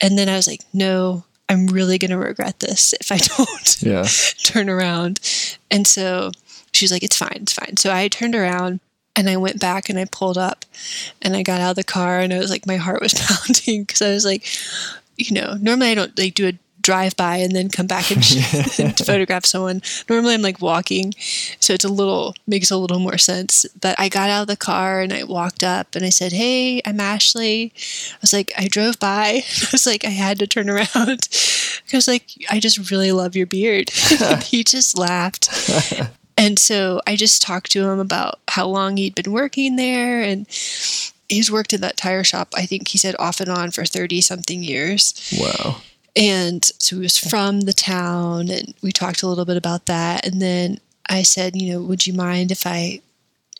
And 0.00 0.18
then 0.18 0.28
I 0.28 0.36
was 0.36 0.46
like, 0.46 0.62
no, 0.72 1.24
I'm 1.48 1.66
really 1.66 1.98
going 1.98 2.10
to 2.10 2.18
regret 2.18 2.60
this 2.60 2.92
if 3.00 3.10
I 3.12 3.16
don't 3.18 3.82
Yeah. 3.82 4.04
turn 4.44 4.68
around. 4.68 5.20
And 5.70 5.86
so 5.86 6.30
she 6.72 6.84
was 6.84 6.92
like, 6.92 7.02
it's 7.02 7.16
fine, 7.16 7.38
it's 7.42 7.52
fine. 7.54 7.76
So 7.76 7.92
I 7.92 8.08
turned 8.08 8.34
around 8.34 8.80
and 9.16 9.28
I 9.28 9.36
went 9.36 9.58
back 9.60 9.88
and 9.88 9.98
I 9.98 10.04
pulled 10.04 10.38
up 10.38 10.64
and 11.22 11.34
I 11.34 11.42
got 11.42 11.60
out 11.60 11.70
of 11.70 11.76
the 11.76 11.84
car 11.84 12.20
and 12.20 12.32
I 12.32 12.38
was 12.38 12.50
like, 12.50 12.66
my 12.66 12.76
heart 12.76 13.00
was 13.00 13.14
pounding 13.16 13.82
because 13.84 14.02
I 14.02 14.10
was 14.10 14.24
like, 14.24 14.46
you 15.16 15.34
know, 15.34 15.54
normally 15.60 15.90
I 15.90 15.94
don't 15.94 16.16
like 16.18 16.34
do 16.34 16.48
a 16.48 16.52
drive 16.88 17.14
by 17.16 17.36
and 17.36 17.54
then 17.54 17.68
come 17.68 17.86
back 17.86 18.10
and, 18.10 18.18
and 18.78 18.96
photograph 18.96 19.44
someone. 19.44 19.82
Normally 20.08 20.32
I'm 20.32 20.40
like 20.40 20.62
walking. 20.62 21.12
So 21.60 21.74
it's 21.74 21.84
a 21.84 21.92
little, 21.92 22.34
makes 22.46 22.70
a 22.70 22.78
little 22.78 22.98
more 22.98 23.18
sense. 23.18 23.66
But 23.78 23.94
I 24.00 24.08
got 24.08 24.30
out 24.30 24.42
of 24.42 24.48
the 24.48 24.56
car 24.56 25.02
and 25.02 25.12
I 25.12 25.24
walked 25.24 25.62
up 25.62 25.94
and 25.94 26.02
I 26.02 26.08
said, 26.08 26.32
Hey, 26.32 26.80
I'm 26.86 26.96
Ashleigh. 26.96 27.72
I 28.14 28.18
was 28.22 28.32
like, 28.32 28.52
I 28.56 28.68
drove 28.68 28.98
by. 28.98 29.42
I 29.62 29.68
was 29.70 29.86
like, 29.86 30.06
I 30.06 30.10
had 30.10 30.38
to 30.38 30.46
turn 30.46 30.70
around. 30.70 31.28
I 31.92 31.96
was 31.96 32.08
like, 32.08 32.24
I 32.48 32.58
just 32.58 32.90
really 32.90 33.12
love 33.12 33.36
your 33.36 33.46
beard. 33.46 33.90
he 34.44 34.64
just 34.64 34.96
laughed. 34.96 35.50
And 36.38 36.58
so 36.58 37.02
I 37.06 37.16
just 37.16 37.42
talked 37.42 37.70
to 37.72 37.82
him 37.82 37.98
about 37.98 38.38
how 38.48 38.66
long 38.66 38.96
he'd 38.96 39.14
been 39.14 39.32
working 39.32 39.76
there. 39.76 40.22
And 40.22 40.46
he's 41.28 41.52
worked 41.52 41.74
in 41.74 41.82
that 41.82 41.98
tire 41.98 42.24
shop, 42.24 42.54
I 42.56 42.64
think 42.64 42.88
he 42.88 42.96
said 42.98 43.14
off 43.18 43.40
and 43.40 43.50
on 43.50 43.72
for 43.72 43.84
30 43.84 44.22
something 44.22 44.62
years. 44.62 45.36
Wow. 45.38 45.82
And 46.18 46.64
so 46.80 46.96
he 46.96 47.02
was 47.02 47.16
from 47.16 47.60
the 47.60 47.72
town, 47.72 48.50
and 48.50 48.74
we 48.82 48.90
talked 48.90 49.22
a 49.22 49.28
little 49.28 49.44
bit 49.44 49.56
about 49.56 49.86
that. 49.86 50.26
And 50.26 50.42
then 50.42 50.80
I 51.08 51.22
said, 51.22 51.54
you 51.54 51.72
know, 51.72 51.80
would 51.80 52.08
you 52.08 52.12
mind 52.12 52.50
if 52.50 52.66
I, 52.66 53.00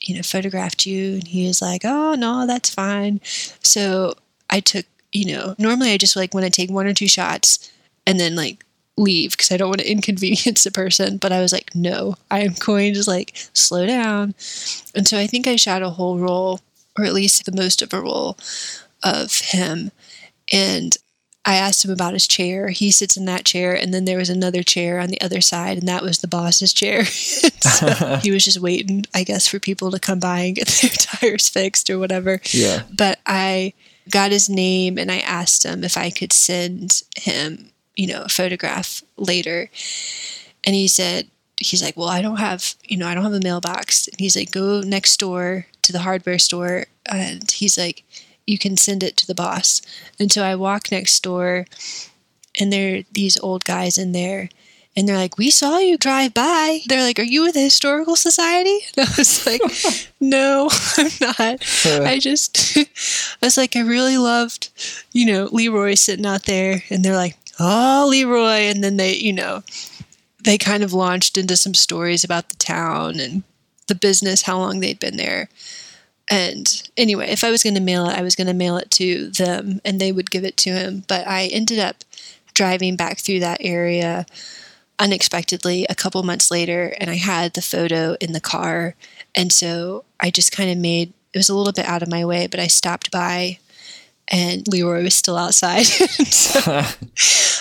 you 0.01 0.17
know, 0.17 0.23
photographed 0.23 0.85
you? 0.85 1.15
And 1.15 1.29
he 1.29 1.47
was 1.47 1.63
like, 1.63 1.83
oh, 1.85 2.15
no, 2.15 2.49
that's 2.49 2.75
fine. 2.75 3.21
So 3.63 4.15
I 4.51 4.59
took, 4.59 4.87
you 5.13 5.37
know, 5.37 5.55
normally 5.57 5.93
I 5.93 5.99
just 5.99 6.17
like 6.17 6.35
want 6.35 6.45
to 6.47 6.51
take 6.51 6.69
one 6.69 6.87
or 6.87 6.93
two 6.93 7.07
shots 7.07 7.71
and 8.07 8.19
then 8.19 8.35
like 8.35 8.65
leave 8.97 9.31
because 9.31 9.53
I 9.53 9.57
don't 9.57 9.69
want 9.69 9.81
to 9.81 9.91
inconvenience 9.91 10.65
the 10.65 10.73
person. 10.73 11.17
But 11.17 11.31
I 11.31 11.41
was 11.41 11.53
like, 11.53 11.77
no, 11.77 12.17
I 12.29 12.41
am 12.41 12.55
going 12.59 12.93
to 12.95 13.09
like 13.09 13.37
slow 13.53 13.87
down. 13.87 14.35
And 14.97 15.07
so 15.07 15.17
I 15.17 15.29
think 15.29 15.47
I 15.47 15.55
shot 15.55 15.83
a 15.83 15.91
whole 15.91 16.19
roll, 16.19 16.61
or 16.99 17.05
at 17.05 17.15
least 17.15 17.45
the 17.45 17.53
most 17.53 17.83
of 17.83 17.95
a 17.95 18.01
roll 18.01 18.37
of 19.05 19.39
him. 19.39 19.93
And 20.53 20.97
I 21.45 21.55
asked 21.55 21.85
him 21.85 21.91
about 21.91 22.13
his 22.13 22.27
chair. 22.27 22.69
He 22.69 22.91
sits 22.91 23.17
in 23.17 23.25
that 23.25 23.45
chair, 23.45 23.75
and 23.75 23.95
then 23.95 24.05
there 24.05 24.19
was 24.19 24.29
another 24.29 24.63
chair 24.63 24.99
on 24.99 25.09
the 25.09 25.21
other 25.21 25.41
side, 25.41 25.79
and 25.79 25.89
that 25.89 26.03
was 26.03 26.19
the 26.19 26.29
boss's 26.29 26.73
chair. 26.73 27.05
so 27.05 28.19
he 28.23 28.31
was 28.31 28.45
just 28.45 28.61
waiting, 28.61 29.07
I 29.15 29.25
guess, 29.25 29.47
for 29.47 29.59
people 29.59 29.91
to 29.91 29.99
come 29.99 30.21
by 30.21 30.41
and 30.41 30.57
get 30.57 30.67
their 30.83 30.91
tires 30.91 31.49
fixed 31.49 31.89
or 31.89 31.99
whatever. 31.99 32.41
Yeah. 32.51 32.83
But 32.95 33.21
I 33.27 33.73
got 34.11 34.33
his 34.33 34.49
name 34.49 34.99
and 34.99 35.11
I 35.11 35.19
asked 35.19 35.65
him 35.65 35.85
if 35.85 35.97
I 35.97 36.11
could 36.11 36.33
send 36.33 37.03
him, 37.17 37.71
you 37.97 38.07
know, 38.07 38.23
a 38.23 38.29
photograph 38.29 39.03
later. 39.17 39.71
And 40.65 40.75
he 40.75 40.89
said, 40.89 41.29
he's 41.59 41.83
like, 41.83 41.97
well, 41.97 42.09
I 42.09 42.23
don't 42.23 42.39
have, 42.39 42.75
you 42.85 42.97
know, 42.97 43.07
I 43.07 43.15
don't 43.15 43.25
have 43.25 43.33
a 43.33 43.41
mailbox. 43.41 44.09
And 44.09 44.19
he's 44.19 44.37
like, 44.37 44.51
go 44.51 44.81
next 44.81 45.19
door 45.19 45.67
to 45.83 45.93
the 45.93 46.01
hardware 46.01 46.39
store. 46.39 46.87
And 47.07 47.51
he's 47.51 47.77
like, 47.79 48.05
you 48.49 48.59
can 48.59 48.77
send 48.77 49.03
it 49.03 49.17
to 49.19 49.27
the 49.27 49.35
boss. 49.35 49.83
And 50.19 50.33
so 50.33 50.43
I 50.43 50.55
walk 50.55 50.91
next 50.91 51.23
door 51.23 51.67
and 52.59 52.73
there 52.73 52.99
are 52.99 53.03
these 53.13 53.39
old 53.41 53.65
guys 53.65 53.99
in 53.99 54.13
there 54.13 54.49
and 54.97 55.09
they're 55.09 55.17
like, 55.17 55.39
We 55.39 55.51
saw 55.51 55.79
you 55.79 55.97
drive 55.97 56.35
by. 56.35 56.81
They're 56.87 57.03
like, 57.03 57.21
Are 57.21 57.23
you 57.23 57.43
with 57.43 57.55
the 57.55 57.61
Historical 57.61 58.17
Society? 58.17 58.79
And 58.97 59.09
I 59.09 59.13
was 59.17 59.47
like, 59.47 59.61
No, 60.21 60.69
I'm 60.97 61.11
not. 61.21 61.65
I 62.03 62.19
just, 62.21 62.77
I 62.79 62.87
was 63.47 63.57
like, 63.57 63.77
I 63.77 63.81
really 63.81 64.19
loved, 64.19 64.71
you 65.13 65.27
know, 65.27 65.49
Leroy 65.53 65.95
sitting 65.95 66.27
out 66.27 66.45
there. 66.45 66.83
And 66.91 67.05
they're 67.05 67.15
like, 67.15 67.37
Oh, 67.61 68.09
Leroy. 68.11 68.71
And 68.71 68.83
then 68.83 68.97
they, 68.97 69.15
you 69.15 69.33
know, 69.33 69.63
they 70.43 70.59
kind 70.59 70.83
of 70.83 70.93
launched 70.93 71.39
into 71.39 71.57
some 71.57 71.75
stories 71.75 72.25
about 72.25 72.49
the 72.49 72.57
town 72.57 73.21
and 73.21 73.45
the 73.87 73.95
business, 73.95 74.43
how 74.43 74.59
long 74.59 74.81
they'd 74.81 74.99
been 74.99 75.17
there. 75.17 75.49
And 76.31 76.91
anyway, 76.97 77.29
if 77.31 77.43
I 77.43 77.51
was 77.51 77.63
going 77.63 77.75
to 77.75 77.81
mail 77.81 78.07
it, 78.07 78.17
I 78.17 78.23
was 78.23 78.37
going 78.37 78.49
to 78.49 78.55
mail 78.55 78.77
it 78.77 78.91
to 78.93 79.31
them 79.31 79.81
and 79.85 80.01
they 80.01 80.13
would 80.13 80.31
give 80.31 80.45
it 80.45 80.57
to 80.59 80.71
him. 80.71 81.05
But 81.09 81.27
I 81.27 81.47
ended 81.47 81.79
up 81.79 82.05
driving 82.55 82.97
back 82.97 83.19
through 83.19 83.41
that 83.41 83.59
area 83.61 84.27
unexpectedly 84.99 85.87
a 85.89 85.95
couple 85.95 86.23
months 86.23 86.51
later 86.51 86.95
and 87.01 87.09
I 87.09 87.15
had 87.15 87.55
the 87.55 87.63
photo 87.63 88.17
in 88.21 88.33
the 88.33 88.41
car. 88.41 88.95
And 89.35 89.53
so 89.53 90.05
I 90.21 90.31
just 90.31 90.53
kind 90.53 90.71
of 90.71 90.77
made 90.77 91.13
it 91.33 91.39
was 91.39 91.49
a 91.49 91.55
little 91.55 91.73
bit 91.73 91.87
out 91.87 92.03
of 92.03 92.09
my 92.09 92.25
way, 92.25 92.47
but 92.47 92.61
I 92.61 92.67
stopped 92.67 93.11
by 93.11 93.59
and 94.29 94.67
Leroy 94.69 95.03
was 95.05 95.15
still 95.15 95.37
outside. 95.37 95.85
so 95.87 96.83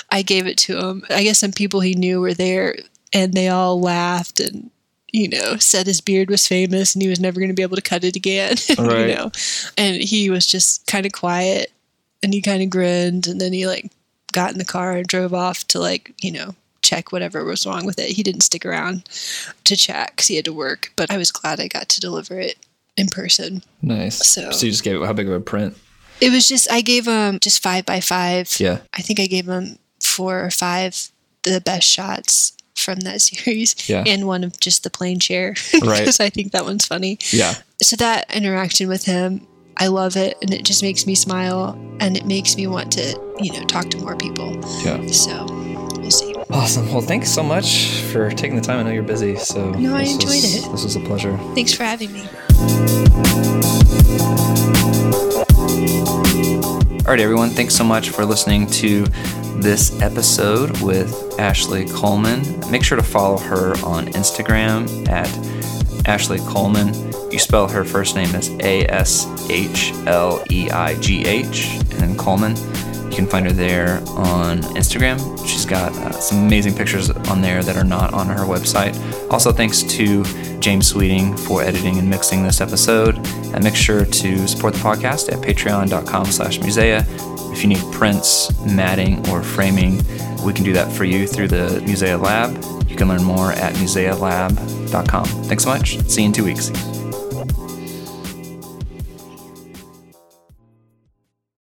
I 0.12 0.22
gave 0.22 0.48
it 0.48 0.58
to 0.60 0.78
him. 0.78 1.04
I 1.10 1.24
guess 1.24 1.40
some 1.40 1.52
people 1.52 1.82
he 1.82 1.94
knew 1.94 2.20
were 2.20 2.34
there 2.34 2.76
and 3.14 3.34
they 3.34 3.50
all 3.50 3.80
laughed 3.80 4.40
and 4.40 4.72
you 5.14 5.30
know, 5.30 5.56
said 5.58 5.88
his 5.88 6.02
beard 6.02 6.30
was 6.30 6.48
famous 6.48 6.94
and 6.94 7.02
he 7.02 7.08
was 7.10 7.20
never 7.20 7.40
going 7.40 7.50
to 7.50 7.56
be 7.56 7.62
able 7.62 7.76
to 7.78 7.82
cut 7.82 8.04
it 8.04 8.16
again. 8.16 8.56
Right. 8.78 9.10
you 9.10 9.16
know, 9.16 9.32
and 9.78 10.02
he 10.02 10.30
was 10.30 10.46
just 10.46 10.86
kind 10.88 11.06
of 11.06 11.12
quiet 11.14 11.72
and 12.22 12.34
he 12.34 12.42
kind 12.42 12.62
of 12.62 12.70
grinned 12.70 13.28
and 13.28 13.40
then 13.40 13.54
he 13.54 13.68
like 13.68 13.92
got 14.34 14.52
in 14.52 14.58
the 14.60 14.66
car 14.66 14.94
and 14.94 15.08
drove 15.08 15.34
off 15.34 15.66
to 15.68 15.80
like, 15.80 16.14
you 16.22 16.32
know, 16.32 16.56
check 16.82 17.12
whatever 17.12 17.44
was 17.44 17.66
wrong 17.66 17.86
with 17.86 18.00
it. 18.00 18.10
He 18.12 18.24
didn't 18.24 18.42
stick 18.42 18.66
around 18.66 19.06
to 19.66 19.76
check 19.78 20.12
because 20.16 20.28
he 20.28 20.36
had 20.36 20.46
to 20.46 20.54
work, 20.54 20.92
but 20.96 21.10
I 21.12 21.18
was 21.18 21.32
glad 21.32 21.60
I 21.60 21.68
got 21.68 21.90
to 21.90 22.00
deliver 22.02 22.40
it 22.40 22.58
in 22.98 23.08
person. 23.08 23.64
Nice. 23.82 24.26
So- 24.26 24.52
so 24.52 24.66
you 24.66 24.72
just 24.72 24.84
gave 24.84 25.02
it 25.02 25.06
how 25.06 25.14
big 25.14 25.28
of 25.28 25.34
a 25.34 25.40
print? 25.40 25.78
It 26.20 26.32
was 26.32 26.48
just, 26.50 26.70
I 26.72 26.82
gave 26.82 27.06
him 27.08 27.40
just 27.40 27.62
five 27.62 27.86
by 27.86 28.00
five. 28.02 28.60
Yeah. 28.60 28.80
I 28.94 29.02
think 29.02 29.20
I 29.20 29.28
gave 29.28 29.48
him 29.48 29.78
four 30.02 30.44
or 30.44 30.50
five 30.52 31.10
the 31.44 31.62
best 31.62 31.88
shots 31.88 32.54
from 32.78 33.00
that 33.02 33.22
series 33.30 33.76
Yeah. 33.90 34.04
and 34.06 34.28
one 34.28 34.44
of 34.44 34.60
just 34.60 34.84
the 34.84 34.90
plain 34.90 35.20
chair 35.20 35.56
Right. 35.82 36.00
because 36.00 36.20
I 36.20 36.30
think 36.30 36.52
that 36.54 36.64
one's 36.66 36.86
funny. 36.86 37.18
Yeah. 37.32 37.56
So 37.82 37.96
that 37.98 38.34
interaction 38.36 38.88
with 38.88 39.06
him, 39.06 39.46
I 39.78 39.88
love 39.88 40.16
it 40.18 40.38
and 40.42 40.54
it 40.54 40.64
just 40.66 40.82
makes 40.82 41.06
me 41.06 41.14
smile 41.16 41.78
and 42.00 42.18
it 42.18 42.26
makes 42.26 42.56
me 42.58 42.66
want 42.68 42.92
to, 42.94 43.20
you 43.40 43.52
know, 43.54 43.64
talk 43.66 43.90
to 43.92 43.98
more 43.98 44.16
people. 44.16 44.56
Yeah. 44.84 45.06
So 45.08 45.46
we'll 45.98 46.10
see. 46.12 46.34
Awesome. 46.50 46.88
Well, 46.92 47.02
thanks 47.02 47.30
so 47.30 47.44
much 47.44 48.00
for 48.12 48.30
taking 48.32 48.56
the 48.56 48.62
time. 48.64 48.80
I 48.80 48.84
know 48.84 48.92
you're 48.92 49.04
busy, 49.04 49.36
so 49.36 49.72
No, 49.72 49.96
I 49.96 50.02
enjoyed 50.04 50.30
was- 50.30 50.56
it. 50.66 50.72
This 50.72 50.84
was 50.84 50.96
a 50.96 51.00
pleasure. 51.02 51.38
Thanks 51.54 51.74
for 51.74 51.84
having 51.84 52.12
me. 52.14 52.28
All 57.06 57.14
right, 57.14 57.20
everyone. 57.22 57.52
Thanks 57.52 57.76
so 57.76 57.84
much 57.84 58.10
for 58.10 58.26
listening 58.26 58.68
to 58.68 59.06
this 59.62 60.02
episode 60.02 60.82
with 60.82 61.12
Ashleigh 61.38 61.92
Coleman. 61.94 62.42
Make 62.72 62.84
sure 62.84 62.98
to 62.98 63.04
follow 63.04 63.38
her 63.38 63.72
on 63.84 64.08
Instagram 64.08 65.08
at 65.10 65.28
Ashleigh 66.06 66.46
Coleman. 66.48 66.94
You 67.32 67.40
spell 67.40 67.68
her 67.68 67.84
first 67.84 68.16
name 68.16 68.34
as 68.36 68.50
A 68.62 68.86
S 68.88 69.28
H 69.50 69.92
L 70.06 70.44
E 70.50 70.70
I 70.70 71.00
G 71.00 71.26
H, 71.26 71.76
and 71.76 71.92
then 71.92 72.18
Coleman. 72.18 72.56
You 73.10 73.16
can 73.16 73.28
find 73.28 73.46
her 73.46 73.52
there 73.52 74.02
on 74.10 74.62
Instagram. 74.76 75.18
She's 75.48 75.66
got 75.66 75.92
uh, 75.94 76.12
some 76.12 76.46
amazing 76.46 76.76
pictures 76.76 77.10
on 77.10 77.42
there 77.42 77.64
that 77.64 77.76
are 77.76 77.84
not 77.84 78.14
on 78.14 78.28
her 78.28 78.44
website. 78.44 78.96
Also, 79.32 79.52
thanks 79.52 79.84
to 79.84 80.24
James 80.60 80.88
Sweeting 80.88 81.36
for 81.36 81.62
editing 81.62 81.98
and 81.98 82.10
mixing 82.10 82.44
this 82.44 82.62
episode. 82.62 83.18
And 83.54 83.64
make 83.64 83.76
sure 83.76 84.06
to 84.06 84.48
support 84.48 84.74
the 84.74 84.80
podcast 84.80 85.32
at 85.32 85.40
patreon.com 85.40 86.26
slash 86.26 86.60
musea. 86.60 87.06
If 87.52 87.64
you 87.64 87.70
need 87.70 87.84
prints, 87.92 88.52
matting, 88.66 89.28
or 89.30 89.42
framing, 89.42 89.98
we 90.44 90.54
can 90.54 90.64
do 90.64 90.74
that 90.74 90.92
for 90.92 91.06
you 91.06 91.26
through 91.26 91.48
the 91.48 91.82
Musea 91.86 92.22
Lab. 92.22 92.54
You 92.90 92.96
can 92.96 93.08
learn 93.08 93.24
more 93.24 93.52
at 93.54 93.74
musealab.com. 93.76 95.26
Thanks 95.26 95.64
so 95.64 95.70
much. 95.70 96.00
See 96.08 96.22
you 96.22 96.28
in 96.28 96.34
two 96.34 96.44
weeks. 96.46 96.70